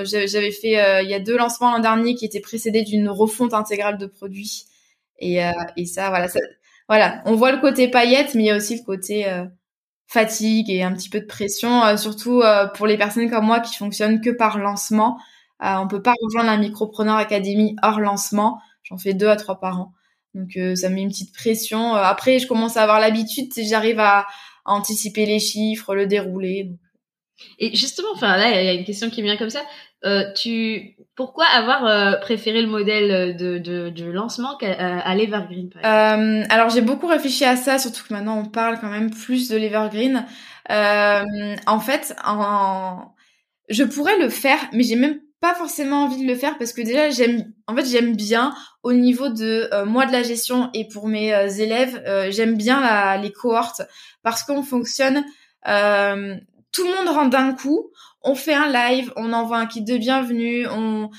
j'avais 0.05 0.51
fait 0.51 1.03
il 1.05 1.11
y 1.11 1.15
a 1.15 1.21
deux 1.21 1.37
lancements 1.37 1.71
l'an 1.71 1.81
dernier 1.81 2.15
qui 2.15 2.25
étaient 2.25 2.41
précédés 2.41 2.83
d'une 2.83 3.09
refonte 3.09 3.55
intégrale 3.55 3.99
de 3.99 4.07
produits. 4.07 4.65
Et, 5.21 5.41
et 5.77 5.85
ça 5.85 6.09
voilà 6.09 6.29
ça, 6.29 6.41
voilà, 6.89 7.23
on 7.27 7.35
voit 7.35 7.53
le 7.53 7.61
côté 7.61 7.89
paillette, 7.89 8.35
mais 8.35 8.45
il 8.45 8.47
y 8.47 8.51
a 8.51 8.57
aussi 8.57 8.77
le 8.79 8.85
côté 8.85 9.29
euh, 9.29 9.45
fatigue 10.07 10.71
et 10.71 10.83
un 10.83 10.93
petit 10.95 11.11
peu 11.11 11.21
de 11.21 11.27
pression, 11.27 11.85
euh, 11.85 11.97
surtout 11.97 12.41
euh, 12.41 12.67
pour 12.67 12.87
les 12.87 12.97
personnes 12.97 13.31
comme 13.31 13.45
moi 13.45 13.61
qui 13.61 13.77
fonctionnent 13.77 14.21
que 14.21 14.31
par 14.31 14.59
lancement. 14.59 15.19
on 15.61 15.87
peut 15.89 16.03
pas 16.03 16.15
rejoindre 16.23 16.51
la 16.51 16.57
Micropreneur 16.57 17.17
Academy 17.17 17.77
hors 17.83 18.01
lancement. 18.01 18.61
J'en 18.85 18.97
fais 18.97 19.13
deux 19.15 19.29
à 19.29 19.37
trois 19.37 19.61
par 19.61 19.81
an. 19.81 19.93
Donc 20.35 20.59
ça 20.77 20.89
met 20.89 21.03
une 21.03 21.09
petite 21.09 21.35
pression. 21.35 21.95
après, 21.95 22.39
je 22.39 22.47
commence 22.47 22.77
à 22.77 22.83
avoir 22.83 23.01
l'habitude, 23.01 23.53
j'arrive 23.57 23.99
à, 24.01 24.27
anticiper 24.65 25.27
les 25.27 25.41
chiffres, 25.41 25.95
le 25.95 26.07
dérouler. 26.07 26.71
Et 27.59 27.75
justement, 27.75 28.09
enfin 28.15 28.37
là, 28.37 28.61
il 28.61 28.67
y 28.67 28.69
a 28.69 28.75
une 28.75 28.85
question 28.85 29.11
qui 29.11 29.23
vient 29.23 29.37
comme 29.37 29.51
ça. 29.51 29.63
Euh, 30.05 30.33
tu 30.35 30.97
pourquoi 31.19 31.47
avoir 31.47 31.85
euh, 31.85 32.13
préféré 32.21 32.63
le 32.63 32.69
modèle 32.69 33.37
de, 33.37 33.59
de, 33.59 33.89
de 33.89 34.05
lancement 34.05 34.57
à, 34.59 35.15
l'Evergreen 35.17 35.69
euh, 35.85 36.45
Alors 36.49 36.71
j'ai 36.71 36.81
beaucoup 36.81 37.09
réfléchi 37.09 37.45
à 37.45 37.57
ça, 37.57 37.81
surtout 37.81 38.05
que 38.07 38.15
maintenant 38.15 38.39
on 38.39 38.45
parle 38.45 38.79
quand 38.81 38.89
même 38.89 39.11
plus 39.11 39.49
de 39.49 39.57
l'Evergreen. 39.57 40.25
Euh, 40.71 41.57
en 41.67 41.81
fait, 41.81 42.15
en... 42.25 43.17
je 43.69 43.83
pourrais 43.83 44.17
le 44.21 44.29
faire, 44.29 44.61
mais 44.73 44.85
j'ai 44.85 44.95
même 44.95 45.19
pas 45.41 45.57
forcément 45.57 46.05
envie 46.05 46.23
de 46.23 46.29
le 46.29 46.37
faire 46.37 46.57
parce 46.57 46.73
que 46.73 46.83
déjà 46.83 47.11
j'aime, 47.11 47.53
en 47.67 47.75
fait 47.75 47.87
j'aime 47.87 48.15
bien 48.15 48.55
au 48.85 48.93
niveau 48.93 49.29
de 49.29 49.69
euh, 49.73 49.85
moi 49.85 50.07
de 50.07 50.13
la 50.13 50.23
gestion 50.23 50.71
et 50.73 50.87
pour 50.87 51.09
mes 51.09 51.33
élèves, 51.61 52.01
j'aime 52.31 52.57
bien 52.57 52.81
la, 52.81 53.17
les 53.17 53.33
cohortes 53.33 53.83
parce 54.23 54.45
qu'on 54.45 54.63
fonctionne 54.63 55.25
tout 56.73 56.85
le 56.85 56.95
monde 56.95 57.09
rentre 57.09 57.31
d'un 57.31 57.55
coup, 57.55 57.91
on 58.23 58.35
fait 58.35 58.55
un 58.55 58.71
live, 58.71 59.13
on 59.17 59.33
envoie 59.33 59.59
un 59.59 59.67
kit 59.67 59.83
de 59.83 59.97
bienvenue, 59.97 60.67
on 60.69 61.11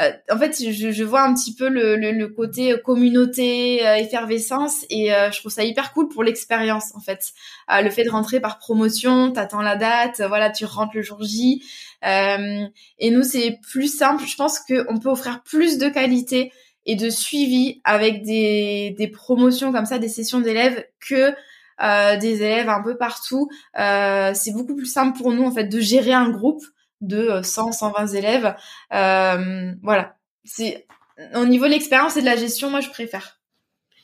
euh, 0.00 0.12
en 0.30 0.38
fait, 0.38 0.56
je, 0.56 1.02
vois 1.02 1.22
un 1.22 1.34
petit 1.34 1.54
peu 1.54 1.68
le, 1.68 2.26
côté 2.28 2.76
communauté, 2.84 3.84
euh, 3.86 3.96
effervescence, 3.96 4.84
et 4.90 5.12
euh, 5.12 5.30
je 5.32 5.40
trouve 5.40 5.50
ça 5.50 5.64
hyper 5.64 5.92
cool 5.92 6.08
pour 6.08 6.22
l'expérience, 6.22 6.94
en 6.94 7.00
fait. 7.00 7.32
le 7.68 7.90
fait 7.90 8.04
de 8.04 8.10
rentrer 8.10 8.38
par 8.38 8.58
promotion, 8.58 9.32
t'attends 9.32 9.62
la 9.62 9.76
date, 9.76 10.22
voilà, 10.28 10.50
tu 10.50 10.64
rentres 10.64 10.94
le 10.94 11.02
jour 11.02 11.22
J. 11.22 11.64
et 12.02 13.10
nous, 13.10 13.24
c'est 13.24 13.58
plus 13.70 13.92
simple. 13.92 14.24
Je 14.24 14.36
pense 14.36 14.60
qu'on 14.60 14.98
peut 14.98 15.10
offrir 15.10 15.42
plus 15.42 15.78
de 15.78 15.88
qualité 15.88 16.52
et 16.86 16.94
de 16.94 17.10
suivi 17.10 17.80
avec 17.84 18.22
des, 18.22 18.94
des 18.96 19.08
promotions 19.08 19.72
comme 19.72 19.84
ça, 19.84 19.98
des 19.98 20.08
sessions 20.08 20.40
d'élèves, 20.40 20.84
que 21.00 21.14
euh, 21.14 21.32
des 21.80 22.42
élèves 22.42 22.68
un 22.68 22.82
peu 22.82 22.96
partout. 22.96 23.48
Euh, 23.78 24.32
c'est 24.34 24.52
beaucoup 24.52 24.74
plus 24.74 24.86
simple 24.86 25.16
pour 25.16 25.32
nous 25.32 25.44
en 25.44 25.52
fait 25.52 25.64
de 25.64 25.80
gérer 25.80 26.12
un 26.12 26.28
groupe 26.28 26.62
de 27.00 27.40
100, 27.42 27.68
euh, 27.68 27.72
120 27.72 28.06
élèves. 28.14 28.54
voilà. 28.90 30.16
C'est 30.44 30.86
au 31.34 31.44
niveau 31.44 31.66
de 31.66 31.70
l'expérience 31.70 32.16
et 32.16 32.20
de 32.20 32.26
la 32.26 32.36
gestion, 32.36 32.70
moi 32.70 32.80
je 32.80 32.88
préfère. 32.90 33.38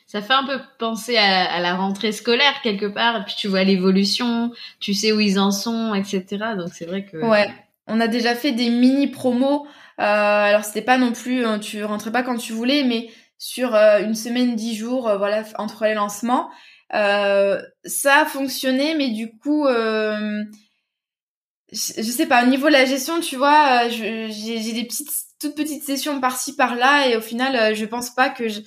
Ça 0.06 0.20
fait 0.20 0.34
un 0.34 0.44
peu 0.44 0.60
penser 0.78 1.16
à, 1.16 1.60
la 1.60 1.74
rentrée 1.74 2.12
scolaire 2.12 2.60
quelque 2.62 2.86
part, 2.86 3.20
et 3.20 3.24
puis 3.24 3.34
tu 3.36 3.48
vois 3.48 3.64
l'évolution, 3.64 4.52
tu 4.78 4.94
sais 4.94 5.10
où 5.12 5.18
ils 5.18 5.40
en 5.40 5.50
sont, 5.50 5.94
etc. 5.94 6.24
Donc 6.56 6.68
c'est 6.72 6.84
vrai 6.84 7.04
que. 7.04 7.16
Ouais. 7.16 7.48
On 7.86 8.00
a 8.00 8.08
déjà 8.08 8.34
fait 8.34 8.52
des 8.52 8.70
mini 8.70 9.08
promos. 9.08 9.66
Euh, 10.00 10.02
alors 10.02 10.64
c'était 10.64 10.82
pas 10.82 10.98
non 10.98 11.12
plus, 11.12 11.44
tu 11.60 11.84
rentrais 11.84 12.12
pas 12.12 12.22
quand 12.22 12.36
tu 12.36 12.52
voulais, 12.52 12.84
mais 12.84 13.10
sur 13.38 13.74
une 13.74 14.14
semaine, 14.14 14.54
dix 14.54 14.76
jours, 14.76 15.10
voilà, 15.18 15.42
entre 15.58 15.84
les 15.84 15.94
lancements. 15.94 16.50
Euh, 16.92 17.60
ça 17.84 18.22
a 18.22 18.26
fonctionné, 18.26 18.94
mais 18.94 19.10
du 19.10 19.30
coup, 19.38 19.66
euh, 19.66 20.44
je, 21.72 22.02
sais 22.02 22.26
pas, 22.26 22.44
au 22.44 22.46
niveau 22.48 22.66
de 22.68 22.72
la 22.72 22.84
gestion, 22.84 23.20
tu 23.20 23.36
vois, 23.36 23.86
euh, 23.86 23.88
j'ai 23.90 24.72
des 24.72 24.84
petites, 24.84 25.10
toutes 25.40 25.56
petites 25.56 25.84
sessions 25.84 26.20
par-ci 26.20 26.54
par-là, 26.56 27.08
et 27.08 27.16
au 27.16 27.20
final, 27.20 27.74
je 27.74 27.84
pense 27.84 28.10
pas 28.10 28.28
que 28.28 28.48
je, 28.48 28.60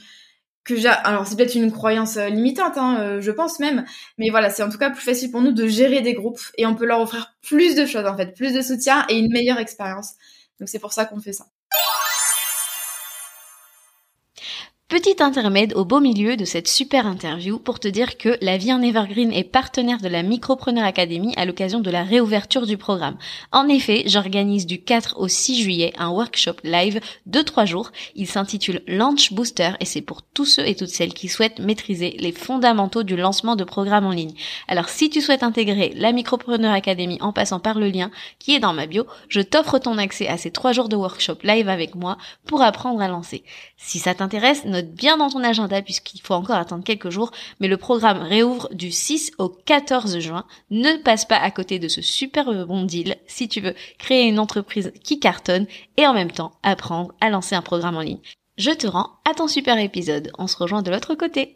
que 0.67 0.75
j'ai. 0.75 0.89
Alors 0.89 1.25
c'est 1.25 1.35
peut-être 1.35 1.55
une 1.55 1.71
croyance 1.71 2.17
euh, 2.17 2.29
limitante, 2.29 2.77
hein, 2.77 2.99
euh, 2.99 3.21
je 3.21 3.31
pense 3.31 3.59
même, 3.59 3.85
mais 4.19 4.29
voilà, 4.29 4.49
c'est 4.51 4.61
en 4.63 4.69
tout 4.69 4.77
cas 4.77 4.91
plus 4.91 5.01
facile 5.01 5.31
pour 5.31 5.41
nous 5.41 5.53
de 5.53 5.67
gérer 5.67 6.01
des 6.01 6.13
groupes 6.13 6.41
et 6.57 6.65
on 6.67 6.75
peut 6.75 6.85
leur 6.85 7.01
offrir 7.01 7.33
plus 7.41 7.75
de 7.75 7.85
choses 7.85 8.05
en 8.05 8.15
fait, 8.17 8.35
plus 8.35 8.53
de 8.53 8.61
soutien 8.61 9.05
et 9.09 9.17
une 9.17 9.31
meilleure 9.31 9.59
expérience. 9.59 10.13
Donc 10.59 10.69
c'est 10.69 10.79
pour 10.79 10.93
ça 10.93 11.05
qu'on 11.05 11.19
fait 11.19 11.33
ça. 11.33 11.45
Petit 14.97 15.21
intermède 15.21 15.75
au 15.75 15.85
beau 15.85 15.99
milieu 15.99 16.37
de 16.37 16.43
cette 16.43 16.67
super 16.67 17.05
interview 17.05 17.59
pour 17.59 17.79
te 17.79 17.87
dire 17.87 18.17
que 18.17 18.35
La 18.41 18.57
Vie 18.57 18.73
en 18.73 18.81
Evergreen 18.81 19.31
est 19.31 19.43
partenaire 19.43 20.01
de 20.01 20.07
la 20.07 20.23
Micropreneur 20.23 20.83
Academy 20.83 21.35
à 21.37 21.45
l'occasion 21.45 21.81
de 21.81 21.91
la 21.91 22.03
réouverture 22.03 22.65
du 22.65 22.77
programme. 22.77 23.15
En 23.51 23.67
effet, 23.67 24.05
j'organise 24.07 24.65
du 24.65 24.81
4 24.81 25.19
au 25.19 25.27
6 25.27 25.61
juillet 25.61 25.93
un 25.99 26.09
workshop 26.09 26.55
live 26.63 26.99
de 27.27 27.41
3 27.43 27.65
jours. 27.65 27.91
Il 28.15 28.25
s'intitule 28.25 28.81
Launch 28.87 29.33
Booster 29.33 29.73
et 29.79 29.85
c'est 29.85 30.01
pour 30.01 30.23
tous 30.23 30.45
ceux 30.45 30.67
et 30.67 30.73
toutes 30.73 30.89
celles 30.89 31.13
qui 31.13 31.27
souhaitent 31.27 31.59
maîtriser 31.59 32.15
les 32.17 32.31
fondamentaux 32.31 33.03
du 33.03 33.15
lancement 33.15 33.55
de 33.55 33.63
programmes 33.63 34.07
en 34.07 34.11
ligne. 34.11 34.33
Alors 34.67 34.89
si 34.89 35.11
tu 35.11 35.21
souhaites 35.21 35.43
intégrer 35.43 35.93
la 35.95 36.11
Micropreneur 36.11 36.73
Academy 36.73 37.19
en 37.21 37.33
passant 37.33 37.59
par 37.59 37.77
le 37.77 37.89
lien 37.89 38.09
qui 38.39 38.55
est 38.55 38.59
dans 38.59 38.73
ma 38.73 38.87
bio, 38.87 39.05
je 39.29 39.41
t'offre 39.41 39.77
ton 39.77 39.99
accès 39.99 40.27
à 40.27 40.39
ces 40.39 40.49
3 40.49 40.71
jours 40.71 40.89
de 40.89 40.95
workshop 40.95 41.37
live 41.43 41.69
avec 41.69 41.93
moi 41.93 42.17
pour 42.47 42.63
apprendre 42.63 42.99
à 42.99 43.07
lancer. 43.07 43.43
Si 43.77 43.99
ça 43.99 44.15
t'intéresse, 44.15 44.65
note 44.65 44.86
bien 44.87 45.17
dans 45.17 45.29
ton 45.29 45.43
agenda 45.43 45.81
puisqu'il 45.81 46.21
faut 46.21 46.33
encore 46.33 46.55
attendre 46.55 46.83
quelques 46.83 47.09
jours, 47.09 47.31
mais 47.59 47.67
le 47.67 47.77
programme 47.77 48.21
réouvre 48.21 48.69
du 48.73 48.91
6 48.91 49.31
au 49.37 49.49
14 49.49 50.19
juin. 50.19 50.45
Ne 50.69 50.97
passe 51.03 51.25
pas 51.25 51.37
à 51.37 51.51
côté 51.51 51.79
de 51.79 51.87
ce 51.87 52.01
super 52.01 52.65
bon 52.65 52.83
deal 52.83 53.17
si 53.27 53.47
tu 53.47 53.61
veux 53.61 53.75
créer 53.99 54.27
une 54.27 54.39
entreprise 54.39 54.91
qui 55.03 55.19
cartonne 55.19 55.67
et 55.97 56.07
en 56.07 56.13
même 56.13 56.31
temps 56.31 56.53
apprendre 56.63 57.13
à 57.21 57.29
lancer 57.29 57.55
un 57.55 57.61
programme 57.61 57.97
en 57.97 58.01
ligne. 58.01 58.19
Je 58.57 58.71
te 58.71 58.87
rends 58.87 59.11
à 59.29 59.35
ton 59.35 59.47
super 59.47 59.77
épisode. 59.77 60.31
On 60.37 60.47
se 60.47 60.57
rejoint 60.57 60.81
de 60.81 60.89
l'autre 60.89 61.13
côté. 61.13 61.55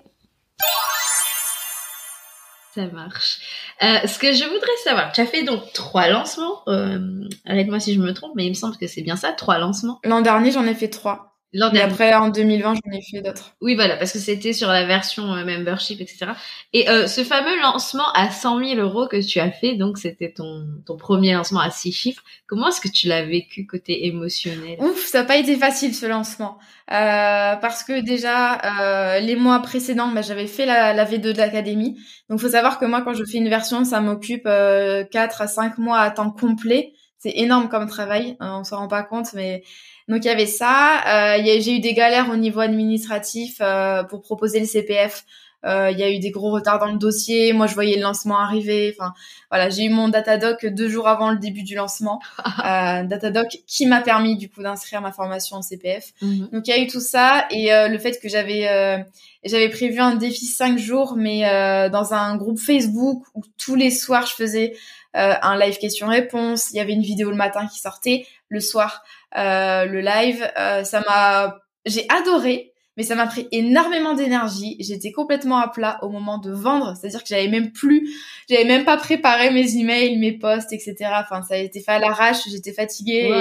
Ça 2.73 2.85
marche. 2.87 3.39
Euh, 3.81 4.07
ce 4.07 4.17
que 4.17 4.31
je 4.31 4.45
voudrais 4.45 4.77
savoir, 4.83 5.11
tu 5.11 5.19
as 5.19 5.25
fait 5.25 5.43
donc 5.43 5.73
trois 5.73 6.07
lancements. 6.07 6.61
Euh, 6.67 7.27
Arrête-moi 7.45 7.81
si 7.81 7.93
je 7.93 7.99
me 7.99 8.13
trompe, 8.13 8.31
mais 8.35 8.45
il 8.45 8.49
me 8.49 8.55
semble 8.55 8.77
que 8.77 8.87
c'est 8.87 9.01
bien 9.01 9.17
ça, 9.17 9.33
trois 9.33 9.57
lancements. 9.57 9.99
L'an 10.05 10.21
dernier, 10.21 10.51
j'en 10.51 10.65
ai 10.65 10.73
fait 10.73 10.87
trois. 10.87 11.30
Et 11.53 11.81
après, 11.81 12.13
en 12.13 12.29
2020, 12.29 12.75
j'en 12.75 12.97
ai 12.97 13.01
fait 13.01 13.21
d'autres. 13.21 13.55
Oui, 13.61 13.75
voilà, 13.75 13.97
parce 13.97 14.13
que 14.13 14.19
c'était 14.19 14.53
sur 14.53 14.69
la 14.69 14.85
version 14.85 15.33
euh, 15.33 15.43
membership, 15.43 15.99
etc. 15.99 16.31
Et 16.71 16.89
euh, 16.89 17.07
ce 17.07 17.23
fameux 17.23 17.59
lancement 17.61 18.09
à 18.13 18.29
100 18.31 18.59
000 18.59 18.79
euros 18.79 19.07
que 19.07 19.21
tu 19.21 19.39
as 19.39 19.51
fait, 19.51 19.75
donc 19.75 19.97
c'était 19.97 20.31
ton, 20.31 20.65
ton 20.85 20.95
premier 20.95 21.33
lancement 21.33 21.59
à 21.59 21.69
six 21.69 21.91
chiffres. 21.91 22.23
Comment 22.47 22.69
est-ce 22.69 22.79
que 22.79 22.87
tu 22.87 23.07
l'as 23.07 23.23
vécu 23.23 23.65
côté 23.65 24.07
émotionnel? 24.07 24.77
Ouf, 24.79 25.05
ça 25.05 25.19
n'a 25.19 25.25
pas 25.25 25.37
été 25.37 25.57
facile 25.57 25.93
ce 25.93 26.05
lancement. 26.05 26.57
Euh, 26.91 27.55
parce 27.55 27.83
que 27.83 28.01
déjà, 28.01 28.59
euh, 28.81 29.19
les 29.19 29.37
mois 29.37 29.59
précédents, 29.59 30.09
bah, 30.09 30.21
j'avais 30.21 30.47
fait 30.47 30.65
la, 30.65 30.93
la 30.93 31.05
V2 31.05 31.31
de 31.31 31.37
l'académie. 31.37 31.97
Donc, 32.29 32.39
faut 32.39 32.49
savoir 32.49 32.79
que 32.79 32.85
moi, 32.85 33.01
quand 33.01 33.13
je 33.13 33.23
fais 33.23 33.37
une 33.37 33.47
version, 33.47 33.85
ça 33.85 34.01
m'occupe 34.01 34.45
euh, 34.45 35.05
4 35.05 35.41
à 35.41 35.47
5 35.47 35.77
mois 35.77 35.99
à 35.99 36.11
temps 36.11 36.31
complet. 36.31 36.93
C'est 37.17 37.33
énorme 37.35 37.69
comme 37.69 37.87
travail, 37.87 38.35
hein, 38.39 38.57
on 38.59 38.63
s'en 38.63 38.77
rend 38.77 38.87
pas 38.87 39.03
compte, 39.03 39.33
mais 39.33 39.63
donc 40.07 40.25
il 40.25 40.27
y 40.27 40.31
avait 40.31 40.45
ça. 40.45 41.35
Euh, 41.35 41.43
j'ai 41.43 41.75
eu 41.75 41.79
des 41.79 41.93
galères 41.93 42.29
au 42.29 42.35
niveau 42.35 42.59
administratif 42.59 43.57
euh, 43.61 44.03
pour 44.03 44.21
proposer 44.21 44.59
le 44.59 44.65
CPF. 44.65 45.25
Euh, 45.65 45.91
il 45.91 45.99
y 45.99 46.03
a 46.03 46.09
eu 46.09 46.19
des 46.19 46.31
gros 46.31 46.51
retards 46.51 46.79
dans 46.79 46.91
le 46.91 46.97
dossier. 46.97 47.53
Moi, 47.53 47.67
je 47.67 47.75
voyais 47.75 47.95
le 47.95 48.01
lancement 48.01 48.39
arriver. 48.39 48.95
Enfin, 48.97 49.13
voilà, 49.49 49.69
j'ai 49.69 49.83
eu 49.83 49.89
mon 49.89 50.09
Datadoc 50.09 50.65
deux 50.65 50.89
jours 50.89 51.07
avant 51.07 51.31
le 51.31 51.37
début 51.37 51.63
du 51.63 51.75
lancement. 51.75 52.19
euh, 52.65 53.03
Datadoc 53.03 53.59
qui 53.67 53.85
m'a 53.85 54.01
permis 54.01 54.37
du 54.37 54.49
coup 54.49 54.63
d'inscrire 54.63 55.01
ma 55.01 55.11
formation 55.11 55.57
en 55.57 55.61
CPF. 55.61 56.13
Mhm. 56.21 56.49
Donc 56.51 56.67
il 56.67 56.71
y 56.71 56.73
a 56.73 56.79
eu 56.79 56.87
tout 56.87 56.99
ça 56.99 57.45
et 57.51 57.73
euh, 57.73 57.87
le 57.87 57.99
fait 57.99 58.19
que 58.19 58.27
j'avais 58.27 58.67
euh, 58.69 58.97
j'avais 59.43 59.69
prévu 59.69 59.99
un 59.99 60.15
défi 60.15 60.45
cinq 60.45 60.77
jours, 60.77 61.15
mais 61.15 61.47
euh, 61.47 61.89
dans 61.89 62.13
un 62.13 62.35
groupe 62.37 62.59
Facebook 62.59 63.23
où 63.35 63.41
tous 63.57 63.75
les 63.75 63.91
soirs 63.91 64.25
je 64.25 64.33
faisais 64.33 64.73
un 65.13 65.59
live 65.59 65.77
question-réponse. 65.77 66.71
Il 66.71 66.77
y 66.77 66.79
avait 66.79 66.93
une 66.93 67.01
vidéo 67.01 67.31
le 67.31 67.35
matin 67.35 67.67
qui 67.67 67.79
sortait 67.79 68.25
le 68.47 68.61
soir. 68.61 69.03
Euh, 69.37 69.85
le 69.85 70.01
live. 70.01 70.49
Euh, 70.57 70.83
ça 70.83 71.01
m'a, 71.01 71.59
j'ai 71.85 72.05
adoré, 72.09 72.73
mais 72.97 73.03
ça 73.03 73.15
m'a 73.15 73.27
pris 73.27 73.47
énormément 73.51 74.13
d'énergie. 74.13 74.75
J'étais 74.79 75.11
complètement 75.11 75.57
à 75.57 75.69
plat 75.69 75.99
au 76.01 76.09
moment 76.09 76.37
de 76.37 76.51
vendre, 76.51 76.95
c'est-à-dire 76.95 77.21
que 77.21 77.29
j'avais 77.29 77.47
même 77.47 77.71
plus, 77.71 78.13
j'avais 78.49 78.65
même 78.65 78.83
pas 78.83 78.97
préparé 78.97 79.51
mes 79.51 79.77
emails, 79.77 80.17
mes 80.17 80.33
posts, 80.33 80.73
etc. 80.73 80.95
Enfin, 81.21 81.43
ça 81.43 81.55
a 81.55 81.57
été 81.57 81.79
fait 81.81 81.91
à 81.91 81.99
l'arrache. 81.99 82.47
J'étais 82.49 82.73
fatiguée 82.73 83.31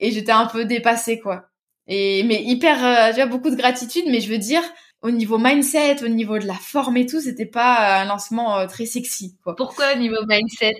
et, 0.00 0.10
j'étais 0.10 0.32
un 0.32 0.46
peu 0.46 0.64
dépassée, 0.64 1.18
quoi. 1.18 1.46
Et 1.86 2.22
mais 2.24 2.42
hyper, 2.42 2.84
euh, 2.84 3.12
tu 3.14 3.28
beaucoup 3.30 3.50
de 3.50 3.56
gratitude, 3.56 4.04
mais 4.08 4.20
je 4.20 4.30
veux 4.30 4.38
dire, 4.38 4.62
au 5.00 5.10
niveau 5.10 5.38
mindset, 5.38 6.04
au 6.04 6.08
niveau 6.08 6.38
de 6.38 6.46
la 6.46 6.54
forme 6.54 6.98
et 6.98 7.06
tout, 7.06 7.20
c'était 7.20 7.46
pas 7.46 8.02
un 8.02 8.04
lancement 8.04 8.66
très 8.66 8.84
sexy. 8.84 9.36
Quoi. 9.42 9.56
Pourquoi 9.56 9.94
au 9.94 9.98
niveau 9.98 10.18
mindset? 10.28 10.74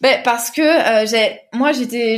Ben, 0.00 0.20
parce 0.24 0.50
que 0.50 0.62
euh, 0.62 1.06
j'ai 1.06 1.40
moi 1.52 1.72
j'étais 1.72 2.16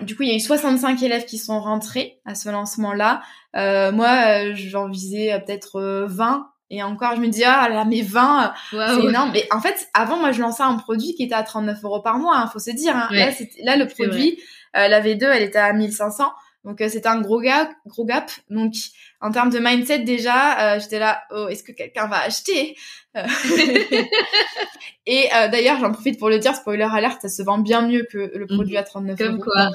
du 0.00 0.16
coup 0.16 0.22
il 0.22 0.28
y 0.28 0.32
a 0.32 0.36
eu 0.36 0.40
65 0.40 1.02
élèves 1.02 1.24
qui 1.24 1.38
sont 1.38 1.60
rentrés 1.60 2.20
à 2.26 2.34
ce 2.34 2.48
lancement 2.50 2.92
là 2.92 3.22
euh, 3.56 3.90
moi 3.90 4.08
euh, 4.08 4.52
j'en 4.54 4.88
visais 4.88 5.32
euh, 5.32 5.38
peut-être 5.38 6.06
20 6.08 6.46
et 6.70 6.82
encore 6.82 7.16
je 7.16 7.20
me 7.20 7.28
dis 7.28 7.42
ah 7.44 7.68
là 7.68 7.84
mais 7.84 8.02
20 8.02 8.52
c'est 8.70 9.04
énorme. 9.04 9.30
Mais 9.32 9.46
en 9.50 9.60
fait 9.60 9.88
avant 9.94 10.18
moi 10.18 10.32
je 10.32 10.40
lançais 10.40 10.62
un 10.62 10.76
produit 10.76 11.14
qui 11.14 11.24
était 11.24 11.34
à 11.34 11.42
39 11.42 11.78
euros 11.84 12.00
par 12.00 12.18
mois 12.18 12.36
hein, 12.36 12.46
faut 12.52 12.58
se 12.58 12.70
dire 12.70 12.94
hein. 12.94 13.08
là 13.10 13.30
là 13.64 13.76
le 13.76 13.86
produit 13.86 14.38
la 14.74 15.00
V2 15.00 15.24
elle 15.24 15.42
était 15.42 15.58
à 15.58 15.72
1500 15.72 16.32
donc 16.64 16.78
c'était 16.78 17.08
un 17.08 17.20
gros 17.20 17.40
gap 17.40 17.70
gros 17.86 18.04
gap 18.04 18.30
donc 18.50 18.74
en 19.22 19.30
termes 19.32 19.50
de 19.50 19.58
mindset 19.58 20.00
déjà, 20.00 20.74
euh, 20.74 20.80
j'étais 20.80 20.98
là, 20.98 21.22
oh, 21.30 21.48
est-ce 21.48 21.62
que 21.62 21.72
quelqu'un 21.72 22.06
va 22.06 22.20
acheter 22.22 22.74
euh, 23.18 23.22
Et 25.06 25.28
euh, 25.34 25.48
d'ailleurs, 25.48 25.78
j'en 25.78 25.92
profite 25.92 26.18
pour 26.18 26.30
le 26.30 26.38
dire, 26.38 26.54
spoiler 26.54 26.86
alert, 26.90 27.20
ça 27.20 27.28
se 27.28 27.42
vend 27.42 27.58
bien 27.58 27.82
mieux 27.86 28.06
que 28.10 28.32
le 28.34 28.46
produit 28.46 28.78
à 28.78 28.82
39 28.82 29.18
Comme 29.18 29.34
euros. 29.34 29.42
quoi. 29.44 29.70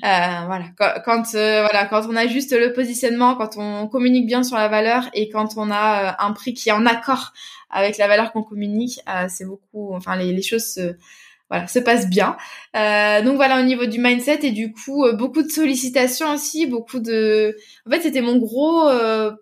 voilà, 0.00 0.64
quand, 0.76 0.92
quand 1.04 1.32
voilà, 1.32 1.86
quand 1.86 2.06
on 2.08 2.14
a 2.14 2.28
juste 2.28 2.52
le 2.56 2.72
positionnement, 2.72 3.34
quand 3.34 3.56
on 3.56 3.88
communique 3.88 4.26
bien 4.26 4.44
sur 4.44 4.56
la 4.56 4.68
valeur 4.68 5.08
et 5.12 5.28
quand 5.28 5.56
on 5.56 5.70
a 5.72 6.16
un 6.22 6.32
prix 6.32 6.54
qui 6.54 6.68
est 6.68 6.72
en 6.72 6.86
accord 6.86 7.32
avec 7.70 7.98
la 7.98 8.06
valeur 8.06 8.32
qu'on 8.32 8.44
communique, 8.44 9.00
c'est 9.28 9.44
beaucoup. 9.44 9.92
Enfin, 9.94 10.14
les, 10.16 10.32
les 10.32 10.42
choses 10.42 10.66
se 10.72 10.94
voilà, 11.50 11.66
se 11.66 11.78
passe 11.78 12.08
bien. 12.08 12.36
Euh, 12.76 13.22
donc 13.22 13.36
voilà 13.36 13.60
au 13.60 13.64
niveau 13.64 13.86
du 13.86 13.98
mindset 13.98 14.40
et 14.42 14.50
du 14.50 14.72
coup 14.72 15.04
euh, 15.04 15.12
beaucoup 15.14 15.42
de 15.42 15.48
sollicitations 15.48 16.32
aussi, 16.32 16.66
beaucoup 16.66 17.00
de. 17.00 17.56
En 17.86 17.90
fait, 17.90 18.02
c'était 18.02 18.20
mon 18.20 18.36
gros, 18.36 18.88
euh, 18.88 19.32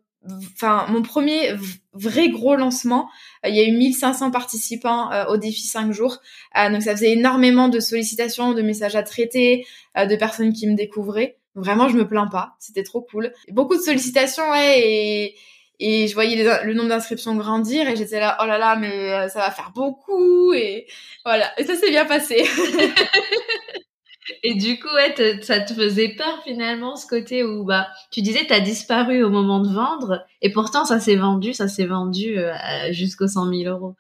enfin 0.54 0.86
mon 0.88 1.02
premier 1.02 1.52
vrai 1.92 2.28
gros 2.28 2.56
lancement. 2.56 3.08
Il 3.44 3.54
y 3.54 3.60
a 3.60 3.64
eu 3.64 3.72
1500 3.72 4.30
participants 4.30 5.10
au 5.28 5.36
défi 5.36 5.62
5 5.62 5.92
jours, 5.92 6.18
donc 6.54 6.82
ça 6.82 6.92
faisait 6.96 7.12
énormément 7.12 7.68
de 7.68 7.78
sollicitations, 7.78 8.54
de 8.54 8.62
messages 8.62 8.96
à 8.96 9.04
traiter, 9.04 9.64
de 9.96 10.16
personnes 10.16 10.52
qui 10.52 10.66
me 10.66 10.74
découvraient. 10.74 11.38
Vraiment, 11.54 11.88
je 11.88 11.96
me 11.96 12.06
plains 12.06 12.26
pas, 12.26 12.56
c'était 12.58 12.82
trop 12.82 13.00
cool. 13.00 13.32
Beaucoup 13.50 13.76
de 13.76 13.80
sollicitations, 13.80 14.50
ouais, 14.50 14.80
et 14.80 15.34
et 15.78 16.08
je 16.08 16.14
voyais 16.14 16.42
le 16.64 16.74
nombre 16.74 16.88
d'inscriptions 16.88 17.36
grandir 17.36 17.86
et 17.88 17.96
j'étais 17.96 18.18
là, 18.18 18.38
oh 18.42 18.46
là 18.46 18.56
là, 18.56 18.76
mais 18.76 19.12
euh, 19.12 19.28
ça 19.28 19.40
va 19.40 19.50
faire 19.50 19.72
beaucoup. 19.74 20.52
Et 20.54 20.86
voilà, 21.24 21.52
et 21.58 21.64
ça 21.64 21.74
s'est 21.74 21.90
bien 21.90 22.06
passé. 22.06 22.46
et 24.42 24.54
du 24.54 24.78
coup, 24.78 24.88
ouais, 24.94 25.42
ça 25.42 25.60
te 25.60 25.74
faisait 25.74 26.14
peur 26.16 26.42
finalement, 26.44 26.96
ce 26.96 27.06
côté 27.06 27.44
où 27.44 27.64
bah, 27.64 27.88
tu 28.10 28.22
disais, 28.22 28.46
t'as 28.48 28.60
disparu 28.60 29.22
au 29.22 29.28
moment 29.28 29.60
de 29.60 29.68
vendre 29.68 30.24
et 30.40 30.50
pourtant 30.50 30.86
ça 30.86 30.98
s'est 30.98 31.16
vendu, 31.16 31.52
ça 31.52 31.68
s'est 31.68 31.86
vendu 31.86 32.38
euh, 32.38 32.54
jusqu'aux 32.92 33.28
100 33.28 33.52
000 33.52 33.70
euros. 33.74 33.96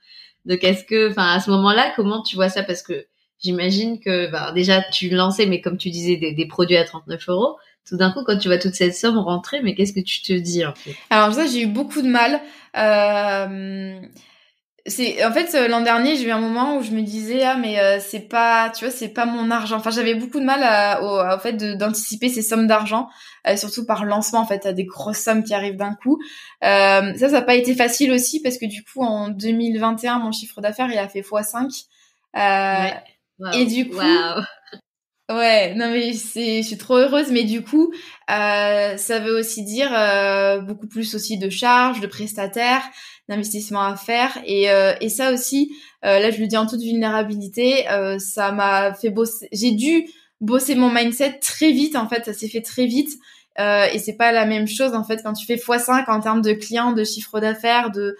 Donc 0.46 0.64
est-ce 0.64 0.84
que, 0.84 1.10
enfin, 1.10 1.32
à 1.32 1.40
ce 1.40 1.50
moment-là, 1.50 1.92
comment 1.94 2.22
tu 2.22 2.36
vois 2.36 2.48
ça? 2.48 2.62
Parce 2.62 2.82
que 2.82 3.06
j'imagine 3.42 4.00
que 4.00 4.30
bah, 4.30 4.52
déjà 4.52 4.80
tu 4.80 5.10
lançais, 5.10 5.44
mais 5.44 5.60
comme 5.60 5.76
tu 5.76 5.90
disais, 5.90 6.16
des, 6.16 6.32
des 6.32 6.46
produits 6.46 6.78
à 6.78 6.84
39 6.84 7.28
euros 7.28 7.56
tout 7.86 7.96
d'un 7.96 8.10
coup, 8.10 8.24
quand 8.24 8.36
tu 8.36 8.48
vois 8.48 8.58
toute 8.58 8.74
cette 8.74 8.94
somme 8.94 9.18
rentrer, 9.18 9.62
mais 9.62 9.74
qu'est-ce 9.74 9.92
que 9.92 10.00
tu 10.00 10.20
te 10.22 10.32
dis 10.32 10.64
en 10.66 10.74
fait? 10.74 10.94
Alors 11.10 11.32
ça, 11.32 11.46
j'ai 11.46 11.62
eu 11.62 11.66
beaucoup 11.66 12.02
de 12.02 12.08
mal. 12.08 12.40
Euh, 12.76 14.00
c'est 14.88 15.24
en 15.24 15.32
fait 15.32 15.68
l'an 15.68 15.80
dernier, 15.80 16.16
j'ai 16.16 16.26
eu 16.26 16.30
un 16.30 16.40
moment 16.40 16.76
où 16.76 16.82
je 16.82 16.92
me 16.92 17.02
disais 17.02 17.42
ah 17.42 17.56
mais 17.56 17.80
euh, 17.80 17.98
c'est 18.00 18.28
pas, 18.28 18.70
tu 18.70 18.84
vois, 18.84 18.92
c'est 18.92 19.08
pas 19.08 19.24
mon 19.24 19.50
argent. 19.52 19.76
Enfin, 19.76 19.90
j'avais 19.90 20.14
beaucoup 20.14 20.40
de 20.40 20.44
mal 20.44 20.62
à, 20.62 21.00
au, 21.02 21.38
fait 21.38 21.52
d'anticiper 21.76 22.28
ces 22.28 22.42
sommes 22.42 22.66
d'argent, 22.66 23.08
euh, 23.48 23.56
surtout 23.56 23.86
par 23.86 24.04
lancement 24.04 24.40
en 24.40 24.46
fait, 24.46 24.66
à 24.66 24.72
des 24.72 24.84
grosses 24.84 25.18
sommes 25.18 25.44
qui 25.44 25.54
arrivent 25.54 25.76
d'un 25.76 25.94
coup. 25.94 26.20
ça, 26.62 27.12
ça 27.18 27.28
n'a 27.28 27.42
pas 27.42 27.54
été 27.54 27.74
facile 27.74 28.10
aussi 28.12 28.42
parce 28.42 28.58
que 28.58 28.66
du 28.66 28.82
coup 28.82 29.02
en 29.02 29.28
2021, 29.28 30.18
mon 30.18 30.32
chiffre 30.32 30.60
d'affaires 30.60 30.88
il 30.90 30.98
a 30.98 31.08
fait 31.08 31.20
x5. 31.20 31.84
Ouais. 33.38 33.50
Et 33.60 33.66
du 33.66 33.88
coup, 33.90 33.98
Ouais, 35.28 35.74
non 35.74 35.90
mais 35.90 36.12
c'est, 36.12 36.62
je 36.62 36.66
suis 36.68 36.78
trop 36.78 36.98
heureuse, 36.98 37.32
mais 37.32 37.42
du 37.42 37.64
coup, 37.64 37.92
euh, 38.30 38.96
ça 38.96 39.18
veut 39.18 39.36
aussi 39.36 39.64
dire 39.64 39.90
euh, 39.92 40.60
beaucoup 40.60 40.86
plus 40.86 41.16
aussi 41.16 41.36
de 41.36 41.50
charges, 41.50 42.00
de 42.00 42.06
prestataires, 42.06 42.84
d'investissements 43.28 43.82
à 43.82 43.96
faire, 43.96 44.38
et, 44.46 44.70
euh, 44.70 44.94
et 45.00 45.08
ça 45.08 45.32
aussi, 45.32 45.72
euh, 46.04 46.20
là 46.20 46.30
je 46.30 46.38
le 46.38 46.46
dis 46.46 46.56
en 46.56 46.66
toute 46.68 46.80
vulnérabilité, 46.80 47.88
euh, 47.90 48.20
ça 48.20 48.52
m'a 48.52 48.94
fait 48.94 49.10
bosser, 49.10 49.48
j'ai 49.50 49.72
dû 49.72 50.06
bosser 50.40 50.76
mon 50.76 50.90
mindset 50.92 51.40
très 51.40 51.72
vite 51.72 51.96
en 51.96 52.08
fait, 52.08 52.24
ça 52.24 52.32
s'est 52.32 52.48
fait 52.48 52.62
très 52.62 52.86
vite, 52.86 53.10
Euh, 53.58 53.86
et 53.90 53.98
c'est 53.98 54.16
pas 54.18 54.32
la 54.32 54.44
même 54.44 54.68
chose 54.68 54.92
en 54.94 55.02
fait 55.02 55.22
quand 55.22 55.32
tu 55.32 55.46
fais 55.46 55.56
x5 55.56 56.04
en 56.10 56.20
termes 56.20 56.42
de 56.42 56.52
clients, 56.52 56.92
de 56.92 57.04
chiffre 57.04 57.40
d'affaires, 57.40 57.90
de 57.90 58.16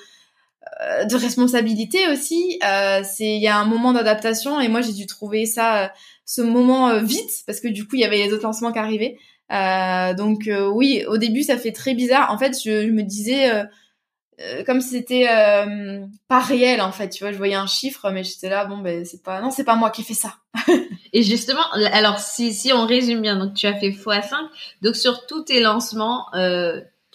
de 1.08 1.16
responsabilité 1.16 2.08
aussi. 2.08 2.58
C'est 3.04 3.36
il 3.36 3.42
y 3.42 3.48
a 3.48 3.56
un 3.58 3.64
moment 3.64 3.92
d'adaptation 3.92 4.60
et 4.60 4.68
moi 4.68 4.80
j'ai 4.82 4.92
dû 4.92 5.06
trouver 5.06 5.46
ça 5.46 5.92
ce 6.26 6.42
moment 6.42 7.00
vite 7.02 7.44
parce 7.46 7.60
que 7.60 7.68
du 7.68 7.86
coup 7.86 7.96
il 7.96 8.00
y 8.00 8.04
avait 8.04 8.18
les 8.18 8.32
autres 8.32 8.42
lancements 8.42 8.72
qui 8.72 8.78
arrivaient. 8.78 9.16
donc 9.50 10.50
oui, 10.74 11.04
au 11.06 11.16
début 11.16 11.42
ça 11.42 11.56
fait 11.56 11.72
très 11.72 11.94
bizarre. 11.94 12.30
En 12.30 12.38
fait, 12.38 12.52
je, 12.62 12.86
je 12.86 12.90
me 12.90 13.02
disais 13.02 13.50
comme 14.66 14.82
si 14.82 14.90
c'était 14.90 15.26
pas 16.28 16.40
réel 16.40 16.82
en 16.82 16.92
fait. 16.92 17.08
Tu 17.08 17.24
vois, 17.24 17.32
je 17.32 17.38
voyais 17.38 17.54
un 17.54 17.66
chiffre 17.66 18.10
mais 18.10 18.24
j'étais 18.24 18.50
là 18.50 18.66
bon 18.66 18.78
ben 18.78 19.04
c'est 19.04 19.22
pas 19.22 19.40
non 19.40 19.50
c'est 19.50 19.64
pas 19.64 19.76
moi 19.76 19.90
qui 19.90 20.02
ai 20.02 20.04
fait 20.04 20.14
ça. 20.14 20.34
et 21.12 21.22
justement, 21.22 21.70
alors 21.92 22.18
si 22.18 22.52
si 22.52 22.72
on 22.72 22.86
résume 22.86 23.22
bien, 23.22 23.36
donc 23.36 23.54
tu 23.54 23.66
as 23.66 23.74
fait 23.74 23.90
x5. 23.90 24.34
Donc 24.82 24.96
sur 24.96 25.26
tous 25.26 25.44
tes 25.44 25.60
lancements 25.60 26.26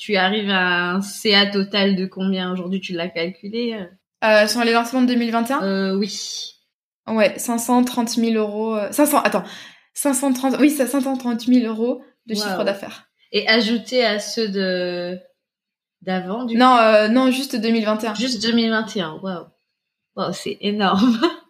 tu 0.01 0.15
arrives 0.15 0.49
à 0.49 0.93
un 0.93 1.01
CA 1.01 1.45
total 1.45 1.95
de 1.95 2.07
combien? 2.07 2.51
Aujourd'hui 2.51 2.81
Tu 2.81 2.93
l'as 2.93 3.07
calculé 3.07 3.73
euh, 3.73 3.85
euh 4.25 4.47
Sur 4.47 4.63
les 4.63 4.73
lancements 4.73 5.03
de 5.03 5.07
2021 5.07 5.61
euh, 5.61 5.95
Oui. 5.95 6.55
Ouais, 7.07 7.37
530 7.37 8.09
000 8.09 8.33
euros. 8.33 8.77
500, 8.91 9.17
euh, 9.17 9.21
attends, 9.23 9.43
530, 9.93 10.57
oui, 10.59 10.69
c'est 10.69 10.87
530 10.87 11.41
000 11.41 11.65
euros 11.65 12.01
de 12.27 12.35
chiffre 12.35 12.63
d'affaires. 12.63 13.05
Et 13.31 13.47
ajouté 13.47 14.05
à 14.05 14.19
ceux 14.19 14.49
de 14.49 15.17
d'avant 16.01 16.45
du 16.45 16.55
Non, 16.55 16.77
euh, 16.77 17.07
non, 17.07 17.31
juste 17.31 17.55
2021. 17.55 18.15
Juste 18.15 18.41
2021. 18.43 19.19
Waouh. 19.21 19.45
Waouh, 20.15 20.33
c'est 20.33 20.57
énorme. 20.61 21.19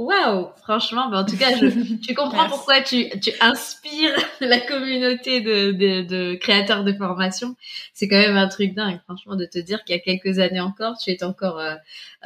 Waouh, 0.00 0.48
franchement, 0.62 1.10
bah 1.10 1.18
en 1.18 1.24
tout 1.26 1.36
cas, 1.36 1.54
je, 1.58 1.66
tu 1.96 2.14
comprends 2.14 2.48
pourquoi 2.48 2.80
tu, 2.80 3.10
tu 3.20 3.32
inspires 3.42 4.16
la 4.40 4.58
communauté 4.58 5.42
de, 5.42 5.72
de, 5.72 6.00
de 6.00 6.36
créateurs 6.36 6.84
de 6.84 6.94
formation. 6.94 7.54
C'est 7.92 8.08
quand 8.08 8.16
même 8.16 8.38
un 8.38 8.48
truc 8.48 8.72
dingue, 8.72 8.98
franchement, 9.04 9.36
de 9.36 9.44
te 9.44 9.58
dire 9.58 9.84
qu'il 9.84 9.94
y 9.94 9.98
a 9.98 10.00
quelques 10.00 10.38
années 10.38 10.60
encore, 10.60 10.96
tu 10.96 11.10
es 11.10 11.22
encore 11.22 11.58
euh, 11.58 11.74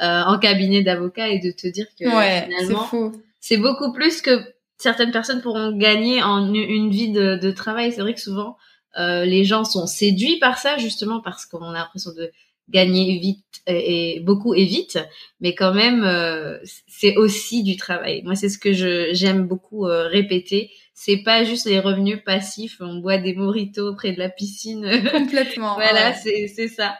euh 0.01 0.21
en 0.23 0.39
cabinet 0.39 0.83
d'avocat 0.83 1.27
et 1.27 1.39
de 1.39 1.51
te 1.51 1.67
dire 1.67 1.87
que 1.99 2.05
finalement, 2.05 3.11
c'est 3.41 3.57
beaucoup 3.57 3.91
plus 3.91 4.21
que 4.21 4.39
certaines 4.77 5.11
personnes 5.11 5.41
pourront 5.41 5.75
gagner 5.77 6.23
en 6.23 6.53
une 6.53 6.89
vie 6.89 7.11
de, 7.11 7.35
de 7.35 7.51
travail. 7.51 7.91
C'est 7.91 7.99
vrai 7.99 8.13
que 8.13 8.21
souvent, 8.21 8.55
euh, 8.97 9.25
les 9.25 9.43
gens 9.43 9.65
sont 9.65 9.85
séduits 9.85 10.39
par 10.39 10.59
ça, 10.59 10.77
justement 10.77 11.19
parce 11.19 11.45
qu'on 11.45 11.61
a 11.61 11.73
l'impression 11.73 12.13
de 12.13 12.31
gagner 12.69 13.19
vite 13.19 13.45
et, 13.67 14.19
beaucoup 14.21 14.53
et 14.53 14.65
vite, 14.65 14.99
mais 15.39 15.55
quand 15.55 15.73
même 15.73 16.03
euh, 16.03 16.57
c'est 16.87 17.15
aussi 17.17 17.63
du 17.63 17.77
travail. 17.77 18.21
Moi 18.23 18.35
c'est 18.35 18.49
ce 18.49 18.57
que 18.57 18.73
je 18.73 19.09
j'aime 19.13 19.47
beaucoup 19.47 19.87
euh, 19.87 20.07
répéter. 20.07 20.71
C'est 20.93 21.23
pas 21.23 21.43
juste 21.43 21.65
les 21.65 21.79
revenus 21.79 22.19
passifs, 22.25 22.77
on 22.79 22.99
boit 22.99 23.17
des 23.17 23.33
moritos 23.33 23.95
près 23.95 24.13
de 24.13 24.19
la 24.19 24.29
piscine. 24.29 24.89
Complètement. 25.11 25.75
voilà, 25.75 26.13
c'est 26.13 26.47
c'est 26.47 26.67
ça. 26.67 26.97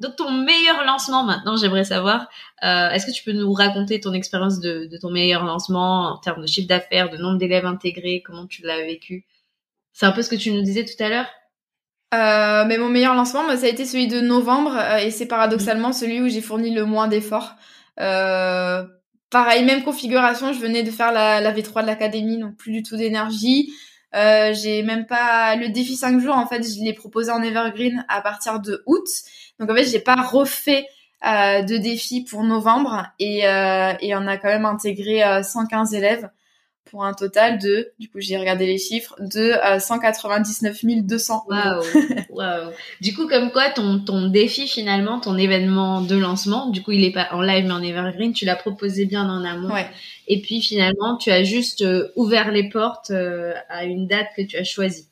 Donc 0.00 0.16
ton 0.16 0.30
meilleur 0.30 0.84
lancement 0.84 1.24
maintenant, 1.24 1.56
j'aimerais 1.56 1.84
savoir, 1.84 2.28
euh, 2.64 2.90
est-ce 2.90 3.06
que 3.06 3.12
tu 3.12 3.22
peux 3.22 3.32
nous 3.32 3.52
raconter 3.52 4.00
ton 4.00 4.12
expérience 4.12 4.60
de, 4.60 4.86
de 4.86 4.98
ton 4.98 5.10
meilleur 5.10 5.44
lancement 5.44 6.14
en 6.14 6.18
termes 6.18 6.42
de 6.42 6.46
chiffre 6.46 6.68
d'affaires, 6.68 7.10
de 7.10 7.18
nombre 7.18 7.38
d'élèves 7.38 7.66
intégrés, 7.66 8.22
comment 8.24 8.46
tu 8.46 8.62
l'as 8.62 8.82
vécu? 8.82 9.26
C'est 9.92 10.06
un 10.06 10.12
peu 10.12 10.22
ce 10.22 10.28
que 10.28 10.36
tu 10.36 10.52
nous 10.52 10.62
disais 10.62 10.84
tout 10.84 11.00
à 11.02 11.08
l'heure? 11.08 11.28
Euh, 12.14 12.64
mais 12.66 12.78
mon 12.78 12.88
meilleur 12.88 13.14
lancement, 13.14 13.42
ça 13.56 13.66
a 13.66 13.68
été 13.68 13.84
celui 13.84 14.06
de 14.06 14.20
novembre 14.20 14.76
euh, 14.76 14.98
et 14.98 15.10
c'est 15.10 15.26
paradoxalement 15.26 15.92
celui 15.92 16.20
où 16.20 16.28
j'ai 16.28 16.40
fourni 16.40 16.72
le 16.72 16.84
moins 16.84 17.08
d'efforts. 17.08 17.56
Euh, 18.00 18.84
pareil, 19.30 19.64
même 19.64 19.82
configuration, 19.82 20.52
je 20.52 20.60
venais 20.60 20.82
de 20.82 20.90
faire 20.90 21.12
la, 21.12 21.40
la 21.40 21.52
V3 21.52 21.82
de 21.82 21.86
l'académie, 21.86 22.38
donc 22.38 22.56
plus 22.56 22.72
du 22.72 22.82
tout 22.82 22.96
d'énergie. 22.96 23.72
J'ai 24.12 24.84
même 24.84 25.06
pas 25.06 25.56
le 25.56 25.70
défi 25.70 25.96
5 25.96 26.20
jours, 26.20 26.36
en 26.36 26.46
fait, 26.46 26.62
je 26.62 26.84
l'ai 26.84 26.92
proposé 26.92 27.32
en 27.32 27.42
evergreen 27.42 28.04
à 28.08 28.20
partir 28.20 28.60
de 28.60 28.84
août. 28.86 29.06
Donc 29.58 29.68
en 29.70 29.74
fait, 29.74 29.84
j'ai 29.84 29.98
pas 29.98 30.14
refait 30.14 30.86
de 31.24 31.76
défi 31.78 32.22
pour 32.22 32.44
novembre 32.44 33.08
et, 33.18 33.38
et 33.38 34.14
on 34.14 34.26
a 34.28 34.36
quand 34.36 34.48
même 34.48 34.66
intégré 34.66 35.24
115 35.42 35.94
élèves 35.94 36.30
pour 36.94 37.04
un 37.04 37.12
total 37.12 37.58
de, 37.58 37.90
du 37.98 38.08
coup 38.08 38.20
j'ai 38.20 38.36
regardé 38.36 38.66
les 38.66 38.78
chiffres, 38.78 39.16
de 39.18 39.52
199 39.80 40.84
200 41.02 41.44
Waouh, 41.48 41.82
waouh. 42.30 42.70
Du 43.00 43.12
coup, 43.16 43.26
comme 43.26 43.50
quoi 43.50 43.68
ton 43.70 43.98
ton 43.98 44.28
défi 44.28 44.68
finalement, 44.68 45.18
ton 45.18 45.36
événement 45.36 46.02
de 46.02 46.14
lancement, 46.14 46.70
du 46.70 46.84
coup 46.84 46.92
il 46.92 47.02
est 47.02 47.10
pas 47.10 47.26
en 47.32 47.42
live 47.42 47.64
mais 47.64 47.72
en 47.72 47.82
evergreen, 47.82 48.32
tu 48.32 48.44
l'as 48.44 48.54
proposé 48.54 49.06
bien 49.06 49.28
en 49.28 49.44
amont. 49.44 49.74
Ouais. 49.74 49.88
Et 50.28 50.40
puis 50.40 50.62
finalement, 50.62 51.16
tu 51.16 51.32
as 51.32 51.42
juste 51.42 51.82
euh, 51.82 52.12
ouvert 52.14 52.52
les 52.52 52.68
portes 52.68 53.10
euh, 53.10 53.54
à 53.68 53.86
une 53.86 54.06
date 54.06 54.28
que 54.36 54.42
tu 54.42 54.56
as 54.56 54.62
choisie. 54.62 55.08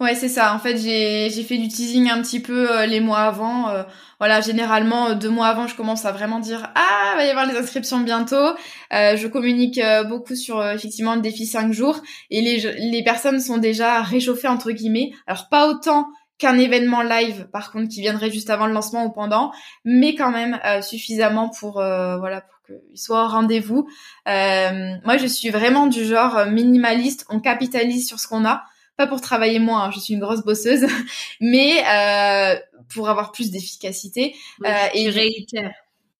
Ouais, 0.00 0.14
c'est 0.14 0.30
ça. 0.30 0.54
En 0.54 0.58
fait, 0.58 0.78
j'ai 0.78 1.42
fait 1.42 1.58
du 1.58 1.68
teasing 1.68 2.08
un 2.08 2.22
petit 2.22 2.40
peu 2.40 2.70
euh, 2.70 2.86
les 2.86 3.00
mois 3.00 3.18
avant. 3.18 3.68
Euh, 3.68 3.82
voilà, 4.18 4.40
généralement 4.40 5.12
deux 5.14 5.28
mois 5.28 5.48
avant, 5.48 5.66
je 5.66 5.74
commence 5.74 6.06
à 6.06 6.12
vraiment 6.12 6.40
dire 6.40 6.72
ah, 6.74 7.12
va 7.16 7.26
y 7.26 7.28
avoir 7.28 7.44
les 7.44 7.54
inscriptions 7.54 8.00
bientôt. 8.00 8.54
Euh, 8.94 9.16
je 9.16 9.26
communique 9.26 9.78
beaucoup 10.08 10.34
sur 10.34 10.66
effectivement 10.66 11.14
le 11.14 11.20
défi 11.20 11.44
5 11.44 11.72
jours 11.72 12.00
et 12.30 12.40
les 12.40 12.60
les 12.90 13.04
personnes 13.04 13.40
sont 13.40 13.58
déjà 13.58 14.00
réchauffées 14.00 14.48
entre 14.48 14.70
guillemets. 14.72 15.12
Alors 15.26 15.48
pas 15.50 15.68
autant 15.68 16.08
qu'un 16.38 16.58
événement 16.58 17.02
live 17.02 17.48
par 17.52 17.70
contre 17.70 17.88
qui 17.88 18.00
viendrait 18.00 18.30
juste 18.30 18.48
avant 18.48 18.66
le 18.66 18.72
lancement 18.72 19.04
ou 19.04 19.10
pendant, 19.10 19.52
mais 19.84 20.14
quand 20.14 20.30
même 20.30 20.58
suffisamment 20.82 21.50
pour 21.50 21.72
voilà 21.74 22.40
pour 22.40 22.62
qu'ils 22.66 22.98
soient 22.98 23.24
au 23.24 23.28
rendez-vous. 23.28 23.86
moi, 24.26 25.16
je 25.18 25.26
suis 25.26 25.50
vraiment 25.50 25.86
du 25.86 26.04
genre 26.06 26.46
minimaliste. 26.46 27.26
On 27.28 27.40
capitalise 27.40 28.06
sur 28.08 28.18
ce 28.18 28.28
qu'on 28.28 28.46
a 28.46 28.64
pas 29.00 29.06
pour 29.06 29.22
travailler 29.22 29.58
moins, 29.58 29.84
hein, 29.84 29.90
je 29.94 29.98
suis 29.98 30.12
une 30.12 30.20
grosse 30.20 30.44
bosseuse, 30.44 30.86
mais 31.40 31.82
euh, 31.86 32.58
pour 32.92 33.08
avoir 33.08 33.32
plus 33.32 33.50
d'efficacité. 33.50 34.36
euh, 34.64 34.68
et 34.92 35.08
réitère. 35.08 35.72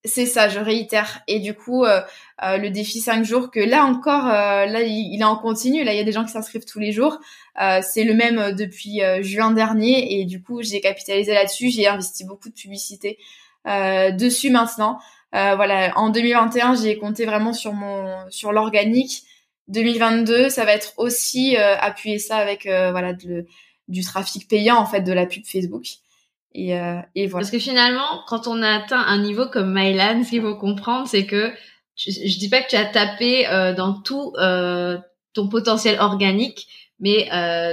C'est 0.02 0.24
ça, 0.24 0.48
je 0.48 0.58
réitère. 0.58 1.20
Et 1.28 1.40
du 1.40 1.52
coup, 1.52 1.84
euh, 1.84 2.00
le 2.40 2.68
défi 2.70 3.00
5 3.00 3.22
jours, 3.22 3.50
que 3.50 3.60
là 3.60 3.84
encore, 3.84 4.24
là, 4.24 4.80
il, 4.80 5.20
est 5.20 5.24
en 5.24 5.36
continu. 5.36 5.84
Là, 5.84 5.92
il 5.92 5.98
y 5.98 6.00
a 6.00 6.04
des 6.04 6.12
gens 6.12 6.24
qui 6.24 6.32
s'inscrivent 6.32 6.64
tous 6.64 6.78
les 6.78 6.90
jours. 6.90 7.18
C'est 7.82 8.04
le 8.04 8.14
même 8.14 8.52
depuis 8.52 9.02
juin 9.20 9.50
dernier. 9.50 10.18
Et 10.18 10.24
du 10.24 10.42
coup, 10.42 10.62
j'ai 10.62 10.80
capitalisé 10.80 11.34
là-dessus. 11.34 11.68
J'ai 11.68 11.86
investi 11.86 12.24
beaucoup 12.24 12.48
de 12.48 12.54
publicité 12.54 13.18
dessus 13.66 14.48
maintenant. 14.48 15.00
voilà, 15.32 15.92
en 15.98 16.08
2021, 16.08 16.76
j'ai 16.76 16.96
compté 16.96 17.26
vraiment 17.26 17.52
sur 17.52 17.74
mon 17.74 18.24
sur 18.30 18.52
l'organique 18.52 19.24
2022, 19.70 20.48
ça 20.48 20.64
va 20.64 20.72
être 20.72 20.92
aussi 20.96 21.56
euh, 21.56 21.76
appuyer 21.78 22.18
ça 22.18 22.36
avec 22.36 22.66
euh, 22.66 22.90
voilà 22.90 23.12
du 23.14 24.04
trafic 24.04 24.48
payant 24.48 24.76
en 24.76 24.86
fait 24.86 25.00
de 25.00 25.12
la 25.12 25.26
pub 25.26 25.44
Facebook. 25.44 25.84
Et, 26.52 26.78
euh, 26.78 27.00
et 27.14 27.28
voilà. 27.28 27.44
Parce 27.44 27.52
que 27.52 27.60
finalement, 27.60 28.22
quand 28.26 28.48
on 28.48 28.62
a 28.62 28.68
atteint 28.68 29.00
un 29.00 29.22
niveau 29.22 29.46
comme 29.46 29.72
Mylan, 29.72 30.24
ce 30.24 30.30
qu'il 30.30 30.42
faut 30.42 30.56
comprendre, 30.56 31.06
c'est 31.06 31.24
que 31.24 31.52
je, 31.94 32.10
je, 32.10 32.38
dis 32.38 32.48
pas 32.48 32.62
que 32.62 32.68
tu 32.68 32.76
as 32.76 32.86
tapé 32.86 33.44
dans 33.76 34.00
tout 34.00 34.32
ton 35.32 35.48
potentiel 35.48 36.00
organique, 36.00 36.66
mais 36.98 37.28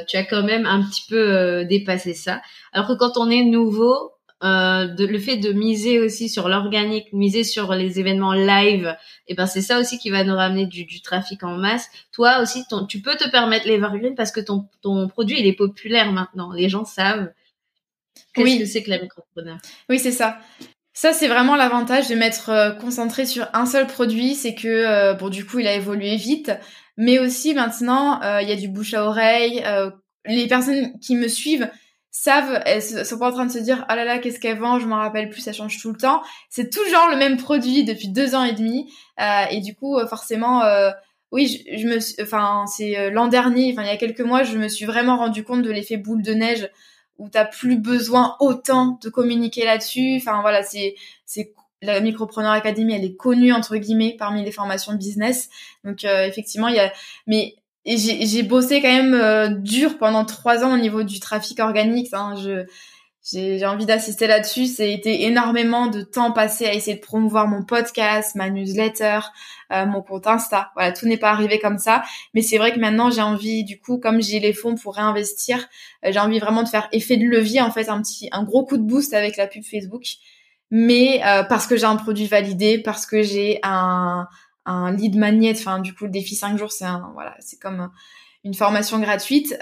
tu 0.07 0.17
as 0.17 0.23
quand 0.25 0.43
même 0.43 0.67
un 0.67 0.83
petit 0.83 1.03
peu 1.10 1.65
dépassé 1.65 2.13
ça. 2.13 2.41
Alors 2.71 2.88
que 2.88 2.93
quand 2.93 3.17
on 3.17 3.31
est 3.31 3.43
nouveau, 3.43 4.12
euh, 4.43 4.86
de, 4.88 5.06
le 5.06 5.17
fait 5.17 5.38
de 5.38 5.52
miser 5.52 6.00
aussi 6.00 6.30
sur 6.30 6.47
l'organique, 6.47 7.12
miser 7.12 7.43
sur 7.43 7.73
les 7.73 8.00
événements 8.00 8.34
live, 8.34 8.95
et 9.28 9.34
eh 9.34 9.36
ben 9.36 9.47
c'est 9.47 9.62
ça 9.62 9.80
aussi 9.80 9.97
qui 9.97 10.10
va 10.12 10.23
nous 10.23 10.36
ramener 10.36 10.67
du, 10.67 10.86
du 10.86 11.02
trafic 11.02 11.43
en 11.43 11.58
masse. 11.58 11.89
Toi 12.12 12.39
aussi, 12.41 12.63
ton, 12.69 12.86
tu 12.86 13.02
peux 13.02 13.15
te 13.15 13.30
permettre 13.30 13.67
l'evergreen 13.67 14.15
parce 14.15 14.32
que 14.32 14.39
ton, 14.39 14.67
ton 14.82 15.08
produit 15.08 15.39
il 15.39 15.47
est 15.47 15.54
populaire 15.54 16.12
maintenant. 16.12 16.52
Les 16.52 16.69
gens 16.69 16.86
savent. 16.86 17.32
Qu'est-ce 18.34 18.45
oui. 18.45 18.60
que 18.60 18.65
c'est 18.65 18.84
que 18.84 18.89
la 18.91 19.02
micropreneur 19.02 19.58
Oui, 19.89 19.97
c'est 19.97 20.12
ça. 20.12 20.38
Ça, 20.93 21.13
c'est 21.13 21.28
vraiment 21.28 21.56
l'avantage 21.56 22.08
de 22.08 22.15
m'être 22.15 22.50
euh, 22.50 22.71
concentré 22.71 23.28
sur 23.28 23.47
un 23.54 23.67
seul 23.67 23.86
produit, 23.86 24.34
c'est 24.34 24.56
que 24.56 24.67
euh, 24.67 25.13
bon, 25.13 25.30
du 25.30 25.45
coup, 25.45 25.60
il 25.60 25.67
a 25.67 25.76
évolué 25.76 26.15
vite, 26.15 26.52
mais 26.97 27.19
aussi 27.19 27.54
maintenant, 27.54 28.19
euh, 28.23 28.41
il 28.41 28.50
y 28.50 28.52
a 28.52 28.56
du 28.56 28.67
bouche 28.67 28.95
à 28.95 29.06
oreille. 29.06 29.63
les 30.26 30.47
personnes 30.47 31.00
qui 31.00 31.15
me 31.15 31.28
suivent 31.28 31.69
savent, 32.12 32.62
elles 32.65 32.82
sont 32.82 33.20
pas 33.20 33.30
en 33.30 33.32
train 33.32 33.46
de 33.46 33.52
se 33.52 33.60
dire 33.60 33.86
ah 33.89 33.96
là 33.96 34.06
là 34.06 34.20
qu'est-ce 34.20 34.39
qu'elle 34.39 34.58
vend, 34.58 34.80
je 34.80 34.88
m'en 34.88 34.98
rappelle 34.98 35.29
plus, 35.29 35.42
ça 35.42 35.54
change 35.54 35.79
tout 35.81 35.92
le 35.92 35.98
temps. 35.98 36.21
C'est 36.50 36.69
toujours 36.71 37.08
le 37.12 37.17
même 37.17 37.38
produit 37.38 37.84
depuis 37.84 38.10
deux 38.10 38.36
ans 38.36 38.44
et 38.44 38.54
demi 38.54 38.92
euh, 39.19 39.46
et 39.52 39.62
du 39.62 39.75
coup 39.75 39.98
euh, 39.98 40.08
forcément 40.08 40.63
euh, 40.63 40.92
oui 41.31 41.48
je, 41.48 41.77
je, 41.77 41.88
me 41.88 42.23
enfin 42.23 42.65
c'est 42.67 42.98
euh, 42.98 43.10
l'an 43.12 43.27
dernier, 43.27 43.71
enfin 43.71 43.84
il 43.84 43.88
y 43.88 43.92
a 43.92 43.98
quelques 43.98 44.21
mois 44.21 44.44
je 44.44 44.58
me 44.58 44.67
suis 44.67 44.86
vraiment 44.86 45.17
rendu 45.17 45.44
compte 45.44 45.62
de 45.62 45.71
l'effet 45.71 45.98
boule 45.98 46.23
de 46.23 46.34
neige 46.34 46.69
où 47.17 47.29
t'as 47.29 47.46
plus 47.46 47.77
besoin 47.77 48.36
autant 48.40 49.00
de 49.02 49.10
communiquer 49.10 49.65
là-dessus. 49.65 50.17
Enfin 50.17 50.42
voilà 50.42 50.63
c'est 50.63 50.96
c'est 51.25 51.54
la 51.84 52.00
Micropreneur 52.00 52.52
Academy, 52.52 52.96
elle 52.96 53.06
est 53.06 53.15
connue 53.15 53.54
entre 53.54 53.77
guillemets 53.77 54.15
parmi 54.17 54.44
les 54.44 54.52
formations 54.52 54.94
business. 54.96 55.50
Donc 55.84 56.04
effectivement, 56.04 56.67
il 56.67 56.75
y 56.75 56.79
a 56.79 56.92
mais 57.27 57.56
et 57.88 57.98
j'ai 57.98 58.44
bossé 58.44 58.81
quand 58.81 58.94
même 58.94 59.13
euh, 59.13 59.48
dur 59.48 59.98
pendant 59.98 60.25
trois 60.25 60.63
ans 60.63 60.73
au 60.73 60.77
niveau 60.77 61.04
du 61.04 61.19
trafic 61.19 61.60
organique. 61.60 62.10
Hein. 62.13 62.35
Je 62.35 62.65
j'ai 63.33 63.65
envie 63.65 63.85
d'assister 63.85 64.25
là-dessus. 64.27 64.67
C'était 64.67 65.23
énormément 65.23 65.88
de 65.88 66.02
temps 66.02 66.31
passé 66.31 66.65
à 66.65 66.73
essayer 66.73 66.96
de 66.96 67.02
promouvoir 67.02 67.48
mon 67.48 67.63
podcast, 67.63 68.35
ma 68.35 68.50
newsletter, 68.50 69.19
euh, 69.73 69.85
mon 69.85 70.02
compte 70.02 70.27
Insta. 70.27 70.71
Voilà, 70.75 70.94
tout 70.94 71.08
n'est 71.08 71.17
pas 71.17 71.31
arrivé 71.31 71.60
comme 71.60 71.77
ça. 71.77 72.04
Mais 72.33 72.42
c'est 72.42 72.58
vrai 72.58 72.73
que 72.73 72.79
maintenant, 72.79 73.12
j'ai 73.12 73.21
envie, 73.21 73.65
du 73.65 73.79
coup, 73.79 73.98
comme 73.98 74.21
j'ai 74.21 74.40
les 74.40 74.54
fonds 74.54 74.75
pour 74.75 74.96
réinvestir, 74.96 75.67
euh, 76.06 76.12
j'ai 76.12 76.19
envie 76.19 76.40
vraiment 76.40 76.63
de 76.63 76.69
faire 76.69 76.88
effet 76.94 77.17
de 77.17 77.25
levier, 77.25 77.62
en 77.62 77.71
fait, 77.71 77.90
un 77.90 78.02
petit, 78.02 78.29
un 78.31 78.44
gros 78.44 78.63
coup 78.63 78.77
de 78.77 78.83
boost 78.83 79.13
avec 79.13 79.35
la 79.35 79.48
pub 79.48 79.63
Facebook. 79.63 80.04
Mais 80.71 81.21
euh, 81.25 81.44
parce 81.44 81.67
que 81.67 81.75
j'ai 81.75 81.85
un 81.85 81.96
produit 81.98 82.27
validé, 82.27 82.79
parce 82.79 83.06
que 83.06 83.23
j'ai 83.23 83.60
un, 83.63 84.27
un 84.68 84.92
lead 84.92 85.15
magnet, 85.15 85.54
enfin, 85.58 85.80
du 85.80 85.94
coup, 85.94 86.06
le 86.06 86.12
défi 86.12 86.36
5 86.36 86.58
jours, 86.58 86.72
c'est 86.72 86.86
un, 86.86 87.12
voilà, 87.13 87.36
c'est 87.40 87.60
comme 87.60 87.90
une 88.44 88.54
formation 88.54 89.00
gratuite 89.00 89.58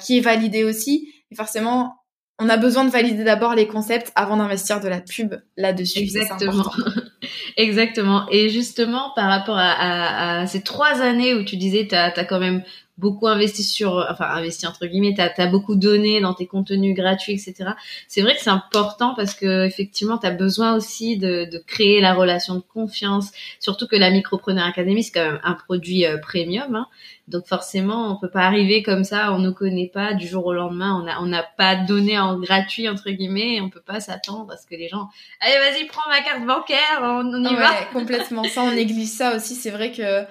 qui 0.00 0.18
est 0.18 0.20
validée 0.20 0.64
aussi. 0.64 1.12
Et 1.30 1.34
forcément, 1.34 2.00
on 2.40 2.48
a 2.48 2.56
besoin 2.56 2.84
de 2.84 2.90
valider 2.90 3.22
d'abord 3.22 3.54
les 3.54 3.66
concepts 3.66 4.10
avant 4.14 4.38
d'investir 4.38 4.80
de 4.80 4.88
la 4.88 5.00
pub 5.00 5.34
là-dessus. 5.58 5.98
Exactement. 5.98 6.64
Exactement. 7.58 8.26
Et 8.30 8.48
justement, 8.48 9.12
par 9.14 9.28
rapport 9.28 9.58
à, 9.58 10.46
ces 10.46 10.62
trois 10.62 11.02
années 11.02 11.34
où 11.34 11.44
tu 11.44 11.56
disais, 11.56 11.86
tu 11.86 11.94
as, 11.94 12.24
quand 12.24 12.40
même 12.40 12.62
beaucoup 13.00 13.26
investi 13.26 13.64
sur, 13.64 14.06
enfin 14.10 14.26
investi 14.26 14.66
entre 14.66 14.86
guillemets, 14.86 15.14
tu 15.14 15.20
as, 15.20 15.46
beaucoup 15.46 15.74
donné 15.74 16.20
dans 16.20 16.34
tes 16.34 16.46
contenus 16.46 16.94
gratuits, 16.94 17.32
etc. 17.32 17.70
C'est 18.06 18.20
vrai 18.20 18.34
que 18.34 18.40
c'est 18.40 18.50
important 18.50 19.14
parce 19.16 19.34
que 19.34 19.64
effectivement, 19.64 20.18
tu 20.18 20.26
as 20.26 20.30
besoin 20.30 20.76
aussi 20.76 21.16
de, 21.16 21.48
créer 21.66 22.00
la 22.00 22.14
relation 22.14 22.54
de 22.54 22.60
confiance, 22.60 23.32
surtout 23.58 23.86
que 23.86 23.96
la 23.96 24.10
Micropreneur 24.10 24.66
Academy, 24.66 25.02
c'est 25.02 25.12
quand 25.12 25.24
même 25.24 25.40
un 25.42 25.54
produit 25.54 26.06
euh, 26.06 26.18
premium. 26.18 26.74
Hein. 26.74 26.86
Donc 27.28 27.46
forcément, 27.46 28.12
on 28.12 28.20
peut 28.20 28.30
pas 28.30 28.42
arriver 28.42 28.82
comme 28.82 29.04
ça, 29.04 29.32
on 29.32 29.38
ne 29.38 29.50
connaît 29.50 29.90
pas 29.92 30.14
du 30.14 30.26
jour 30.26 30.46
au 30.46 30.52
lendemain, 30.52 30.98
on 31.00 31.04
n'a 31.04 31.22
on 31.22 31.26
n'a 31.26 31.42
pas 31.42 31.76
donné 31.76 32.18
en 32.18 32.38
gratuit 32.38 32.88
entre 32.88 33.10
guillemets, 33.10 33.56
et 33.56 33.60
on 33.60 33.70
peut 33.70 33.82
pas 33.84 34.00
s'attendre 34.00 34.52
à 34.52 34.56
ce 34.56 34.66
que 34.66 34.74
les 34.74 34.88
gens, 34.88 35.08
allez 35.40 35.58
vas-y 35.58 35.86
prends 35.86 36.08
ma 36.10 36.20
carte 36.22 36.44
bancaire, 36.44 37.00
on, 37.02 37.44
y 37.44 37.54
va. 37.54 37.84
complètement. 37.92 38.44
Ça, 38.44 38.62
on 38.62 38.72
néglige 38.74 39.08
ça 39.08 39.36
aussi. 39.36 39.54
C'est 39.54 39.70
vrai 39.70 39.92
que 39.92 40.24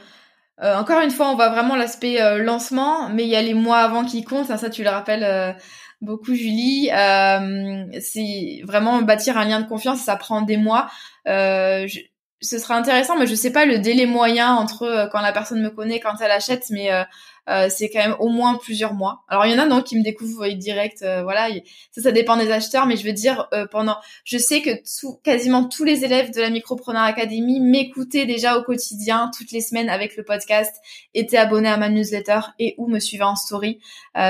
euh, 0.61 0.75
encore 0.75 1.01
une 1.01 1.11
fois, 1.11 1.29
on 1.29 1.35
voit 1.35 1.49
vraiment 1.49 1.75
l'aspect 1.75 2.21
euh, 2.21 2.43
lancement, 2.43 3.09
mais 3.09 3.23
il 3.23 3.29
y 3.29 3.35
a 3.35 3.41
les 3.41 3.53
mois 3.53 3.77
avant 3.77 4.03
qui 4.03 4.23
comptent. 4.23 4.47
Ça, 4.47 4.69
tu 4.69 4.83
le 4.83 4.89
rappelles 4.89 5.23
euh, 5.23 5.53
beaucoup, 6.01 6.33
Julie. 6.33 6.89
c'est 8.01 8.61
vraiment 8.65 9.01
bâtir 9.01 9.37
un 9.37 9.45
lien 9.45 9.61
de 9.61 9.67
confiance. 9.67 10.01
Ça 10.01 10.15
prend 10.15 10.41
des 10.41 10.57
mois. 10.57 10.89
Ce 12.41 12.57
sera 12.57 12.75
intéressant, 12.75 13.17
mais 13.17 13.27
je 13.27 13.35
sais 13.35 13.51
pas 13.51 13.65
le 13.65 13.79
délai 13.79 14.05
moyen 14.05 14.53
entre 14.53 15.09
quand 15.11 15.21
la 15.21 15.33
personne 15.33 15.61
me 15.61 15.69
connaît, 15.69 15.99
quand 15.99 16.15
elle 16.21 16.31
achète, 16.31 16.65
mais 16.69 16.89
c'est 17.69 17.89
quand 17.89 17.99
même 17.99 18.15
au 18.19 18.29
moins 18.29 18.55
plusieurs 18.55 18.93
mois. 18.93 19.23
Alors 19.27 19.45
il 19.45 19.51
y 19.51 19.55
en 19.55 19.59
a 19.59 19.65
non 19.65 19.81
qui 19.81 19.97
me 19.97 20.03
découvrent 20.03 20.47
direct, 20.49 20.99
voilà, 21.23 21.49
ça 21.91 22.01
ça 22.01 22.11
dépend 22.11 22.37
des 22.37 22.51
acheteurs, 22.51 22.85
mais 22.85 22.95
je 22.95 23.05
veux 23.05 23.13
dire 23.13 23.47
pendant, 23.71 23.97
je 24.23 24.37
sais 24.37 24.61
que 24.61 24.71
tout, 24.99 25.19
quasiment 25.23 25.63
tous 25.67 25.83
les 25.83 26.05
élèves 26.05 26.31
de 26.33 26.41
la 26.41 26.49
Micropreneur 26.49 27.03
Academy 27.03 27.59
m'écoutaient 27.59 28.25
déjà 28.25 28.57
au 28.57 28.63
quotidien 28.63 29.31
toutes 29.35 29.51
les 29.51 29.61
semaines 29.61 29.89
avec 29.89 30.15
le 30.15 30.23
podcast, 30.23 30.75
étaient 31.13 31.37
abonnés 31.37 31.69
à 31.69 31.77
ma 31.77 31.89
newsletter 31.89 32.39
et 32.59 32.75
ou 32.77 32.87
me 32.87 32.99
suivaient 32.99 33.23
en 33.23 33.35
story. 33.35 33.79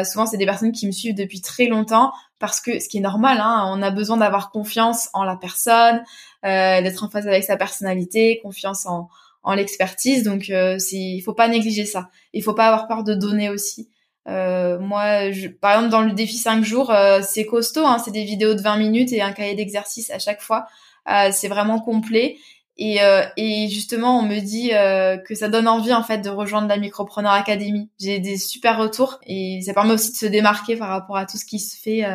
souvent 0.06 0.26
c'est 0.26 0.38
des 0.38 0.46
personnes 0.46 0.72
qui 0.72 0.88
me 0.88 0.92
suivent 0.92 1.16
depuis 1.16 1.42
très 1.42 1.66
longtemps 1.66 2.12
parce 2.40 2.62
que 2.62 2.80
ce 2.80 2.88
qui 2.88 2.98
est 2.98 3.02
normal, 3.02 3.38
hein, 3.42 3.66
on 3.68 3.82
a 3.82 3.92
besoin 3.92 4.18
d'avoir 4.18 4.50
confiance 4.50 5.10
en 5.14 5.24
la 5.24 5.36
personne, 5.36 6.04
euh, 6.46 6.82
d'être 6.82 7.04
en 7.04 7.10
phase 7.10 7.28
avec 7.28 7.44
sa 7.44 7.58
personnalité, 7.58 8.40
confiance 8.42 8.86
en, 8.86 9.10
en 9.44 9.54
l'expertise. 9.54 10.24
Donc, 10.24 10.50
euh, 10.50 10.78
il 10.92 11.22
faut 11.22 11.34
pas 11.34 11.48
négliger 11.48 11.86
ça. 11.86 12.10
Il 12.34 12.44
faut 12.44 12.54
pas 12.54 12.68
avoir 12.68 12.88
peur 12.88 13.04
de 13.04 13.14
donner 13.14 13.50
aussi. 13.50 13.90
Euh, 14.28 14.80
moi, 14.80 15.32
je, 15.32 15.48
par 15.48 15.74
exemple, 15.74 15.90
dans 15.90 16.02
le 16.02 16.12
défi 16.14 16.38
5 16.38 16.64
jours, 16.64 16.92
euh, 16.92 17.22
c'est 17.28 17.46
costaud. 17.46 17.86
Hein, 17.86 18.00
c'est 18.04 18.12
des 18.12 18.26
vidéos 18.26 18.54
de 18.54 18.62
20 18.62 18.78
minutes 18.78 19.12
et 19.12 19.22
un 19.22 19.32
cahier 19.32 19.56
d'exercice 19.56 20.10
à 20.12 20.20
chaque 20.20 20.42
fois. 20.42 20.68
Euh, 21.10 21.30
c'est 21.32 21.48
vraiment 21.48 21.80
complet. 21.80 22.38
Et, 22.82 23.00
et, 23.36 23.68
justement, 23.68 24.20
on 24.20 24.22
me 24.22 24.40
dit 24.40 24.70
que 25.28 25.36
ça 25.36 25.50
donne 25.50 25.68
envie 25.68 25.94
en 25.94 26.02
fait 26.02 26.20
de 26.20 26.30
rejoindre 26.30 26.70
la 26.70 26.78
Micropreneur 26.78 27.34
Academy. 27.34 27.90
J'ai 28.00 28.20
des 28.20 28.38
super 28.38 28.78
retours 28.78 29.20
et 29.28 29.60
ça 29.66 29.74
permet 29.74 29.92
aussi 29.92 30.14
de 30.14 30.16
se 30.16 30.26
démarquer 30.26 30.78
par 30.78 30.88
rapport 30.88 31.18
à 31.18 31.26
tout 31.26 31.36
ce 31.36 31.44
qui 31.44 31.60
se 31.60 31.76
fait 31.76 32.06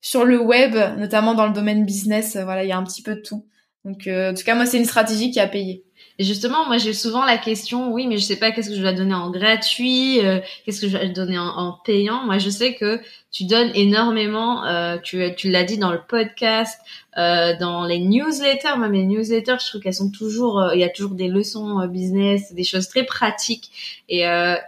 sur 0.00 0.24
le 0.24 0.40
web, 0.40 0.76
notamment 0.98 1.34
dans 1.34 1.48
le 1.48 1.52
domaine 1.52 1.84
business. 1.84 2.36
voilà, 2.36 2.62
il 2.62 2.68
y 2.68 2.72
a 2.72 2.76
un 2.76 2.84
petit 2.84 3.02
peu 3.02 3.16
de 3.16 3.22
tout. 3.22 3.44
Donc, 3.84 4.06
euh, 4.06 4.32
en 4.32 4.34
tout 4.34 4.44
cas, 4.44 4.54
moi, 4.54 4.66
c'est 4.66 4.78
une 4.78 4.84
stratégie 4.84 5.30
qui 5.30 5.40
a 5.40 5.46
payé. 5.46 5.84
Et 6.18 6.24
justement, 6.24 6.66
moi, 6.66 6.78
j'ai 6.78 6.94
souvent 6.94 7.24
la 7.24 7.38
question, 7.38 7.92
oui, 7.92 8.06
mais 8.08 8.18
je 8.18 8.24
sais 8.24 8.36
pas 8.36 8.50
qu'est-ce 8.50 8.70
que 8.70 8.76
je 8.76 8.80
dois 8.80 8.92
donner 8.92 9.14
en 9.14 9.30
gratuit, 9.30 10.24
euh, 10.24 10.40
qu'est-ce 10.64 10.80
que 10.80 10.88
je 10.88 10.96
dois 10.96 11.06
donner 11.06 11.38
en, 11.38 11.78
payant. 11.84 12.24
Moi, 12.24 12.38
je 12.38 12.50
sais 12.50 12.74
que 12.74 13.00
tu 13.30 13.44
donnes 13.44 13.70
énormément. 13.74 14.64
Euh, 14.64 14.98
tu, 14.98 15.22
tu 15.36 15.48
l'as 15.48 15.62
dit 15.62 15.78
dans 15.78 15.92
le 15.92 16.00
podcast, 16.08 16.80
dans 17.16 17.84
les 17.84 17.98
newsletters. 17.98 18.76
Même 18.78 18.92
les 18.92 19.04
newsletters, 19.04 19.56
je 19.60 19.68
trouve 19.68 19.80
qu'elles 19.80 19.94
sont 19.94 20.10
toujours, 20.10 20.70
il 20.74 20.80
y 20.80 20.84
a 20.84 20.88
toujours 20.88 21.14
des 21.14 21.28
leçons 21.28 21.86
business, 21.86 22.52
des 22.52 22.64
choses 22.64 22.88
très 22.88 23.04
pratiques. 23.04 23.70
Et, 24.08 24.24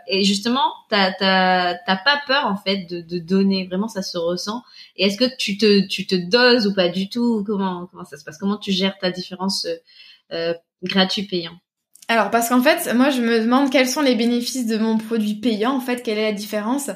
et 0.07 0.23
justement, 0.23 0.73
t'as 0.89 1.15
pas 1.23 2.21
peur 2.27 2.47
en 2.47 2.57
fait 2.57 2.87
de, 2.89 3.01
de 3.01 3.19
donner. 3.19 3.67
Vraiment, 3.67 3.89
ça 3.89 4.03
se 4.03 4.19
ressent. 4.19 4.63
Et 4.97 5.07
est-ce 5.07 5.17
que 5.17 5.37
tu 5.37 5.57
te 5.57 5.87
tu 5.87 6.07
te 6.07 6.15
doses 6.15 6.67
ou 6.67 6.75
pas 6.75 6.89
du 6.89 7.09
tout? 7.09 7.43
Comment 7.47 7.87
comment 7.91 8.05
ça 8.05 8.19
se 8.19 8.25
passe? 8.25 8.39
Comment 8.39 8.57
tu 8.59 8.73
gères 8.73 8.99
ta 8.99 9.11
différence 9.11 9.65
euh, 9.65 9.75
gratuit 10.83 11.25
payant 11.25 11.53
alors 12.09 12.33
parce 12.33 12.49
qu'en 12.49 12.61
fait, 12.61 12.93
moi 12.93 13.11
je 13.11 13.21
me 13.21 13.39
demande 13.39 13.71
quels 13.71 13.89
sont 13.89 14.01
les 14.01 14.17
bénéfices 14.17 14.67
de 14.67 14.79
mon 14.79 14.99
produit 14.99 15.37
payant, 15.37 15.77
en 15.77 15.81
fait, 15.81 16.03
quelle 16.03 16.19
est 16.19 16.31
la 16.31 16.33
différence 16.33 16.91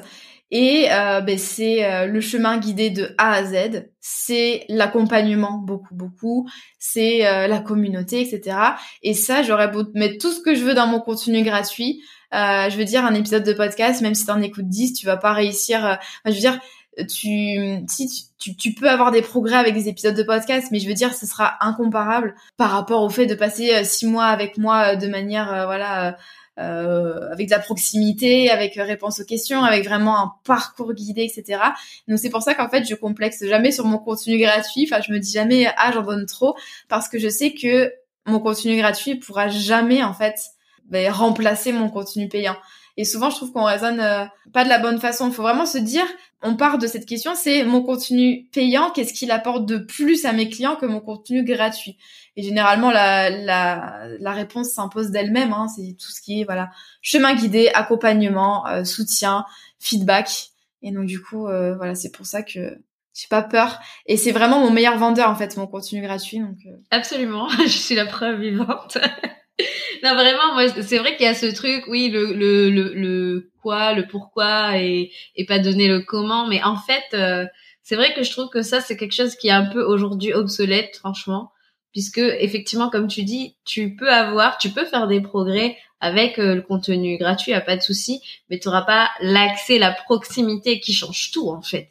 et 0.51 0.87
euh, 0.91 1.21
ben, 1.21 1.37
c'est 1.37 1.83
euh, 1.85 2.05
le 2.05 2.21
chemin 2.21 2.57
guidé 2.57 2.89
de 2.91 3.15
A 3.17 3.33
à 3.33 3.43
Z, 3.45 3.89
c'est 3.99 4.63
l'accompagnement 4.69 5.57
beaucoup 5.57 5.95
beaucoup, 5.95 6.47
c'est 6.77 7.19
la 7.19 7.59
communauté, 7.59 8.21
etc. 8.21 8.57
Et 9.01 9.13
ça, 9.13 9.41
j'aurais 9.41 9.69
beau 9.69 9.83
mettre 9.95 10.19
tout 10.19 10.31
ce 10.31 10.41
que 10.41 10.53
je 10.53 10.63
veux 10.63 10.73
dans 10.75 10.87
mon 10.87 10.99
contenu 10.99 11.43
gratuit. 11.43 12.03
je 12.31 12.77
veux 12.77 12.85
dire, 12.85 13.05
un 13.05 13.15
épisode 13.15 13.43
de 13.43 13.53
podcast, 13.53 14.01
même 14.01 14.15
si 14.15 14.25
t'en 14.25 14.41
écoutes 14.41 14.69
10, 14.69 14.93
tu 14.93 15.05
vas 15.05 15.17
pas 15.17 15.33
réussir. 15.33 15.97
je 16.25 16.31
veux 16.31 16.39
dire, 16.39 16.59
tu, 17.03 17.85
si 17.89 18.29
tu, 18.39 18.55
tu, 18.55 18.73
peux 18.73 18.89
avoir 18.89 19.11
des 19.11 19.21
progrès 19.21 19.57
avec 19.57 19.73
des 19.73 19.89
épisodes 19.89 20.15
de 20.15 20.23
podcast, 20.23 20.69
mais 20.71 20.79
je 20.79 20.87
veux 20.87 20.93
dire, 20.93 21.13
ce 21.13 21.25
sera 21.25 21.57
incomparable 21.61 22.35
par 22.57 22.71
rapport 22.71 23.01
au 23.03 23.09
fait 23.09 23.25
de 23.25 23.35
passer 23.35 23.73
euh, 23.73 23.83
six 23.83 24.07
mois 24.07 24.25
avec 24.25 24.57
moi 24.57 24.93
euh, 24.93 24.95
de 24.95 25.07
manière, 25.07 25.53
euh, 25.53 25.65
voilà, 25.65 26.15
euh, 26.57 27.31
avec 27.31 27.47
de 27.47 27.51
la 27.51 27.59
proximité, 27.59 28.49
avec 28.49 28.75
réponse 28.75 29.19
aux 29.19 29.25
questions, 29.25 29.61
avec 29.61 29.83
vraiment 29.83 30.17
un 30.17 30.33
parcours 30.45 30.93
guidé, 30.93 31.23
etc. 31.23 31.59
Donc 32.07 32.17
c'est 32.17 32.29
pour 32.29 32.41
ça 32.41 32.53
qu'en 32.53 32.69
fait, 32.69 32.87
je 32.87 32.95
complexe 32.95 33.45
jamais 33.45 33.73
sur 33.73 33.83
mon 33.83 33.97
contenu 33.97 34.37
gratuit. 34.37 34.87
Enfin, 34.89 35.01
je 35.05 35.11
me 35.11 35.19
dis 35.19 35.33
jamais 35.33 35.67
ah 35.75 35.91
j'en 35.93 36.03
donne 36.03 36.25
trop 36.25 36.55
parce 36.87 37.09
que 37.09 37.19
je 37.19 37.27
sais 37.27 37.53
que 37.53 37.91
mon 38.25 38.39
contenu 38.39 38.77
gratuit 38.77 39.15
pourra 39.15 39.49
jamais 39.49 40.01
en 40.01 40.13
fait 40.13 40.39
ben, 40.85 41.11
remplacer 41.11 41.73
mon 41.73 41.89
contenu 41.89 42.29
payant. 42.29 42.55
Et 42.95 43.03
souvent, 43.03 43.29
je 43.29 43.35
trouve 43.35 43.51
qu'on 43.51 43.65
raisonne 43.65 44.29
pas 44.53 44.63
de 44.63 44.69
la 44.69 44.79
bonne 44.79 45.01
façon. 45.01 45.27
Il 45.27 45.33
faut 45.33 45.41
vraiment 45.41 45.65
se 45.65 45.77
dire, 45.77 46.05
on 46.45 46.55
part 46.55 46.77
de 46.77 46.87
cette 46.87 47.05
question, 47.05 47.33
c'est 47.35 47.63
mon 47.63 47.81
contenu 47.81 48.47
payant, 48.53 48.91
qu'est-ce 48.91 49.13
qu'il 49.13 49.31
apporte 49.31 49.65
de 49.65 49.77
plus 49.77 50.25
à 50.25 50.31
mes 50.31 50.49
clients 50.49 50.75
que 50.75 50.85
mon 50.85 51.01
contenu 51.01 51.43
gratuit? 51.43 51.97
Et 52.37 52.43
généralement, 52.43 52.91
la, 52.91 53.29
la, 53.29 54.07
la 54.19 54.31
réponse 54.31 54.69
s'impose 54.69 55.09
d'elle-même. 55.09 55.53
Hein. 55.53 55.67
c'est 55.67 55.97
tout 55.97 56.11
ce 56.11 56.21
qui 56.21 56.41
est 56.41 56.43
voilà 56.43 56.69
chemin 57.01 57.33
guidé, 57.35 57.69
accompagnement, 57.73 58.67
euh, 58.67 58.83
soutien, 58.83 59.45
feedback. 59.79 60.51
Et 60.81 60.91
donc 60.91 61.05
du 61.05 61.21
coup, 61.21 61.47
euh, 61.47 61.75
voilà, 61.75 61.95
c'est 61.95 62.11
pour 62.11 62.25
ça 62.25 62.43
que 62.43 62.77
j'ai 63.15 63.27
pas 63.29 63.41
peur 63.41 63.79
et 64.05 64.17
c'est 64.17 64.31
vraiment 64.31 64.59
mon 64.59 64.71
meilleur 64.71 64.97
vendeur 64.97 65.29
en 65.29 65.35
fait 65.35 65.55
mon 65.55 65.67
contenu 65.67 66.01
gratuit 66.01 66.39
donc 66.39 66.57
absolument 66.91 67.47
je 67.63 67.67
suis 67.69 67.95
la 67.95 68.05
preuve 68.05 68.41
vivante 68.41 68.97
non, 70.03 70.13
vraiment, 70.15 70.53
moi, 70.53 70.67
c'est 70.81 70.97
vrai 70.97 71.15
qu'il 71.15 71.25
y 71.25 71.29
a 71.29 71.33
ce 71.33 71.45
truc, 71.45 71.85
oui, 71.87 72.09
le, 72.09 72.33
le, 72.33 72.69
le, 72.69 72.93
le 72.93 73.51
quoi, 73.61 73.93
le 73.93 74.05
pourquoi 74.05 74.77
et, 74.77 75.11
et 75.35 75.45
pas 75.45 75.59
donner 75.59 75.87
le 75.87 76.01
comment. 76.01 76.47
Mais 76.47 76.61
en 76.63 76.77
fait, 76.77 77.03
euh, 77.13 77.45
c'est 77.83 77.95
vrai 77.95 78.13
que 78.13 78.23
je 78.23 78.31
trouve 78.31 78.49
que 78.49 78.61
ça, 78.61 78.81
c'est 78.81 78.97
quelque 78.97 79.15
chose 79.15 79.35
qui 79.35 79.47
est 79.47 79.51
un 79.51 79.65
peu 79.65 79.81
aujourd'hui 79.81 80.33
obsolète, 80.33 80.97
franchement. 80.97 81.51
Puisque, 81.93 82.17
effectivement, 82.17 82.89
comme 82.89 83.07
tu 83.07 83.23
dis, 83.23 83.55
tu 83.63 83.95
peux 83.95 84.11
avoir, 84.11 84.57
tu 84.57 84.69
peux 84.69 84.83
faire 84.83 85.07
des 85.07 85.21
progrès 85.21 85.77
avec 86.01 86.37
euh, 86.39 86.55
le 86.55 86.61
contenu 86.61 87.17
gratuit, 87.17 87.53
y 87.53 87.55
a 87.55 87.61
pas 87.61 87.77
de 87.77 87.81
souci, 87.81 88.21
mais 88.49 88.59
tu 88.59 88.67
n'auras 88.67 88.81
pas 88.81 89.09
l'accès, 89.21 89.79
la 89.79 89.93
proximité 89.93 90.81
qui 90.81 90.91
change 90.91 91.31
tout, 91.31 91.49
en 91.49 91.61
fait. 91.61 91.87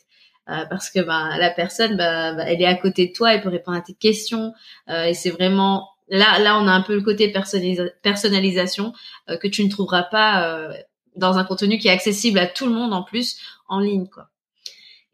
Euh, 0.51 0.67
parce 0.69 0.91
que 0.91 1.01
bah, 1.01 1.39
la 1.39 1.49
personne, 1.49 1.97
bah, 1.97 2.37
elle 2.47 2.61
est 2.61 2.67
à 2.67 2.75
côté 2.75 3.07
de 3.07 3.13
toi, 3.15 3.33
elle 3.33 3.41
peut 3.41 3.49
répondre 3.49 3.79
à 3.79 3.81
tes 3.81 3.95
questions, 3.95 4.53
et 4.95 5.15
c'est 5.15 5.31
vraiment 5.31 5.94
Là, 6.09 6.39
là, 6.39 6.59
on 6.59 6.67
a 6.67 6.73
un 6.73 6.83
peu 6.83 6.95
le 6.95 7.03
côté 7.03 7.33
personnalisation 8.03 8.93
euh, 9.31 9.39
que 9.39 9.49
tu 9.49 9.65
ne 9.65 9.71
trouveras 9.71 10.03
pas 10.03 10.47
euh, 10.47 10.73
dans 11.17 11.39
un 11.39 11.45
contenu 11.45 11.79
qui 11.79 11.89
est 11.89 11.93
accessible 11.93 12.39
à 12.39 12.47
tout 12.47 12.67
le 12.67 12.73
monde 12.73 12.93
en 12.93 13.03
plus 13.03 13.39
en 13.69 13.81
ligne, 13.81 14.09
quoi. 14.09 14.29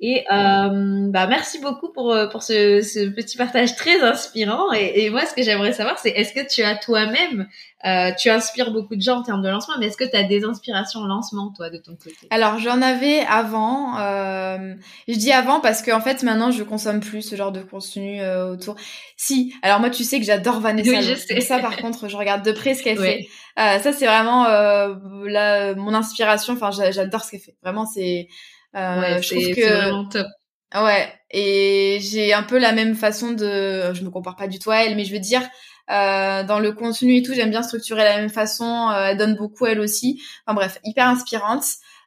Et 0.03 0.25
euh, 0.33 1.09
bah 1.11 1.27
merci 1.27 1.59
beaucoup 1.61 1.93
pour 1.93 2.11
euh, 2.13 2.27
pour 2.27 2.43
ce, 2.43 2.81
ce 2.81 3.09
petit 3.11 3.37
partage 3.37 3.77
très 3.77 4.01
inspirant. 4.01 4.73
Et, 4.73 5.05
et 5.05 5.11
moi, 5.11 5.27
ce 5.27 5.35
que 5.35 5.43
j'aimerais 5.43 5.75
savoir, 5.75 5.99
c'est 5.99 6.09
est-ce 6.09 6.33
que 6.33 6.47
tu 6.49 6.63
as 6.63 6.75
toi-même, 6.75 7.47
euh, 7.85 8.11
tu 8.19 8.31
inspires 8.31 8.73
beaucoup 8.73 8.97
de 8.97 9.03
gens 9.03 9.19
en 9.19 9.23
termes 9.23 9.43
de 9.43 9.49
lancement, 9.51 9.75
mais 9.79 9.89
est-ce 9.89 9.99
que 9.99 10.09
tu 10.09 10.17
as 10.17 10.23
des 10.23 10.45
inspirations 10.45 11.01
en 11.01 11.07
lancement, 11.07 11.53
toi, 11.55 11.69
de 11.69 11.77
ton 11.77 11.97
côté? 11.97 12.27
Alors 12.31 12.59
j'en 12.59 12.81
avais 12.81 13.21
avant. 13.29 13.99
Euh, 13.99 14.75
je 15.07 15.15
dis 15.17 15.33
avant 15.33 15.61
parce 15.61 15.83
qu'en 15.83 16.01
fait 16.01 16.23
maintenant 16.23 16.51
je 16.51 16.63
consomme 16.63 17.01
plus 17.01 17.21
ce 17.21 17.37
genre 17.37 17.53
de 17.53 17.61
contenu 17.61 18.23
euh, 18.23 18.53
autour. 18.53 18.77
Si. 19.17 19.55
Alors 19.61 19.81
moi, 19.81 19.91
tu 19.91 20.05
sais 20.05 20.19
que 20.19 20.25
j'adore 20.25 20.61
Vanessa. 20.61 20.91
Oui, 20.91 21.03
je 21.03 21.15
sais. 21.15 21.35
Et 21.35 21.41
ça, 21.43 21.59
par 21.59 21.77
contre, 21.79 22.09
je 22.09 22.17
regarde 22.17 22.43
de 22.43 22.53
près 22.53 22.75
ce 22.75 22.83
qu'elle 22.83 22.99
fait. 22.99 23.29
Euh, 23.59 23.79
ça, 23.79 23.93
c'est 23.93 24.07
vraiment 24.07 24.47
euh, 24.47 24.95
la, 25.27 25.75
mon 25.75 25.93
inspiration. 25.93 26.55
Enfin, 26.55 26.71
j'adore 26.71 27.23
ce 27.23 27.33
qu'elle 27.33 27.41
fait. 27.41 27.57
Vraiment, 27.63 27.85
c'est 27.85 28.29
ouais, 28.75 29.23
je 29.23 29.29
trouve 29.31 29.55
que 29.55 29.83
vraiment 29.83 30.09
top. 30.09 30.27
Ouais, 30.75 31.13
et 31.31 31.99
j'ai 32.01 32.33
un 32.33 32.45
peu 32.45 32.59
la 32.59 32.73
même 32.73 32.95
façon 32.95 33.33
de, 33.33 33.93
je 33.93 34.03
me 34.05 34.11
compare 34.11 34.37
pas 34.37 34.47
du 34.47 34.59
tout 34.61 34.71
à 34.71 34.85
elle, 34.85 34.95
mais 34.95 35.05
je 35.05 35.13
veux 35.13 35.19
dire, 35.19 35.43
euh, 35.91 36.45
dans 36.45 36.61
le 36.61 36.73
contenu 36.73 37.17
et 37.17 37.23
tout, 37.23 37.35
j'aime 37.35 37.51
bien 37.51 37.63
structurer 37.63 38.05
la 38.05 38.17
même 38.19 38.29
façon. 38.31 38.89
Euh, 38.91 39.07
elle 39.07 39.17
donne 39.17 39.35
beaucoup 39.35 39.67
elle 39.67 39.81
aussi. 39.81 40.23
Enfin 40.47 40.55
bref, 40.55 40.79
hyper 40.85 41.07
inspirante. 41.09 41.65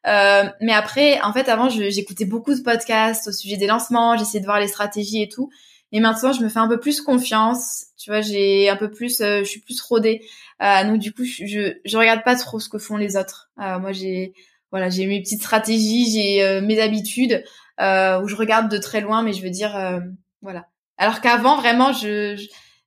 Euh, 0.07 0.43
mais 0.61 0.73
après, 0.73 1.21
en 1.21 1.33
fait, 1.33 1.49
avant, 1.49 1.69
j'écoutais 1.69 2.25
beaucoup 2.25 2.53
de 2.53 2.61
podcasts 2.61 3.27
au 3.27 3.31
sujet 3.31 3.57
des 3.57 3.67
lancements, 3.67 4.17
j'essayais 4.17 4.41
de 4.41 4.45
voir 4.45 4.59
les 4.59 4.67
stratégies 4.67 5.21
et 5.21 5.29
tout. 5.29 5.49
Et 5.91 5.99
maintenant, 5.99 6.33
je 6.33 6.41
me 6.41 6.49
fais 6.49 6.59
un 6.59 6.67
peu 6.67 6.79
plus 6.79 7.01
confiance. 7.01 7.85
Tu 7.97 8.09
vois, 8.09 8.21
j'ai 8.21 8.69
un 8.69 8.75
peu 8.75 8.89
plus, 8.89 9.21
euh, 9.21 9.39
je 9.39 9.49
suis 9.49 9.61
plus 9.61 9.79
rodée. 9.81 10.21
Euh, 10.61 10.83
donc 10.85 10.99
du 10.99 11.13
coup, 11.13 11.23
je, 11.23 11.45
je, 11.45 11.73
je 11.85 11.97
regarde 11.97 12.23
pas 12.23 12.35
trop 12.35 12.59
ce 12.59 12.69
que 12.69 12.77
font 12.79 12.97
les 12.97 13.15
autres. 13.17 13.49
moi, 13.57 13.91
j'ai 13.91 14.33
voilà, 14.73 14.89
j'ai 14.89 15.05
mes 15.05 15.21
petites 15.21 15.43
stratégies, 15.43 16.11
j'ai 16.11 16.43
euh, 16.43 16.59
mes 16.59 16.81
habitudes 16.81 17.43
euh, 17.79 18.19
où 18.19 18.27
je 18.27 18.35
regarde 18.35 18.71
de 18.71 18.79
très 18.79 19.01
loin, 19.01 19.21
mais 19.21 19.31
je 19.31 19.43
veux 19.43 19.51
dire, 19.51 19.75
euh, 19.77 19.99
voilà. 20.41 20.65
Alors 20.97 21.21
qu'avant, 21.21 21.57
vraiment, 21.57 21.93
je, 21.93 22.43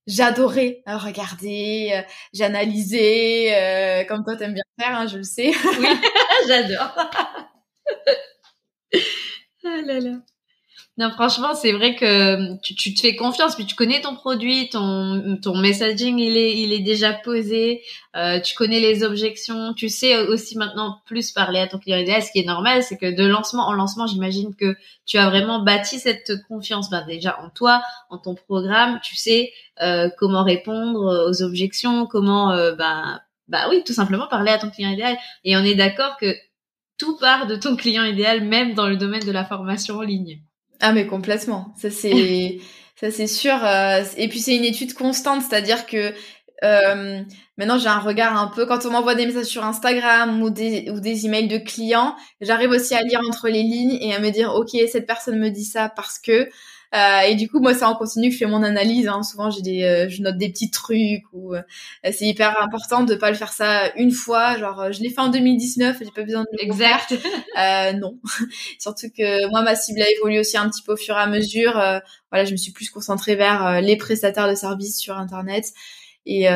j'adorais 0.08 0.82
regarder, 0.84 2.02
j'analysais, 2.32 4.04
comme 4.08 4.24
toi 4.24 4.34
t'aimes 4.34 4.54
bien 4.54 4.64
faire, 4.80 4.96
hein, 4.96 5.06
je 5.06 5.18
le 5.18 5.22
sais. 5.22 5.52
Oui, 5.78 5.86
j'adore. 6.48 6.92
ah 9.64 9.82
là 9.84 10.00
là. 10.00 10.16
Non, 10.98 11.10
franchement, 11.10 11.54
c'est 11.54 11.72
vrai 11.72 11.94
que 11.94 12.56
tu, 12.62 12.74
tu, 12.74 12.94
te 12.94 13.00
fais 13.00 13.16
confiance, 13.16 13.54
puis 13.54 13.66
tu 13.66 13.74
connais 13.74 14.00
ton 14.00 14.14
produit, 14.14 14.70
ton, 14.70 15.38
ton 15.42 15.54
messaging, 15.54 16.18
il 16.18 16.38
est, 16.38 16.56
il 16.56 16.72
est 16.72 16.80
déjà 16.80 17.12
posé, 17.12 17.82
euh, 18.16 18.40
tu 18.40 18.54
connais 18.54 18.80
les 18.80 19.04
objections, 19.04 19.74
tu 19.74 19.90
sais 19.90 20.16
aussi 20.28 20.56
maintenant 20.56 21.02
plus 21.04 21.32
parler 21.32 21.60
à 21.60 21.66
ton 21.66 21.78
client 21.78 21.98
idéal. 21.98 22.22
Ce 22.22 22.32
qui 22.32 22.38
est 22.38 22.46
normal, 22.46 22.82
c'est 22.82 22.96
que 22.96 23.14
de 23.14 23.26
lancement 23.26 23.68
en 23.68 23.74
lancement, 23.74 24.06
j'imagine 24.06 24.54
que 24.54 24.74
tu 25.04 25.18
as 25.18 25.28
vraiment 25.28 25.58
bâti 25.62 25.98
cette 25.98 26.32
confiance, 26.48 26.88
ben 26.88 27.04
déjà 27.06 27.38
en 27.42 27.50
toi, 27.50 27.82
en 28.08 28.16
ton 28.16 28.34
programme, 28.34 28.98
tu 29.02 29.16
sais 29.16 29.52
euh, 29.82 30.08
comment 30.16 30.44
répondre 30.44 31.28
aux 31.28 31.42
objections, 31.42 32.06
comment, 32.06 32.52
euh, 32.52 32.74
ben, 32.74 33.20
bah 33.48 33.68
oui, 33.68 33.82
tout 33.84 33.92
simplement 33.92 34.28
parler 34.28 34.50
à 34.50 34.58
ton 34.58 34.70
client 34.70 34.90
idéal. 34.90 35.18
Et 35.44 35.58
on 35.58 35.60
est 35.60 35.74
d'accord 35.74 36.16
que 36.16 36.34
tout 36.96 37.18
part 37.18 37.46
de 37.46 37.56
ton 37.56 37.76
client 37.76 38.04
idéal, 38.04 38.42
même 38.42 38.72
dans 38.72 38.88
le 38.88 38.96
domaine 38.96 39.24
de 39.24 39.32
la 39.32 39.44
formation 39.44 39.98
en 39.98 40.02
ligne. 40.02 40.40
Ah 40.80 40.92
mais 40.92 41.06
complètement. 41.06 41.72
Ça 41.76 41.90
c'est 41.90 42.58
ça 42.96 43.10
c'est 43.10 43.26
sûr. 43.26 43.54
Euh, 43.64 44.02
et 44.16 44.28
puis 44.28 44.40
c'est 44.40 44.56
une 44.56 44.64
étude 44.64 44.94
constante, 44.94 45.42
c'est-à-dire 45.42 45.86
que 45.86 46.12
euh, 46.64 47.22
maintenant 47.58 47.78
j'ai 47.78 47.88
un 47.88 47.98
regard 47.98 48.36
un 48.38 48.48
peu 48.48 48.66
quand 48.66 48.86
on 48.86 48.90
m'envoie 48.90 49.14
des 49.14 49.26
messages 49.26 49.46
sur 49.46 49.64
Instagram 49.64 50.42
ou 50.42 50.50
des 50.50 50.90
ou 50.90 51.00
des 51.00 51.26
emails 51.26 51.48
de 51.48 51.58
clients, 51.58 52.16
j'arrive 52.40 52.70
aussi 52.70 52.94
à 52.94 53.02
lire 53.02 53.20
entre 53.28 53.48
les 53.48 53.62
lignes 53.62 53.98
et 54.00 54.14
à 54.14 54.20
me 54.20 54.30
dire 54.30 54.54
ok 54.54 54.70
cette 54.90 55.06
personne 55.06 55.38
me 55.38 55.50
dit 55.50 55.64
ça 55.64 55.88
parce 55.90 56.18
que 56.18 56.48
euh, 56.96 57.20
et 57.20 57.34
du 57.34 57.48
coup, 57.48 57.60
moi, 57.60 57.74
c'est 57.74 57.84
en 57.84 57.94
continu 57.94 58.28
que 58.28 58.32
je 58.32 58.38
fais 58.38 58.46
mon 58.46 58.62
analyse. 58.62 59.06
Hein. 59.06 59.22
Souvent, 59.22 59.50
j'ai 59.50 59.60
des, 59.60 59.82
euh, 59.82 60.08
je 60.08 60.22
note 60.22 60.38
des 60.38 60.48
petits 60.48 60.70
trucs 60.70 61.24
ou 61.32 61.54
euh, 61.54 61.62
c'est 62.04 62.24
hyper 62.24 62.60
important 62.62 63.02
de 63.02 63.14
pas 63.14 63.30
le 63.30 63.36
faire 63.36 63.52
ça 63.52 63.92
une 63.96 64.12
fois. 64.12 64.56
Genre, 64.56 64.92
je 64.92 65.02
l'ai 65.02 65.10
fait 65.10 65.20
en 65.20 65.28
2019, 65.28 65.98
j'ai 66.00 66.10
pas 66.10 66.22
besoin 66.22 66.42
de 66.42 66.48
le 66.52 66.64
exact. 66.64 67.14
Euh, 67.58 67.94
non, 67.94 68.18
surtout 68.78 69.06
que 69.16 69.48
moi, 69.48 69.62
ma 69.62 69.74
cible 69.74 70.02
a 70.02 70.10
évolué 70.10 70.38
aussi 70.40 70.58
un 70.58 70.68
petit 70.68 70.82
peu 70.82 70.92
au 70.92 70.96
fur 70.96 71.16
et 71.16 71.20
à 71.20 71.26
mesure. 71.26 71.72
voilà, 72.30 72.44
je 72.44 72.52
me 72.52 72.56
suis 72.58 72.70
plus 72.70 72.90
concentrée 72.90 73.34
vers 73.34 73.80
les 73.80 73.96
prestataires 73.96 74.46
de 74.46 74.54
services 74.54 74.98
sur 74.98 75.16
Internet 75.16 75.72
et 76.26 76.48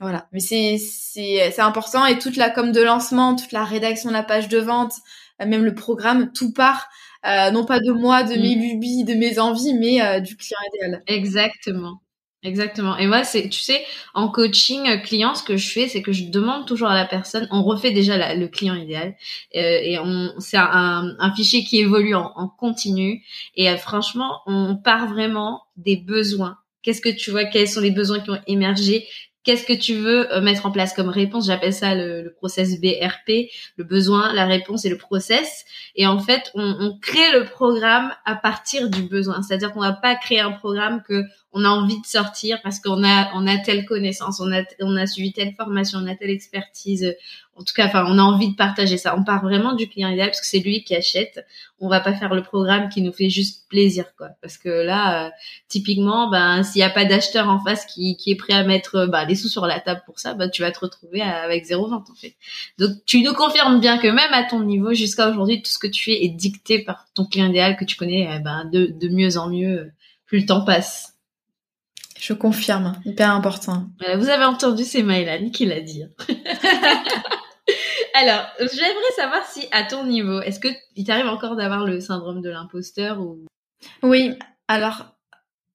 voilà. 0.00 0.26
Mais 0.32 0.40
c'est 0.40 0.78
c'est 0.78 1.50
c'est 1.52 1.60
important 1.60 2.06
et 2.06 2.18
toute 2.18 2.36
la 2.36 2.48
com 2.48 2.72
de 2.72 2.80
lancement, 2.80 3.36
toute 3.36 3.52
la 3.52 3.64
rédaction 3.64 4.08
de 4.08 4.14
la 4.14 4.22
page 4.22 4.48
de 4.48 4.58
vente, 4.58 4.94
même 5.38 5.64
le 5.64 5.74
programme, 5.74 6.32
tout 6.32 6.54
part 6.54 6.88
euh, 7.26 7.50
non 7.50 7.64
pas 7.64 7.80
de 7.80 7.92
moi, 7.92 8.22
de 8.22 8.34
mes 8.34 8.56
mm. 8.56 8.60
lubies, 8.60 9.04
de 9.04 9.14
mes 9.14 9.38
envies, 9.38 9.74
mais 9.74 10.02
euh, 10.02 10.20
du 10.20 10.36
client 10.36 10.58
idéal. 10.74 11.02
Exactement. 11.06 12.00
Exactement. 12.42 12.96
Et 12.96 13.06
moi, 13.06 13.22
c'est, 13.22 13.50
tu 13.50 13.60
sais, 13.60 13.84
en 14.14 14.28
coaching 14.30 14.88
euh, 14.88 14.96
client, 14.96 15.34
ce 15.34 15.42
que 15.42 15.58
je 15.58 15.70
fais, 15.70 15.88
c'est 15.88 16.00
que 16.00 16.12
je 16.12 16.24
demande 16.24 16.66
toujours 16.66 16.88
à 16.88 16.94
la 16.94 17.04
personne, 17.04 17.46
on 17.50 17.62
refait 17.62 17.90
déjà 17.90 18.34
le 18.34 18.48
client 18.48 18.74
idéal, 18.74 19.14
et 19.52 19.98
on, 19.98 20.32
c'est 20.38 20.56
un, 20.56 21.16
un, 21.18 21.34
fichier 21.34 21.64
qui 21.64 21.80
évolue 21.80 22.14
en, 22.14 22.32
en 22.36 22.48
continu. 22.48 23.22
Et 23.56 23.68
franchement, 23.76 24.40
on 24.46 24.74
part 24.76 25.06
vraiment 25.06 25.60
des 25.76 25.96
besoins. 25.96 26.56
Qu'est-ce 26.82 27.02
que 27.02 27.10
tu 27.10 27.30
vois? 27.30 27.44
Quels 27.44 27.68
sont 27.68 27.82
les 27.82 27.90
besoins 27.90 28.20
qui 28.20 28.30
ont 28.30 28.40
émergé? 28.46 29.06
Qu'est-ce 29.42 29.64
que 29.64 29.72
tu 29.72 29.94
veux 29.94 30.32
euh, 30.34 30.40
mettre 30.40 30.66
en 30.66 30.70
place 30.70 30.92
comme 30.92 31.08
réponse? 31.08 31.46
J'appelle 31.46 31.72
ça 31.72 31.94
le, 31.94 32.34
process 32.36 32.78
BRP, 32.80 33.50
le 33.76 33.84
besoin, 33.84 34.32
la 34.34 34.44
réponse 34.44 34.84
et 34.84 34.90
le 34.90 34.98
process. 34.98 35.64
Et 35.94 36.06
en 36.06 36.18
fait, 36.18 36.50
on, 36.54 36.76
on 36.78 36.98
crée 36.98 37.32
le 37.32 37.44
programme 37.44 38.12
à 38.26 38.34
partir 38.36 38.90
du 38.90 39.02
besoin. 39.02 39.42
C'est-à-dire 39.42 39.72
qu'on 39.72 39.80
va 39.80 39.92
pas 39.92 40.14
créer 40.14 40.40
un 40.40 40.52
programme 40.52 41.02
que 41.02 41.24
on 41.52 41.64
a 41.64 41.68
envie 41.68 42.00
de 42.00 42.06
sortir 42.06 42.60
parce 42.62 42.78
qu'on 42.78 43.02
a 43.04 43.30
on 43.34 43.46
a 43.46 43.58
telle 43.58 43.84
connaissance, 43.84 44.40
on 44.40 44.52
a 44.52 44.62
on 44.80 44.96
a 44.96 45.06
suivi 45.06 45.32
telle 45.32 45.52
formation, 45.54 45.98
on 45.98 46.06
a 46.06 46.14
telle 46.14 46.30
expertise. 46.30 47.16
En 47.56 47.64
tout 47.64 47.74
cas, 47.74 47.86
enfin, 47.86 48.06
on 48.08 48.18
a 48.18 48.22
envie 48.22 48.50
de 48.50 48.54
partager 48.54 48.96
ça. 48.96 49.14
On 49.18 49.24
part 49.24 49.42
vraiment 49.42 49.74
du 49.74 49.86
client 49.88 50.08
idéal 50.08 50.28
parce 50.28 50.40
que 50.40 50.46
c'est 50.46 50.60
lui 50.60 50.82
qui 50.84 50.94
achète. 50.94 51.44
On 51.78 51.88
va 51.88 52.00
pas 52.00 52.14
faire 52.14 52.34
le 52.34 52.42
programme 52.42 52.88
qui 52.88 53.02
nous 53.02 53.12
fait 53.12 53.28
juste 53.28 53.68
plaisir, 53.68 54.14
quoi. 54.16 54.28
Parce 54.40 54.56
que 54.56 54.68
là, 54.68 55.26
euh, 55.26 55.30
typiquement, 55.68 56.30
ben 56.30 56.62
s'il 56.62 56.80
y 56.80 56.84
a 56.84 56.90
pas 56.90 57.04
d'acheteur 57.04 57.48
en 57.48 57.62
face 57.62 57.84
qui, 57.84 58.16
qui 58.16 58.30
est 58.30 58.36
prêt 58.36 58.54
à 58.54 58.62
mettre 58.62 59.06
ben, 59.06 59.24
les 59.26 59.34
sous 59.34 59.48
sur 59.48 59.66
la 59.66 59.80
table 59.80 60.02
pour 60.06 60.20
ça, 60.20 60.34
ben 60.34 60.48
tu 60.48 60.62
vas 60.62 60.70
te 60.70 60.78
retrouver 60.78 61.20
avec 61.20 61.64
zéro 61.64 61.88
vente 61.88 62.08
en 62.10 62.14
fait. 62.14 62.34
Donc 62.78 62.92
tu 63.06 63.22
nous 63.22 63.34
confirmes 63.34 63.80
bien 63.80 63.98
que 63.98 64.08
même 64.08 64.32
à 64.32 64.44
ton 64.44 64.60
niveau 64.60 64.94
jusqu'à 64.94 65.28
aujourd'hui, 65.28 65.62
tout 65.62 65.70
ce 65.70 65.78
que 65.78 65.88
tu 65.88 66.04
fais 66.04 66.24
est 66.24 66.28
dicté 66.28 66.84
par 66.84 67.06
ton 67.12 67.26
client 67.26 67.48
idéal 67.48 67.76
que 67.76 67.84
tu 67.84 67.96
connais 67.96 68.28
euh, 68.28 68.38
ben, 68.38 68.64
de, 68.66 68.86
de 68.86 69.08
mieux 69.08 69.36
en 69.36 69.48
mieux 69.50 69.90
plus 70.26 70.40
le 70.40 70.46
temps 70.46 70.64
passe. 70.64 71.19
Je 72.20 72.34
confirme, 72.34 72.94
hyper 73.04 73.30
important. 73.30 73.86
vous 74.16 74.28
avez 74.28 74.44
entendu, 74.44 74.84
c'est 74.84 75.02
Maëlan 75.02 75.50
qui 75.50 75.64
l'a 75.64 75.80
dit. 75.80 76.04
Alors, 78.14 78.46
j'aimerais 78.58 79.12
savoir 79.16 79.44
si, 79.46 79.66
à 79.72 79.84
ton 79.84 80.04
niveau, 80.04 80.40
est-ce 80.42 80.60
que 80.60 80.68
il 80.96 81.06
t'arrive 81.06 81.26
encore 81.26 81.56
d'avoir 81.56 81.84
le 81.84 82.00
syndrome 82.00 82.42
de 82.42 82.50
l'imposteur 82.50 83.20
ou? 83.20 83.38
Oui. 84.02 84.34
Alors, 84.68 85.16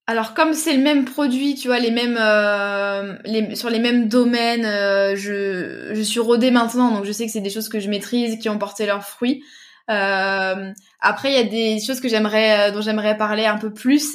alors 0.08 0.34
comme 0.36 0.54
c'est 0.54 0.76
le 0.76 0.84
même 0.84 1.06
produit, 1.06 1.56
tu 1.56 1.68
vois, 1.68 1.80
les 1.80 1.92
mêmes, 1.92 2.18
euh, 2.20 3.18
les, 3.26 3.56
sur 3.56 3.70
les 3.70 3.80
mêmes 3.80 4.08
domaines, 4.08 4.66
euh, 4.66 5.16
je, 5.16 5.92
je 5.94 6.02
suis 6.02 6.20
rodée 6.20 6.52
maintenant, 6.52 6.92
donc 6.92 7.06
je 7.06 7.12
sais 7.12 7.26
que 7.26 7.32
c'est 7.32 7.42
des 7.42 7.50
choses 7.50 7.70
que 7.70 7.80
je 7.80 7.90
maîtrise, 7.90 8.38
qui 8.38 8.50
ont 8.50 8.60
porté 8.60 8.86
leurs 8.86 9.04
fruits. 9.04 9.44
Euh, 9.90 10.72
après, 11.00 11.32
il 11.32 11.36
y 11.36 11.40
a 11.40 11.44
des 11.44 11.84
choses 11.84 12.00
que 12.00 12.08
j'aimerais, 12.08 12.72
dont 12.72 12.82
j'aimerais 12.82 13.18
parler 13.18 13.46
un 13.46 13.58
peu 13.58 13.74
plus. 13.74 14.14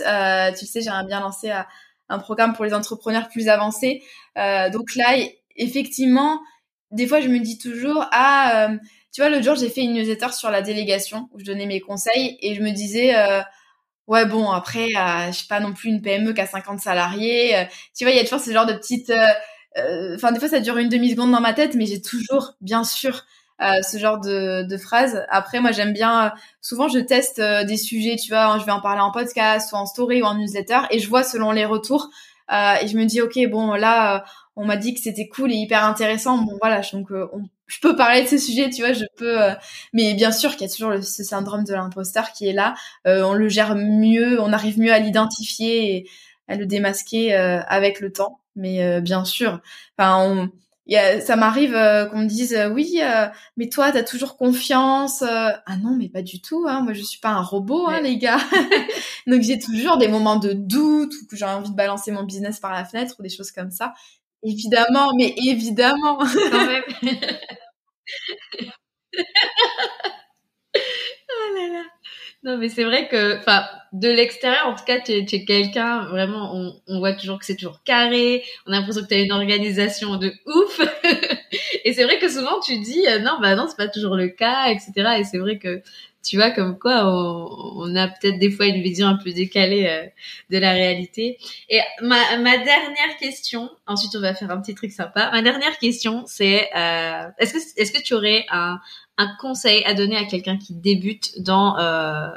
tu 0.58 0.66
sais, 0.66 0.80
j'aimerais 0.80 1.06
bien 1.06 1.20
lancer 1.20 1.50
à 1.50 1.66
un 2.10 2.18
programme 2.18 2.52
pour 2.52 2.64
les 2.64 2.74
entrepreneurs 2.74 3.28
plus 3.28 3.48
avancés. 3.48 4.02
Euh, 4.36 4.68
donc 4.68 4.94
là, 4.96 5.16
effectivement, 5.56 6.40
des 6.90 7.06
fois, 7.06 7.20
je 7.20 7.28
me 7.28 7.38
dis 7.38 7.56
toujours, 7.56 8.04
ah, 8.12 8.68
euh, 8.68 8.76
tu 9.12 9.22
vois, 9.22 9.30
l'autre 9.30 9.44
jour, 9.44 9.54
j'ai 9.54 9.70
fait 9.70 9.82
une 9.82 9.94
newsletter 9.94 10.32
sur 10.32 10.50
la 10.50 10.60
délégation 10.60 11.28
où 11.32 11.40
je 11.40 11.44
donnais 11.44 11.66
mes 11.66 11.80
conseils 11.80 12.36
et 12.42 12.54
je 12.54 12.60
me 12.60 12.72
disais, 12.72 13.16
euh, 13.16 13.40
ouais, 14.08 14.26
bon, 14.26 14.50
après, 14.50 14.88
je 15.28 15.32
suis 15.32 15.46
pas 15.46 15.60
non 15.60 15.72
plus 15.72 15.88
une 15.88 16.02
PME 16.02 16.32
qui 16.32 16.40
a 16.40 16.46
50 16.46 16.80
salariés. 16.80 17.66
tu 17.96 18.04
vois, 18.04 18.12
il 18.12 18.16
y 18.16 18.20
a 18.20 18.24
toujours 18.24 18.40
ce 18.40 18.52
genre 18.52 18.66
de 18.66 18.74
petites... 18.74 19.12
Enfin, 20.16 20.32
des 20.32 20.40
fois, 20.40 20.48
ça 20.48 20.60
dure 20.60 20.78
une 20.78 20.88
demi-seconde 20.88 21.30
dans 21.30 21.40
ma 21.40 21.54
tête, 21.54 21.74
mais 21.76 21.86
j'ai 21.86 22.02
toujours, 22.02 22.54
bien 22.60 22.82
sûr, 22.82 23.24
euh, 23.62 23.82
ce 23.82 23.98
genre 23.98 24.18
de, 24.18 24.62
de 24.62 24.76
phrases. 24.78 25.22
Après, 25.28 25.60
moi, 25.60 25.70
j'aime 25.70 25.92
bien. 25.92 26.32
Souvent, 26.62 26.88
je 26.88 26.98
teste 26.98 27.40
euh, 27.40 27.62
des 27.62 27.76
sujets, 27.76 28.16
tu 28.16 28.30
vois, 28.30 28.58
je 28.58 28.64
vais 28.64 28.72
en 28.72 28.80
parler 28.80 29.02
en 29.02 29.10
podcast, 29.10 29.72
ou 29.72 29.76
en 29.76 29.84
story, 29.84 30.22
ou 30.22 30.24
en 30.24 30.34
newsletter, 30.34 30.80
et 30.90 30.98
je 30.98 31.08
vois 31.08 31.22
selon 31.22 31.50
les 31.50 31.66
retours. 31.66 32.08
Euh, 32.52 32.74
et 32.80 32.88
je 32.88 32.96
me 32.96 33.04
dis, 33.04 33.20
ok, 33.20 33.38
bon, 33.50 33.74
là, 33.74 34.24
on 34.56 34.64
m'a 34.64 34.76
dit 34.76 34.94
que 34.94 35.00
c'était 35.00 35.28
cool 35.28 35.52
et 35.52 35.56
hyper 35.56 35.84
intéressant. 35.84 36.38
Bon, 36.38 36.56
voilà, 36.60 36.80
donc 36.92 37.08
je 37.66 37.80
peux 37.80 37.94
parler 37.94 38.22
de 38.22 38.28
ce 38.28 38.38
sujet, 38.38 38.70
tu 38.70 38.80
vois, 38.80 38.94
je 38.94 39.04
peux. 39.16 39.38
mais 39.92 40.14
bien 40.14 40.32
sûr 40.32 40.52
qu'il 40.52 40.62
y 40.62 40.70
a 40.70 40.72
toujours 40.72 40.94
ce 41.04 41.22
syndrome 41.22 41.64
de 41.64 41.74
l'imposteur 41.74 42.32
qui 42.32 42.48
est 42.48 42.52
là. 42.52 42.74
on 43.04 43.34
le 43.34 43.48
gère 43.48 43.76
mieux, 43.76 44.40
on 44.40 44.52
arrive 44.52 44.80
mieux 44.80 44.92
à 44.92 44.98
l'identifier 44.98 45.96
et 45.96 46.10
à 46.48 46.56
le 46.56 46.66
démasquer 46.66 47.34
avec 47.34 48.00
le 48.00 48.10
temps. 48.12 48.40
Mais 48.56 49.00
bien 49.00 49.24
sûr, 49.24 49.60
enfin, 49.96 50.16
on 50.18 50.50
ça 50.88 51.36
m'arrive 51.36 51.72
qu'on 52.10 52.18
me 52.18 52.26
dise 52.26 52.58
oui, 52.72 53.00
mais 53.56 53.68
toi 53.68 53.92
t'as 53.92 54.02
toujours 54.02 54.36
confiance. 54.36 55.22
ah 55.22 55.76
non, 55.82 55.96
mais 55.96 56.08
pas 56.08 56.22
du 56.22 56.40
tout. 56.40 56.66
Hein. 56.68 56.82
Moi 56.82 56.92
je 56.92 57.02
suis 57.02 57.20
pas 57.20 57.30
un 57.30 57.42
robot, 57.42 57.86
hein, 57.88 58.00
les 58.00 58.18
gars. 58.18 58.40
Donc 59.26 59.42
j'ai 59.42 59.58
toujours 59.58 59.98
des 59.98 60.08
moments 60.08 60.36
de 60.36 60.52
doute 60.52 61.12
ou 61.14 61.26
que 61.26 61.36
j'ai 61.36 61.44
envie 61.44 61.70
de 61.70 61.76
balancer 61.76 62.10
mon 62.10 62.24
business 62.24 62.60
par 62.60 62.72
la 62.72 62.84
fenêtre 62.84 63.14
ou 63.18 63.22
des 63.22 63.28
choses 63.28 63.52
comme 63.52 63.70
ça. 63.70 63.94
Évidemment, 64.42 65.12
mais 65.16 65.34
évidemment. 65.46 66.18
Quand 66.18 66.66
même. 66.66 66.82
oh 71.28 71.54
là 71.56 71.68
là. 71.68 71.84
Non, 72.42 72.56
mais 72.56 72.70
c'est 72.70 72.84
vrai 72.84 73.06
que, 73.08 73.38
enfin, 73.38 73.66
de 73.92 74.08
l'extérieur, 74.08 74.66
en 74.66 74.74
tout 74.74 74.84
cas, 74.84 74.98
tu 74.98 75.12
es, 75.12 75.44
quelqu'un, 75.44 76.06
vraiment, 76.06 76.54
on, 76.54 76.74
on, 76.86 76.98
voit 76.98 77.12
toujours 77.12 77.38
que 77.38 77.44
c'est 77.44 77.56
toujours 77.56 77.82
carré, 77.84 78.42
on 78.66 78.72
a 78.72 78.76
l'impression 78.76 79.02
que 79.02 79.08
tu 79.08 79.14
as 79.14 79.18
une 79.18 79.32
organisation 79.32 80.16
de 80.16 80.32
ouf. 80.46 80.80
et 81.84 81.92
c'est 81.92 82.04
vrai 82.04 82.18
que 82.18 82.30
souvent, 82.30 82.58
tu 82.60 82.78
dis, 82.78 83.06
euh, 83.06 83.18
non, 83.18 83.32
bah 83.42 83.56
non, 83.56 83.66
c'est 83.68 83.76
pas 83.76 83.88
toujours 83.88 84.16
le 84.16 84.28
cas, 84.28 84.70
etc. 84.70 84.92
Et 85.18 85.24
c'est 85.24 85.36
vrai 85.36 85.58
que, 85.58 85.82
tu 86.22 86.36
vois, 86.36 86.50
comme 86.50 86.78
quoi, 86.78 87.06
on, 87.06 87.72
on 87.76 87.94
a 87.96 88.08
peut-être 88.08 88.38
des 88.38 88.50
fois 88.50 88.66
une 88.66 88.82
vision 88.82 89.06
un 89.06 89.16
peu 89.16 89.32
décalée 89.32 89.86
euh, 89.88 90.06
de 90.48 90.58
la 90.58 90.72
réalité. 90.72 91.38
Et 91.68 91.80
ma, 92.00 92.38
ma 92.38 92.56
dernière 92.56 93.16
question, 93.18 93.70
ensuite 93.86 94.14
on 94.16 94.20
va 94.20 94.34
faire 94.34 94.50
un 94.50 94.60
petit 94.60 94.74
truc 94.74 94.92
sympa. 94.92 95.30
Ma 95.30 95.42
dernière 95.42 95.76
question, 95.78 96.24
c'est, 96.26 96.70
euh, 96.74 97.28
est-ce 97.38 97.52
que, 97.52 97.80
est-ce 97.80 97.92
que 97.92 98.02
tu 98.02 98.14
aurais 98.14 98.46
un, 98.50 98.80
un 99.20 99.36
conseil 99.38 99.84
à 99.84 99.92
donner 99.92 100.16
à 100.16 100.24
quelqu'un 100.24 100.56
qui 100.56 100.72
débute 100.72 101.40
dans 101.42 101.78
euh, 101.78 102.30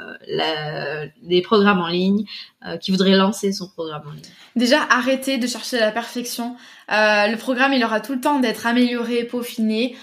les 1.22 1.40
programmes 1.40 1.80
en 1.80 1.88
ligne, 1.88 2.26
euh, 2.66 2.76
qui 2.76 2.90
voudrait 2.90 3.16
lancer 3.16 3.52
son 3.52 3.68
programme 3.68 4.02
en 4.06 4.10
ligne? 4.10 4.22
Déjà, 4.54 4.82
arrêtez 4.90 5.38
de 5.38 5.46
chercher 5.46 5.80
la 5.80 5.92
perfection. 5.92 6.56
Euh, 6.92 7.26
le 7.28 7.36
programme, 7.38 7.72
il 7.72 7.82
aura 7.82 8.00
tout 8.00 8.12
le 8.12 8.20
temps 8.20 8.38
d'être 8.38 8.66
amélioré, 8.66 9.24
peaufiné 9.24 9.96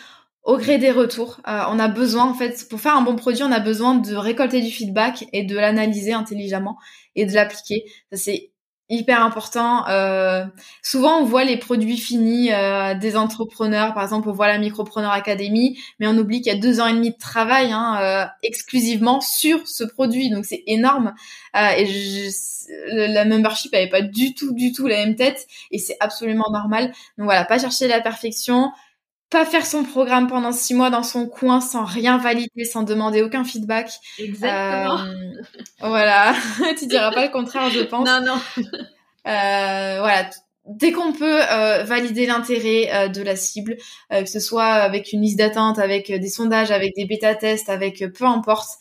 au 0.43 0.57
gré 0.57 0.79
des 0.79 0.89
retours. 0.89 1.39
On 1.45 1.77
a 1.77 1.87
besoin, 1.87 2.25
en 2.25 2.33
fait, 2.33 2.67
pour 2.67 2.81
faire 2.81 2.95
un 2.95 3.03
bon 3.03 3.15
produit, 3.15 3.43
on 3.43 3.51
a 3.51 3.59
besoin 3.59 3.93
de 3.93 4.15
récolter 4.15 4.59
du 4.61 4.71
feedback 4.71 5.25
et 5.33 5.43
de 5.43 5.55
l'analyser 5.55 6.13
intelligemment 6.13 6.79
et 7.15 7.27
de 7.27 7.33
l'appliquer. 7.35 7.85
C'est 8.11 8.49
hyper 8.91 9.23
important. 9.23 9.87
Euh, 9.87 10.45
souvent, 10.83 11.19
on 11.19 11.23
voit 11.23 11.43
les 11.43 11.57
produits 11.57 11.97
finis 11.97 12.51
euh, 12.51 12.93
des 12.93 13.15
entrepreneurs. 13.15 13.93
Par 13.93 14.03
exemple, 14.03 14.29
on 14.29 14.33
voit 14.33 14.47
la 14.47 14.57
Micropreneur 14.57 15.11
Academy, 15.11 15.79
mais 15.99 16.07
on 16.07 16.17
oublie 16.17 16.41
qu'il 16.41 16.53
y 16.53 16.55
a 16.55 16.59
deux 16.59 16.79
ans 16.79 16.87
et 16.87 16.93
demi 16.93 17.11
de 17.11 17.17
travail 17.17 17.71
hein, 17.71 17.97
euh, 18.01 18.25
exclusivement 18.43 19.21
sur 19.21 19.67
ce 19.67 19.83
produit. 19.83 20.29
Donc, 20.29 20.45
c'est 20.45 20.63
énorme. 20.67 21.13
Et 21.55 21.85
je, 21.85 22.29
la 22.91 23.25
membership 23.25 23.73
avait 23.73 23.89
pas 23.89 24.01
du 24.01 24.33
tout, 24.33 24.53
du 24.53 24.71
tout 24.71 24.87
la 24.87 24.97
même 24.97 25.15
tête. 25.15 25.47
Et 25.71 25.79
c'est 25.79 25.97
absolument 25.99 26.49
normal. 26.51 26.87
Donc 27.17 27.25
voilà, 27.25 27.45
pas 27.45 27.59
chercher 27.59 27.87
la 27.87 28.01
perfection 28.01 28.71
pas 29.31 29.45
faire 29.45 29.65
son 29.65 29.83
programme 29.83 30.27
pendant 30.27 30.51
six 30.51 30.75
mois 30.75 30.89
dans 30.89 31.03
son 31.03 31.25
coin 31.25 31.61
sans 31.61 31.85
rien 31.85 32.17
valider, 32.17 32.65
sans 32.65 32.83
demander 32.83 33.23
aucun 33.23 33.45
feedback. 33.45 33.89
Exactement. 34.19 34.99
Euh, 34.99 35.41
voilà, 35.79 36.35
tu 36.77 36.85
diras 36.85 37.11
pas 37.11 37.25
le 37.25 37.31
contraire, 37.31 37.69
je 37.71 37.79
pense. 37.79 38.07
Non, 38.07 38.21
non. 38.23 38.39
Euh, 39.27 39.97
voilà, 39.99 40.29
dès 40.65 40.91
qu'on 40.91 41.13
peut 41.13 41.41
euh, 41.49 41.83
valider 41.83 42.25
l'intérêt 42.25 43.09
de 43.09 43.21
la 43.21 43.35
cible, 43.35 43.77
que 44.09 44.25
ce 44.25 44.39
soit 44.39 44.65
avec 44.65 45.13
une 45.13 45.21
liste 45.21 45.37
d'attente, 45.37 45.79
avec 45.79 46.11
des 46.11 46.29
sondages, 46.29 46.71
avec 46.71 46.93
des 46.95 47.05
bêta-tests, 47.05 47.69
avec 47.69 48.03
peu 48.13 48.25
importe. 48.25 48.79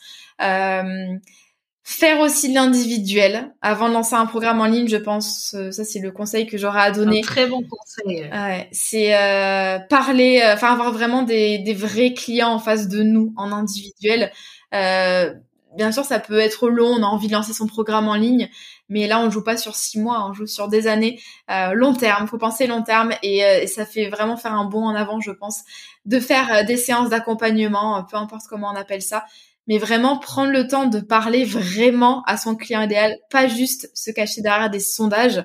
Faire 1.82 2.20
aussi 2.20 2.50
de 2.50 2.54
l'individuel 2.54 3.54
avant 3.62 3.88
de 3.88 3.94
lancer 3.94 4.14
un 4.14 4.26
programme 4.26 4.60
en 4.60 4.66
ligne, 4.66 4.86
je 4.86 4.98
pense. 4.98 5.54
Euh, 5.54 5.70
ça, 5.70 5.82
c'est 5.82 5.98
le 5.98 6.12
conseil 6.12 6.46
que 6.46 6.58
j'aurais 6.58 6.82
à 6.82 6.90
donner. 6.90 7.20
Un 7.20 7.22
très 7.22 7.46
bon 7.46 7.62
conseil. 7.62 8.28
Ouais, 8.30 8.68
c'est 8.70 9.16
euh, 9.16 9.78
parler, 9.88 10.42
euh, 10.44 10.54
enfin 10.54 10.72
avoir 10.72 10.92
vraiment 10.92 11.22
des, 11.22 11.58
des, 11.58 11.72
vrais 11.72 12.12
clients 12.12 12.52
en 12.52 12.58
face 12.58 12.86
de 12.88 13.02
nous 13.02 13.32
en 13.38 13.50
individuel. 13.50 14.30
Euh, 14.74 15.32
bien 15.74 15.90
sûr, 15.90 16.04
ça 16.04 16.20
peut 16.20 16.38
être 16.38 16.68
long. 16.68 16.86
On 16.86 17.02
a 17.02 17.06
envie 17.06 17.28
de 17.28 17.32
lancer 17.32 17.54
son 17.54 17.66
programme 17.66 18.08
en 18.08 18.14
ligne, 18.14 18.50
mais 18.90 19.06
là, 19.06 19.18
on 19.18 19.30
joue 19.30 19.42
pas 19.42 19.56
sur 19.56 19.74
six 19.74 19.98
mois, 19.98 20.28
on 20.28 20.34
joue 20.34 20.46
sur 20.46 20.68
des 20.68 20.86
années. 20.86 21.18
Euh, 21.50 21.72
long 21.72 21.94
terme, 21.94 22.28
faut 22.28 22.38
penser 22.38 22.66
long 22.66 22.82
terme, 22.82 23.14
et, 23.22 23.38
et, 23.38 23.66
ça 23.66 23.86
fait 23.86 24.10
vraiment 24.10 24.36
faire 24.36 24.52
un 24.52 24.66
bond 24.66 24.84
en 24.84 24.94
avant, 24.94 25.20
je 25.20 25.30
pense, 25.30 25.62
de 26.04 26.20
faire 26.20 26.66
des 26.66 26.76
séances 26.76 27.08
d'accompagnement, 27.08 28.04
peu 28.04 28.18
importe 28.18 28.42
comment 28.50 28.70
on 28.70 28.76
appelle 28.76 29.02
ça 29.02 29.24
mais 29.66 29.78
vraiment 29.78 30.18
prendre 30.18 30.52
le 30.52 30.66
temps 30.66 30.86
de 30.86 31.00
parler 31.00 31.44
vraiment 31.44 32.22
à 32.26 32.36
son 32.36 32.56
client 32.56 32.82
idéal, 32.82 33.16
pas 33.30 33.48
juste 33.48 33.90
se 33.94 34.10
cacher 34.10 34.42
derrière 34.42 34.70
des 34.70 34.80
sondages 34.80 35.44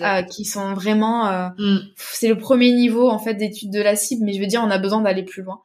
euh, 0.00 0.22
qui 0.22 0.44
sont 0.44 0.74
vraiment 0.74 1.28
euh, 1.28 1.48
mm. 1.58 1.80
c'est 1.96 2.28
le 2.28 2.38
premier 2.38 2.72
niveau 2.72 3.10
en 3.10 3.18
fait 3.18 3.34
d'étude 3.34 3.70
de 3.70 3.80
la 3.80 3.96
cible, 3.96 4.24
mais 4.24 4.32
je 4.32 4.40
veux 4.40 4.46
dire 4.46 4.62
on 4.64 4.70
a 4.70 4.78
besoin 4.78 5.00
d'aller 5.00 5.24
plus 5.24 5.42
loin. 5.42 5.60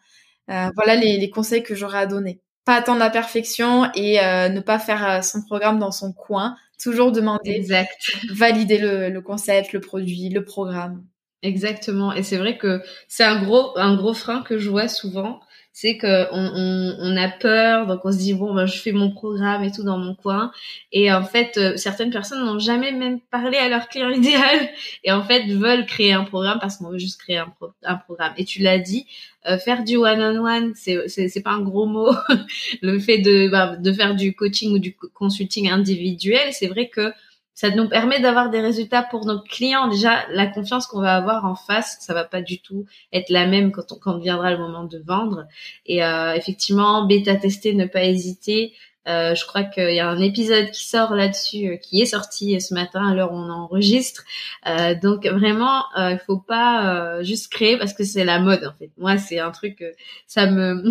Euh, 0.50 0.70
voilà 0.76 0.96
les, 0.96 1.18
les, 1.18 1.30
conseils 1.30 1.64
que 1.64 1.76
j'aurais 1.76 2.00
à 2.00 2.06
donner. 2.08 2.42
Pas 2.66 2.76
attendre 2.76 3.00
la 3.00 3.10
perfection 3.10 3.90
et 3.94 4.20
euh, 4.20 4.50
ne 4.50 4.62
pas 4.62 4.80
faire 4.80 5.08
euh, 5.08 5.22
son 5.22 5.44
programme 5.44 5.80
dans 5.80 5.92
son 5.92 6.12
coin. 6.12 6.56
Toujours 6.82 7.12
demander, 7.12 7.52
exact. 7.52 7.92
valider 8.32 8.78
le, 8.78 9.10
le 9.10 9.22
concept, 9.22 9.74
le 9.74 9.80
produit, 9.80 10.30
le 10.30 10.44
programme. 10.44 11.06
Exactement. 11.44 12.14
Et 12.14 12.24
c'est 12.24 12.38
vrai 12.38 12.58
que 12.58 12.82
c'est 13.08 13.24
un 13.24 13.42
gros 13.44 13.78
un 13.78 13.96
gros 13.96 14.14
frein 14.14 14.42
que 14.42 14.58
je 14.58 14.70
vois 14.70 14.88
souvent 14.88 15.40
c'est 15.82 15.96
que 15.96 16.28
on, 16.34 16.52
on, 16.56 16.98
on, 17.00 17.16
a 17.16 17.30
peur, 17.30 17.88
donc 17.88 18.02
on 18.04 18.12
se 18.12 18.18
dit 18.18 18.34
bon 18.34 18.54
ben 18.54 18.66
je 18.66 18.78
fais 18.78 18.92
mon 18.92 19.12
programme 19.12 19.64
et 19.64 19.72
tout 19.72 19.84
dans 19.84 19.98
mon 19.98 20.14
coin. 20.14 20.52
Et 20.92 21.10
en 21.10 21.24
fait, 21.24 21.56
euh, 21.56 21.78
certaines 21.78 22.10
personnes 22.10 22.44
n'ont 22.46 22.60
jamais 22.60 22.92
même 22.92 23.22
parlé 23.22 23.58
à 23.58 23.70
leur 23.70 23.88
client 23.88 24.10
idéal 24.22 24.70
et 25.06 25.14
en 25.14 25.24
fait 25.24 25.46
veulent 25.48 25.86
créer 25.86 26.12
un 26.12 26.26
programme 26.26 26.60
parce 26.60 26.76
qu'on 26.76 26.90
veut 26.90 26.98
juste 26.98 27.22
créer 27.22 27.38
un, 27.38 27.54
un 27.84 27.96
programme. 27.96 28.34
Et 28.36 28.44
tu 28.44 28.62
l'as 28.62 28.78
dit, 28.78 29.06
euh, 29.48 29.58
faire 29.58 29.86
du 29.86 29.96
one-on-one, 29.96 30.74
c'est 30.76 31.08
c'est 31.08 31.42
pas 31.42 31.52
un 31.52 31.62
gros 31.62 31.86
mot. 31.86 32.12
Le 32.82 33.00
fait 33.00 33.20
de 33.20 33.48
bah, 33.48 33.78
de 33.78 33.94
faire 33.94 34.16
du 34.16 34.36
coaching 34.36 34.74
ou 34.74 34.80
du 34.80 34.98
consulting 35.14 35.70
individuel, 35.70 36.50
c'est 36.52 36.68
vrai 36.68 36.90
que 36.90 37.14
ça 37.60 37.70
nous 37.72 37.90
permet 37.90 38.22
d'avoir 38.22 38.50
des 38.50 38.62
résultats 38.62 39.04
pour 39.04 39.26
nos 39.26 39.42
clients. 39.42 39.90
Déjà, 39.90 40.26
la 40.30 40.48
confiance 40.48 40.88
qu'on 40.88 41.02
va 41.02 41.18
avoir 41.18 41.44
en 41.44 41.56
face, 41.56 41.98
ça 42.00 42.14
va 42.14 42.24
pas 42.24 42.42
du 42.42 42.62
tout 42.62 42.86
être 43.12 43.30
la 43.30 43.48
même 43.48 43.74
quand 43.74 43.92
on, 43.92 43.96
quand 43.96 44.18
viendra 44.18 44.50
le 44.52 44.58
moment 44.58 44.86
de 44.86 44.98
vendre. 45.06 45.46
Et 45.86 46.02
euh, 46.02 46.34
effectivement, 46.36 47.06
bêta 47.06 47.36
tester, 47.36 47.74
ne 47.74 47.86
pas 47.86 48.06
hésiter. 48.06 48.72
Euh, 49.10 49.36
je 49.36 49.46
crois 49.46 49.64
qu'il 49.64 49.94
y 49.94 50.00
a 50.00 50.08
un 50.08 50.22
épisode 50.22 50.72
qui 50.72 50.88
sort 50.88 51.14
là-dessus, 51.16 51.68
euh, 51.68 51.76
qui 51.76 52.02
est 52.02 52.06
sorti 52.06 52.62
ce 52.62 52.74
matin 52.74 53.06
à 53.06 53.14
l'heure 53.14 53.34
où 53.34 53.36
on 53.36 53.50
enregistre. 53.50 54.24
Euh, 54.66 54.96
donc 54.96 55.26
vraiment, 55.26 55.84
euh, 55.98 56.12
il 56.12 56.20
faut 56.26 56.38
pas 56.38 57.22
juste 57.24 57.52
créer 57.52 57.78
parce 57.78 57.94
que 57.94 58.06
c'est 58.06 58.24
la 58.24 58.40
mode 58.40 58.64
en 58.64 58.74
fait. 58.80 58.92
Moi, 58.98 59.18
c'est 59.18 59.40
un 59.40 59.52
truc, 59.52 59.84
ça 60.28 60.46
me, 60.46 60.82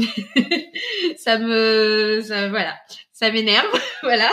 ça 1.16 1.38
me, 1.38 2.20
ça, 2.22 2.50
voilà, 2.50 2.74
ça 3.18 3.32
m'énerve, 3.32 3.66
voilà. 4.04 4.30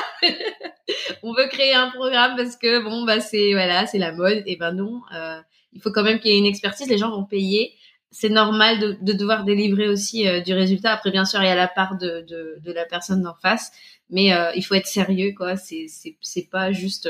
on 1.23 1.33
veut 1.33 1.47
créer 1.47 1.73
un 1.73 1.89
programme 1.89 2.36
parce 2.38 2.55
que 2.55 2.83
bon 2.83 3.03
bah 3.03 3.19
c'est 3.19 3.53
voilà 3.53 3.88
c'est 3.88 3.97
la 3.97 4.11
mode. 4.11 4.43
Et 4.45 4.57
ben 4.57 4.73
non 4.73 5.01
euh, 5.15 5.41
il 5.73 5.81
faut 5.81 5.91
quand 5.91 6.03
même 6.03 6.19
qu'il 6.19 6.31
y 6.31 6.36
ait 6.36 6.38
une 6.38 6.45
expertise. 6.45 6.88
Les 6.88 6.99
gens 6.99 7.09
vont 7.09 7.25
payer. 7.25 7.73
C'est 8.11 8.29
normal 8.29 8.79
de, 8.79 8.97
de, 9.01 9.13
devoir 9.13 9.43
délivrer 9.43 9.89
aussi 9.89 10.27
euh, 10.27 10.39
du 10.39 10.53
résultat. 10.53 10.91
Après 10.91 11.09
bien 11.09 11.25
sûr 11.25 11.41
il 11.41 11.47
y 11.47 11.49
a 11.49 11.55
la 11.55 11.67
part 11.67 11.97
de, 11.97 12.23
de, 12.29 12.71
la 12.71 12.86
personne 12.86 13.23
d'en 13.23 13.33
face. 13.33 13.71
Mais 14.11 14.33
euh, 14.33 14.51
il 14.55 14.63
faut 14.63 14.75
être 14.75 14.86
sérieux 14.86 15.33
quoi. 15.36 15.57
C'est 15.57 15.88
c'est 15.88 16.15
c'est 16.21 16.47
pas 16.47 16.71
juste 16.71 17.09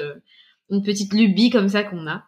une 0.70 0.84
petite 0.84 1.14
lubie 1.14 1.50
comme 1.50 1.70
ça 1.70 1.84
qu'on 1.84 2.08
a. 2.08 2.24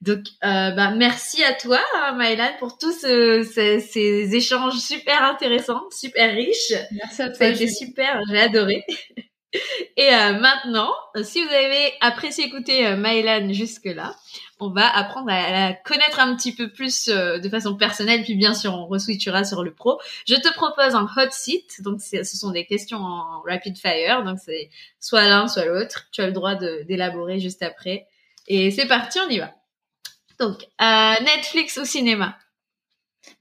Donc, 0.00 0.20
bah, 0.42 0.92
merci 0.92 1.42
à 1.44 1.52
toi, 1.52 1.80
Maëlan, 2.16 2.52
pour 2.58 2.78
tous 2.78 2.92
ces, 2.92 3.44
ces, 3.44 4.34
échanges 4.34 4.78
super 4.78 5.22
intéressants, 5.24 5.82
super 5.90 6.34
riches. 6.34 6.72
Merci 6.92 7.22
à 7.22 7.26
toi. 7.26 7.34
Ça 7.34 7.44
a 7.44 7.48
été 7.48 7.68
super, 7.68 8.20
j'ai 8.28 8.40
adoré. 8.40 8.84
Et 9.96 10.14
euh, 10.14 10.38
maintenant, 10.38 10.92
si 11.22 11.42
vous 11.42 11.52
avez 11.52 11.92
apprécié 12.00 12.44
écouter 12.44 12.86
euh, 12.86 12.96
Maëlan 12.96 13.52
jusque-là, 13.52 14.14
on 14.60 14.70
va 14.70 14.88
apprendre 14.88 15.30
à 15.30 15.50
la 15.50 15.72
connaître 15.72 16.20
un 16.20 16.36
petit 16.36 16.54
peu 16.54 16.70
plus 16.70 17.08
euh, 17.08 17.38
de 17.38 17.48
façon 17.48 17.76
personnelle, 17.76 18.22
puis 18.22 18.34
bien 18.34 18.54
sûr 18.54 18.74
on 18.74 18.86
reswitchera 18.86 19.44
sur 19.44 19.64
le 19.64 19.74
pro. 19.74 20.00
Je 20.26 20.34
te 20.34 20.52
propose 20.52 20.94
un 20.94 21.04
hot 21.04 21.30
seat, 21.30 21.82
donc 21.82 22.00
ce 22.00 22.24
sont 22.24 22.50
des 22.50 22.66
questions 22.66 22.98
en 22.98 23.40
rapid 23.42 23.76
fire, 23.78 24.22
donc 24.24 24.38
c'est 24.44 24.70
soit 25.00 25.26
l'un, 25.26 25.48
soit 25.48 25.64
l'autre. 25.64 26.08
Tu 26.12 26.20
as 26.20 26.26
le 26.26 26.32
droit 26.32 26.54
d'élaborer 26.54 27.40
juste 27.40 27.62
après. 27.62 28.06
Et 28.46 28.70
c'est 28.70 28.86
parti, 28.86 29.18
on 29.20 29.28
y 29.28 29.38
va. 29.38 29.52
Donc, 30.38 30.62
euh, 30.80 31.24
Netflix 31.24 31.76
ou 31.76 31.84
cinéma? 31.84 32.36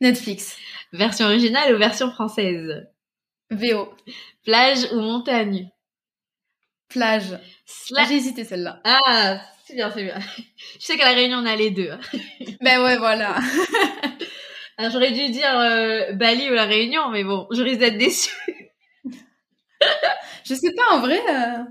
Netflix. 0.01 0.57
Version 0.91 1.27
originale 1.27 1.73
ou 1.73 1.77
version 1.77 2.11
française? 2.11 2.87
VO. 3.51 3.93
Plage 4.43 4.91
ou 4.91 4.99
montagne? 4.99 5.69
Plage. 6.89 7.39
J'ai 7.87 8.15
hésité 8.15 8.43
celle-là. 8.43 8.81
Ah, 8.83 9.41
c'est 9.69 9.75
bien, 9.75 9.91
c'est 9.91 10.03
bien. 10.03 10.19
Je 10.79 10.85
sais 10.85 10.97
qu'à 10.97 11.05
la 11.05 11.13
Réunion, 11.13 11.37
on 11.37 11.45
a 11.45 11.55
les 11.55 11.69
deux. 11.69 11.91
Hein. 11.91 11.99
ben 12.61 12.83
ouais, 12.83 12.97
voilà. 12.97 13.35
Alors, 14.77 14.91
j'aurais 14.91 15.11
dû 15.11 15.29
dire 15.29 15.59
euh, 15.59 16.13
Bali 16.13 16.49
ou 16.49 16.53
la 16.53 16.65
Réunion, 16.65 17.09
mais 17.09 17.23
bon, 17.23 17.47
je 17.51 17.61
risque 17.61 17.79
d'être 17.79 17.97
déçue. 17.97 18.33
je 20.45 20.55
sais 20.55 20.73
pas, 20.73 20.95
en 20.95 21.01
vrai... 21.01 21.19
Euh... 21.19 21.63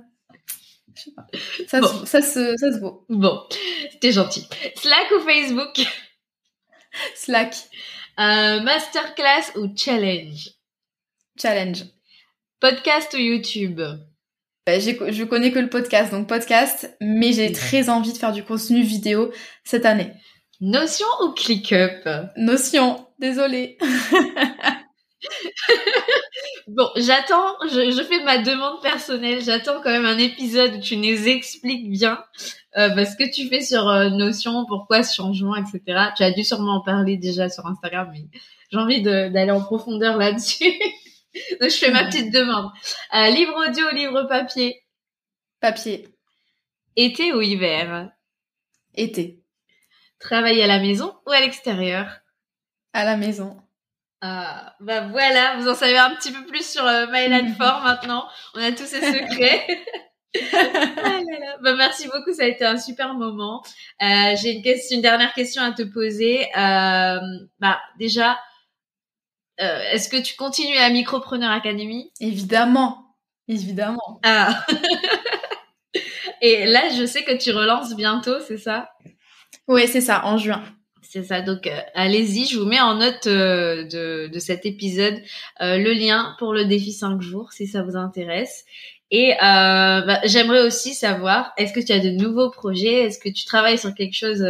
Je 0.95 1.03
sais 1.03 1.11
pas. 1.11 1.27
Ça, 1.67 1.83
se, 1.83 2.07
ça, 2.07 2.21
se, 2.21 2.57
ça 2.57 2.73
se 2.73 2.79
vaut. 2.79 3.05
Bon, 3.09 3.43
c'était 3.91 4.13
gentil. 4.13 4.47
Slack 4.77 5.11
ou 5.17 5.21
Facebook? 5.21 5.81
Slack. 7.17 7.55
Euh, 8.21 8.61
masterclass 8.61 9.57
ou 9.57 9.75
challenge? 9.77 10.51
Challenge. 11.41 11.85
Podcast 12.61 13.15
ou 13.15 13.19
YouTube? 13.19 13.81
Bah, 14.69 14.79
Je 14.79 15.25
connais 15.25 15.51
que 15.51 15.59
le 15.59 15.71
podcast, 15.71 16.13
donc 16.13 16.29
podcast, 16.29 16.95
mais 17.01 17.33
j'ai 17.33 17.53
très 17.53 17.89
envie 17.89 18.13
de 18.13 18.19
faire 18.19 18.33
du 18.33 18.45
contenu 18.45 18.83
vidéo 18.83 19.33
cette 19.65 19.87
année. 19.87 20.13
Notion 20.61 21.07
ou 21.23 21.31
ClickUp? 21.33 22.07
Notion, 22.37 23.07
désolée. 23.19 23.79
bon, 26.69 26.87
j'attends, 26.97 27.55
je, 27.65 28.03
fais 28.03 28.23
ma 28.25 28.37
demande 28.43 28.83
personnelle, 28.83 29.43
j'attends 29.43 29.81
quand 29.83 29.91
même 29.91 30.05
un 30.05 30.19
épisode 30.19 30.75
où 30.75 30.81
tu 30.81 30.99
nous 30.99 31.29
expliques 31.29 31.89
bien 31.91 32.23
euh, 32.77 33.05
ce 33.07 33.17
que 33.17 33.33
tu 33.35 33.49
fais 33.49 33.63
sur 33.63 33.89
euh, 33.89 34.11
Notion, 34.11 34.67
pourquoi 34.69 35.03
ce 35.03 35.15
changement, 35.15 35.57
etc. 35.57 36.11
Tu 36.15 36.25
as 36.25 36.33
dû 36.33 36.45
sûrement 36.45 36.75
en 36.75 36.83
parler 36.83 37.17
déjà 37.17 37.49
sur 37.49 37.65
Instagram, 37.65 38.11
mais 38.13 38.27
j'ai 38.71 38.79
envie 38.79 39.01
d'aller 39.03 39.51
en 39.51 39.63
profondeur 39.63 40.19
là-dessus. 40.19 40.75
Donc 41.61 41.71
je 41.71 41.77
fais 41.77 41.91
ma 41.91 42.05
petite 42.05 42.33
demande. 42.33 42.71
Euh, 43.15 43.29
livre 43.31 43.69
audio, 43.69 43.91
livre 43.91 44.25
papier? 44.25 44.83
Papier. 45.61 46.09
Été 46.97 47.33
ou 47.33 47.41
hiver? 47.41 48.11
Été. 48.95 49.41
Travailler 50.19 50.65
à 50.65 50.67
la 50.67 50.81
maison 50.81 51.15
ou 51.27 51.31
à 51.31 51.41
l'extérieur? 51.41 52.21
À 52.93 53.05
la 53.05 53.17
maison. 53.17 53.57
Ah, 54.21 54.75
bah 54.81 55.03
voilà, 55.03 55.57
vous 55.59 55.69
en 55.69 55.75
savez 55.75 55.97
un 55.97 56.15
petit 56.17 56.33
peu 56.33 56.45
plus 56.45 56.69
sur 56.69 56.85
euh, 56.85 57.07
Mylan 57.07 57.55
Fort 57.57 57.81
maintenant. 57.85 58.29
On 58.55 58.61
a 58.61 58.73
tous 58.73 58.87
ses 58.87 59.01
secrets. 59.01 59.65
ah 60.53 61.21
bah, 61.63 61.75
merci 61.77 62.09
beaucoup, 62.09 62.33
ça 62.33 62.43
a 62.43 62.47
été 62.47 62.65
un 62.65 62.77
super 62.77 63.15
moment. 63.15 63.63
Euh, 64.03 64.35
J'ai 64.43 64.61
une 64.91 65.03
dernière 65.03 65.33
question 65.35 65.63
à 65.63 65.71
te 65.71 65.83
poser. 65.83 66.47
Euh, 66.57 67.21
bah 67.61 67.79
déjà, 67.99 68.39
euh, 69.61 69.81
est-ce 69.93 70.09
que 70.09 70.21
tu 70.21 70.37
continues 70.37 70.77
à 70.77 70.91
Micropreneur 70.91 71.51
Academy? 71.51 72.13
Évidemment, 72.21 73.17
évidemment. 73.49 74.21
Ah. 74.23 74.65
Et 76.41 76.67
là, 76.67 76.89
je 76.97 77.05
sais 77.05 77.25
que 77.25 77.37
tu 77.37 77.51
relances 77.51 77.97
bientôt, 77.97 78.39
c'est 78.47 78.59
ça? 78.59 78.91
Oui, 79.67 79.89
c'est 79.89 80.01
ça, 80.01 80.25
en 80.25 80.39
juin. 80.39 80.63
C'est 81.03 81.25
ça. 81.25 81.41
Donc, 81.41 81.67
euh, 81.67 81.81
allez-y. 81.95 82.47
Je 82.47 82.59
vous 82.59 82.67
mets 82.67 82.81
en 82.81 82.97
note 82.97 83.27
euh, 83.27 83.85
de, 83.85 84.29
de, 84.33 84.39
cet 84.39 84.67
épisode 84.67 85.21
le 85.61 85.93
lien 85.93 86.37
pour 86.39 86.53
le 86.53 86.65
défi 86.65 86.93
5 86.93 87.21
jours 87.21 87.53
si 87.53 87.67
ça 87.67 87.83
vous 87.83 87.97
intéresse. 87.97 88.65
Et 89.11 89.35
bah, 89.41 90.21
j'aimerais 90.25 90.63
aussi 90.63 90.95
savoir, 90.95 91.53
est-ce 91.57 91.73
que 91.73 91.81
tu 91.81 91.93
as 91.93 91.99
de 91.99 92.11
nouveaux 92.11 92.51
projets? 92.51 93.05
Est-ce 93.05 93.19
que 93.19 93.31
tu 93.31 93.47
travailles 93.47 93.79
sur 93.79 93.95
quelque 93.95 94.15
chose 94.15 94.45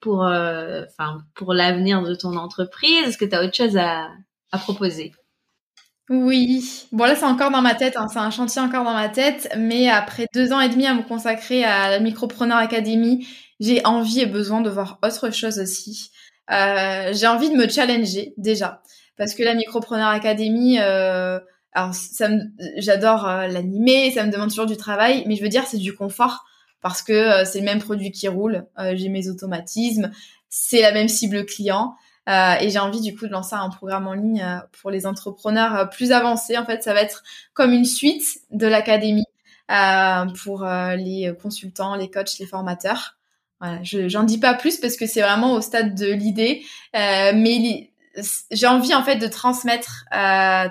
pour, 0.00 0.20
enfin, 0.20 1.18
pour 1.34 1.54
l'avenir 1.54 2.02
de 2.02 2.14
ton 2.14 2.36
entreprise? 2.36 3.08
Est-ce 3.08 3.18
que 3.18 3.24
tu 3.24 3.34
as 3.34 3.44
autre 3.44 3.54
chose 3.54 3.76
à, 3.76 4.08
proposer? 4.58 5.12
Oui, 6.08 6.86
bon 6.92 7.04
là 7.04 7.16
c'est 7.16 7.24
encore 7.24 7.50
dans 7.50 7.62
ma 7.62 7.74
tête, 7.74 7.96
hein. 7.96 8.06
c'est 8.10 8.20
un 8.20 8.30
chantier 8.30 8.62
encore 8.62 8.84
dans 8.84 8.94
ma 8.94 9.08
tête, 9.08 9.48
mais 9.58 9.88
après 9.88 10.26
deux 10.32 10.52
ans 10.52 10.60
et 10.60 10.68
demi 10.68 10.86
à 10.86 10.94
me 10.94 11.02
consacrer 11.02 11.64
à 11.64 11.90
la 11.90 11.98
Micropreneur 11.98 12.58
Academy, 12.58 13.26
j'ai 13.58 13.84
envie 13.84 14.20
et 14.20 14.26
besoin 14.26 14.60
de 14.60 14.70
voir 14.70 14.98
autre 15.02 15.30
chose 15.30 15.58
aussi. 15.58 16.12
Euh, 16.50 17.12
j'ai 17.12 17.26
envie 17.26 17.50
de 17.50 17.56
me 17.56 17.68
challenger 17.68 18.34
déjà, 18.36 18.82
parce 19.16 19.34
que 19.34 19.42
la 19.42 19.54
Micropreneur 19.54 20.08
Academy, 20.08 20.78
euh, 20.78 21.40
alors 21.72 21.92
ça 21.94 22.28
j'adore 22.76 23.26
euh, 23.26 23.48
l'animer, 23.48 24.12
ça 24.12 24.24
me 24.24 24.30
demande 24.30 24.50
toujours 24.50 24.66
du 24.66 24.76
travail, 24.76 25.24
mais 25.26 25.34
je 25.34 25.42
veux 25.42 25.48
dire 25.48 25.64
c'est 25.66 25.78
du 25.78 25.94
confort 25.94 26.44
parce 26.88 27.02
que 27.02 27.12
euh, 27.12 27.44
c'est 27.44 27.58
le 27.58 27.64
même 27.64 27.80
produit 27.80 28.12
qui 28.12 28.28
roule, 28.28 28.66
j'ai 28.94 29.08
mes 29.08 29.28
automatismes, 29.28 30.10
c'est 30.48 30.80
la 30.80 30.92
même 30.92 31.08
cible 31.08 31.44
client. 31.46 31.96
Euh, 32.28 32.54
et 32.60 32.70
j'ai 32.70 32.78
envie 32.80 33.00
du 33.00 33.16
coup 33.16 33.26
de 33.26 33.32
lancer 33.32 33.54
un 33.54 33.70
programme 33.70 34.08
en 34.08 34.14
ligne 34.14 34.42
euh, 34.42 34.58
pour 34.80 34.90
les 34.90 35.06
entrepreneurs 35.06 35.74
euh, 35.76 35.84
plus 35.84 36.10
avancés. 36.10 36.58
En 36.58 36.64
fait, 36.64 36.82
ça 36.82 36.92
va 36.92 37.02
être 37.02 37.22
comme 37.54 37.72
une 37.72 37.84
suite 37.84 38.24
de 38.50 38.66
l'académie 38.66 39.24
pour 40.44 40.64
les 40.64 41.34
consultants, 41.42 41.96
les 41.96 42.08
coachs, 42.08 42.38
les 42.38 42.46
formateurs. 42.46 43.16
Voilà, 43.60 43.82
je 43.82 44.06
j'en 44.06 44.22
dis 44.22 44.38
pas 44.38 44.54
plus 44.54 44.78
parce 44.78 44.96
que 44.96 45.06
c'est 45.06 45.22
vraiment 45.22 45.54
au 45.54 45.60
stade 45.60 45.96
de 45.96 46.06
l'idée, 46.06 46.64
mais 46.94 47.90
j'ai 48.52 48.66
envie 48.68 48.94
en 48.94 49.02
fait 49.02 49.16
de 49.16 49.26
transmettre 49.26 50.04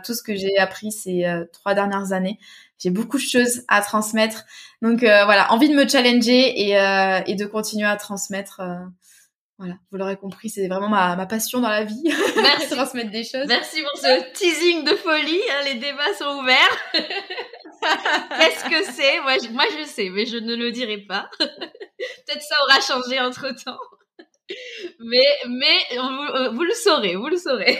tout 0.05 0.13
ce 0.13 0.23
que 0.23 0.33
j'ai 0.33 0.57
appris 0.57 0.93
ces 0.93 1.25
trois 1.51 1.73
dernières 1.73 2.13
années. 2.13 2.39
J'ai 2.77 2.89
beaucoup 2.89 3.17
de 3.17 3.23
choses 3.23 3.63
à 3.67 3.81
transmettre, 3.81 4.43
donc 4.81 4.99
voilà, 4.99 5.51
envie 5.53 5.69
de 5.69 5.75
me 5.75 5.87
challenger 5.87 6.59
et, 6.59 6.71
et 6.71 7.35
de 7.35 7.45
continuer 7.45 7.87
à 7.87 7.95
transmettre 7.95 8.61
voilà, 9.57 9.75
vous 9.89 9.97
l'aurez 9.97 10.17
compris, 10.17 10.49
c'est 10.49 10.67
vraiment 10.67 10.89
ma, 10.89 11.15
ma, 11.15 11.25
passion 11.25 11.61
dans 11.61 11.69
la 11.69 11.85
vie. 11.85 12.01
Merci. 12.35 12.69
transmettre 12.69 13.11
des 13.11 13.23
choses. 13.23 13.45
Merci 13.47 13.81
pour 13.81 13.97
ce 13.97 14.33
teasing 14.33 14.83
de 14.83 14.95
folie. 14.95 15.41
Hein, 15.49 15.63
les 15.65 15.75
débats 15.75 16.13
sont 16.19 16.41
ouverts. 16.41 16.77
Qu'est-ce 16.93 18.65
que 18.65 18.91
c'est? 18.91 19.21
Moi 19.21 19.37
je, 19.41 19.49
moi, 19.51 19.63
je 19.79 19.85
sais, 19.85 20.09
mais 20.09 20.25
je 20.25 20.37
ne 20.37 20.55
le 20.55 20.71
dirai 20.71 20.97
pas. 20.97 21.29
Peut-être 21.39 22.41
ça 22.41 22.55
aura 22.63 22.81
changé 22.81 23.19
entre 23.21 23.47
temps. 23.63 23.79
Mais, 24.99 25.25
mais 25.47 25.79
vous, 25.95 26.55
vous 26.55 26.63
le 26.63 26.73
saurez, 26.73 27.15
vous 27.15 27.27
le 27.27 27.37
saurez. 27.37 27.79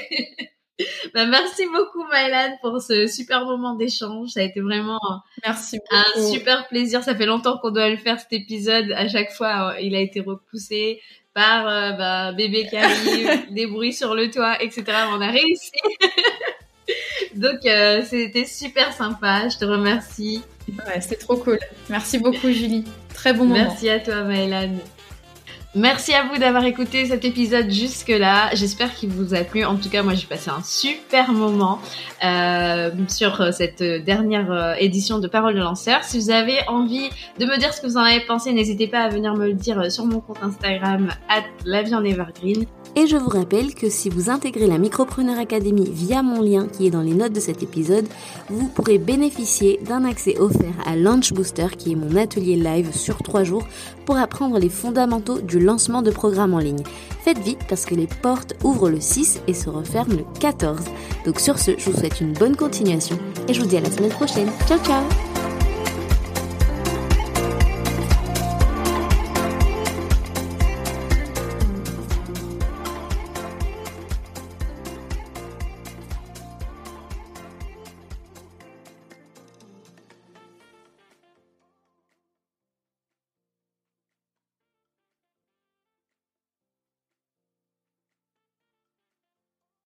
Bah, 1.15 1.25
merci 1.25 1.63
beaucoup, 1.67 2.03
Mylan, 2.11 2.57
pour 2.61 2.81
ce 2.81 3.07
super 3.07 3.45
moment 3.45 3.73
d'échange. 3.73 4.31
Ça 4.31 4.41
a 4.41 4.43
été 4.43 4.59
vraiment 4.59 4.99
merci 5.45 5.79
un 5.89 6.21
super 6.29 6.67
plaisir. 6.67 7.03
Ça 7.03 7.15
fait 7.15 7.25
longtemps 7.25 7.57
qu'on 7.57 7.71
doit 7.71 7.89
le 7.89 7.95
faire, 7.95 8.19
cet 8.19 8.33
épisode. 8.33 8.91
À 8.91 9.07
chaque 9.07 9.31
fois, 9.31 9.75
il 9.79 9.95
a 9.95 10.01
été 10.01 10.19
repoussé 10.19 10.99
par 11.33 11.69
euh, 11.69 11.91
bah, 11.93 12.33
bébé 12.33 12.67
qui 12.67 12.75
arrive, 12.75 13.49
des 13.53 13.65
bruits 13.65 13.93
sur 13.93 14.13
le 14.13 14.29
toit, 14.29 14.61
etc. 14.61 14.83
On 15.13 15.21
a 15.21 15.31
réussi. 15.31 15.71
Donc 17.35 17.65
euh, 17.65 18.01
c'était 18.03 18.45
super 18.45 18.91
sympa, 18.91 19.47
je 19.47 19.57
te 19.57 19.65
remercie. 19.65 20.41
Ouais, 20.67 20.99
c'était 20.99 21.15
trop 21.15 21.37
cool. 21.37 21.59
Merci 21.89 22.19
beaucoup 22.19 22.51
Julie. 22.51 22.83
Très 23.13 23.31
bon 23.31 23.45
moment. 23.45 23.55
Merci 23.55 23.89
à 23.89 24.01
toi 24.01 24.23
Maëlan. 24.23 24.79
Merci 25.75 26.13
à 26.13 26.23
vous 26.23 26.37
d'avoir 26.37 26.63
écouté 26.63 27.05
cet 27.05 27.25
épisode 27.25 27.69
jusque-là. 27.69 28.49
J'espère 28.53 28.95
qu'il 28.95 29.09
vous 29.09 29.33
a 29.33 29.43
plu. 29.43 29.65
En 29.65 29.75
tout 29.75 29.89
cas, 29.89 30.03
moi, 30.03 30.13
j'ai 30.13 30.25
passé 30.25 30.49
un 30.49 30.63
super 30.63 31.33
moment 31.33 31.79
euh, 32.23 32.91
sur 33.09 33.53
cette 33.53 33.83
dernière 33.83 34.49
euh, 34.53 34.73
édition 34.79 35.19
de 35.19 35.27
Parole 35.27 35.53
de 35.53 35.59
lanceur. 35.59 36.01
Si 36.05 36.17
vous 36.17 36.29
avez 36.29 36.59
envie 36.69 37.09
de 37.39 37.45
me 37.45 37.57
dire 37.57 37.73
ce 37.73 37.81
que 37.81 37.87
vous 37.87 37.97
en 37.97 38.03
avez 38.03 38.21
pensé, 38.21 38.53
n'hésitez 38.53 38.87
pas 38.87 39.01
à 39.01 39.09
venir 39.09 39.33
me 39.33 39.47
le 39.47 39.53
dire 39.53 39.91
sur 39.91 40.05
mon 40.05 40.21
compte 40.21 40.37
Instagram, 40.41 41.09
at 41.27 41.43
la 41.65 41.81
evergreen. 41.81 42.65
Et 42.97 43.07
je 43.07 43.17
vous 43.17 43.29
rappelle 43.29 43.75
que 43.75 43.89
si 43.89 44.09
vous 44.09 44.29
intégrez 44.29 44.67
la 44.67 44.77
Micropreneur 44.77 45.37
Academy 45.37 45.89
via 45.91 46.23
mon 46.23 46.41
lien 46.41 46.67
qui 46.67 46.87
est 46.87 46.91
dans 46.91 47.01
les 47.01 47.13
notes 47.13 47.33
de 47.33 47.41
cet 47.41 47.61
épisode, 47.61 48.07
vous 48.49 48.69
pourrez 48.69 48.97
bénéficier 48.97 49.81
d'un 49.85 50.05
accès 50.05 50.39
offert 50.39 50.73
à 50.85 50.95
Launch 50.95 51.33
Booster 51.33 51.67
qui 51.77 51.91
est 51.91 51.95
mon 51.95 52.15
atelier 52.15 52.55
live 52.55 52.95
sur 52.95 53.17
3 53.17 53.43
jours 53.43 53.67
pour 54.05 54.15
apprendre 54.17 54.59
les 54.59 54.69
fondamentaux 54.69 55.41
du 55.41 55.59
lancement 55.59 56.01
de 56.01 56.11
programmes 56.11 56.53
en 56.53 56.59
ligne. 56.59 56.83
Faites 57.23 57.39
vite 57.39 57.65
parce 57.67 57.85
que 57.85 57.95
les 57.95 58.07
portes 58.07 58.55
ouvrent 58.63 58.89
le 58.89 59.01
6 59.01 59.41
et 59.47 59.53
se 59.53 59.69
referment 59.69 60.15
le 60.15 60.25
14. 60.39 60.85
Donc 61.25 61.41
sur 61.41 61.59
ce, 61.59 61.71
je 61.77 61.89
vous 61.89 61.97
souhaite 61.97 62.21
une 62.21 62.33
bonne 62.33 62.55
continuation 62.55 63.17
et 63.49 63.53
je 63.53 63.59
vous 63.59 63.67
dis 63.67 63.77
à 63.77 63.81
la 63.81 63.91
semaine 63.91 64.11
prochaine. 64.11 64.49
Ciao 64.67 64.79
ciao 64.79 65.03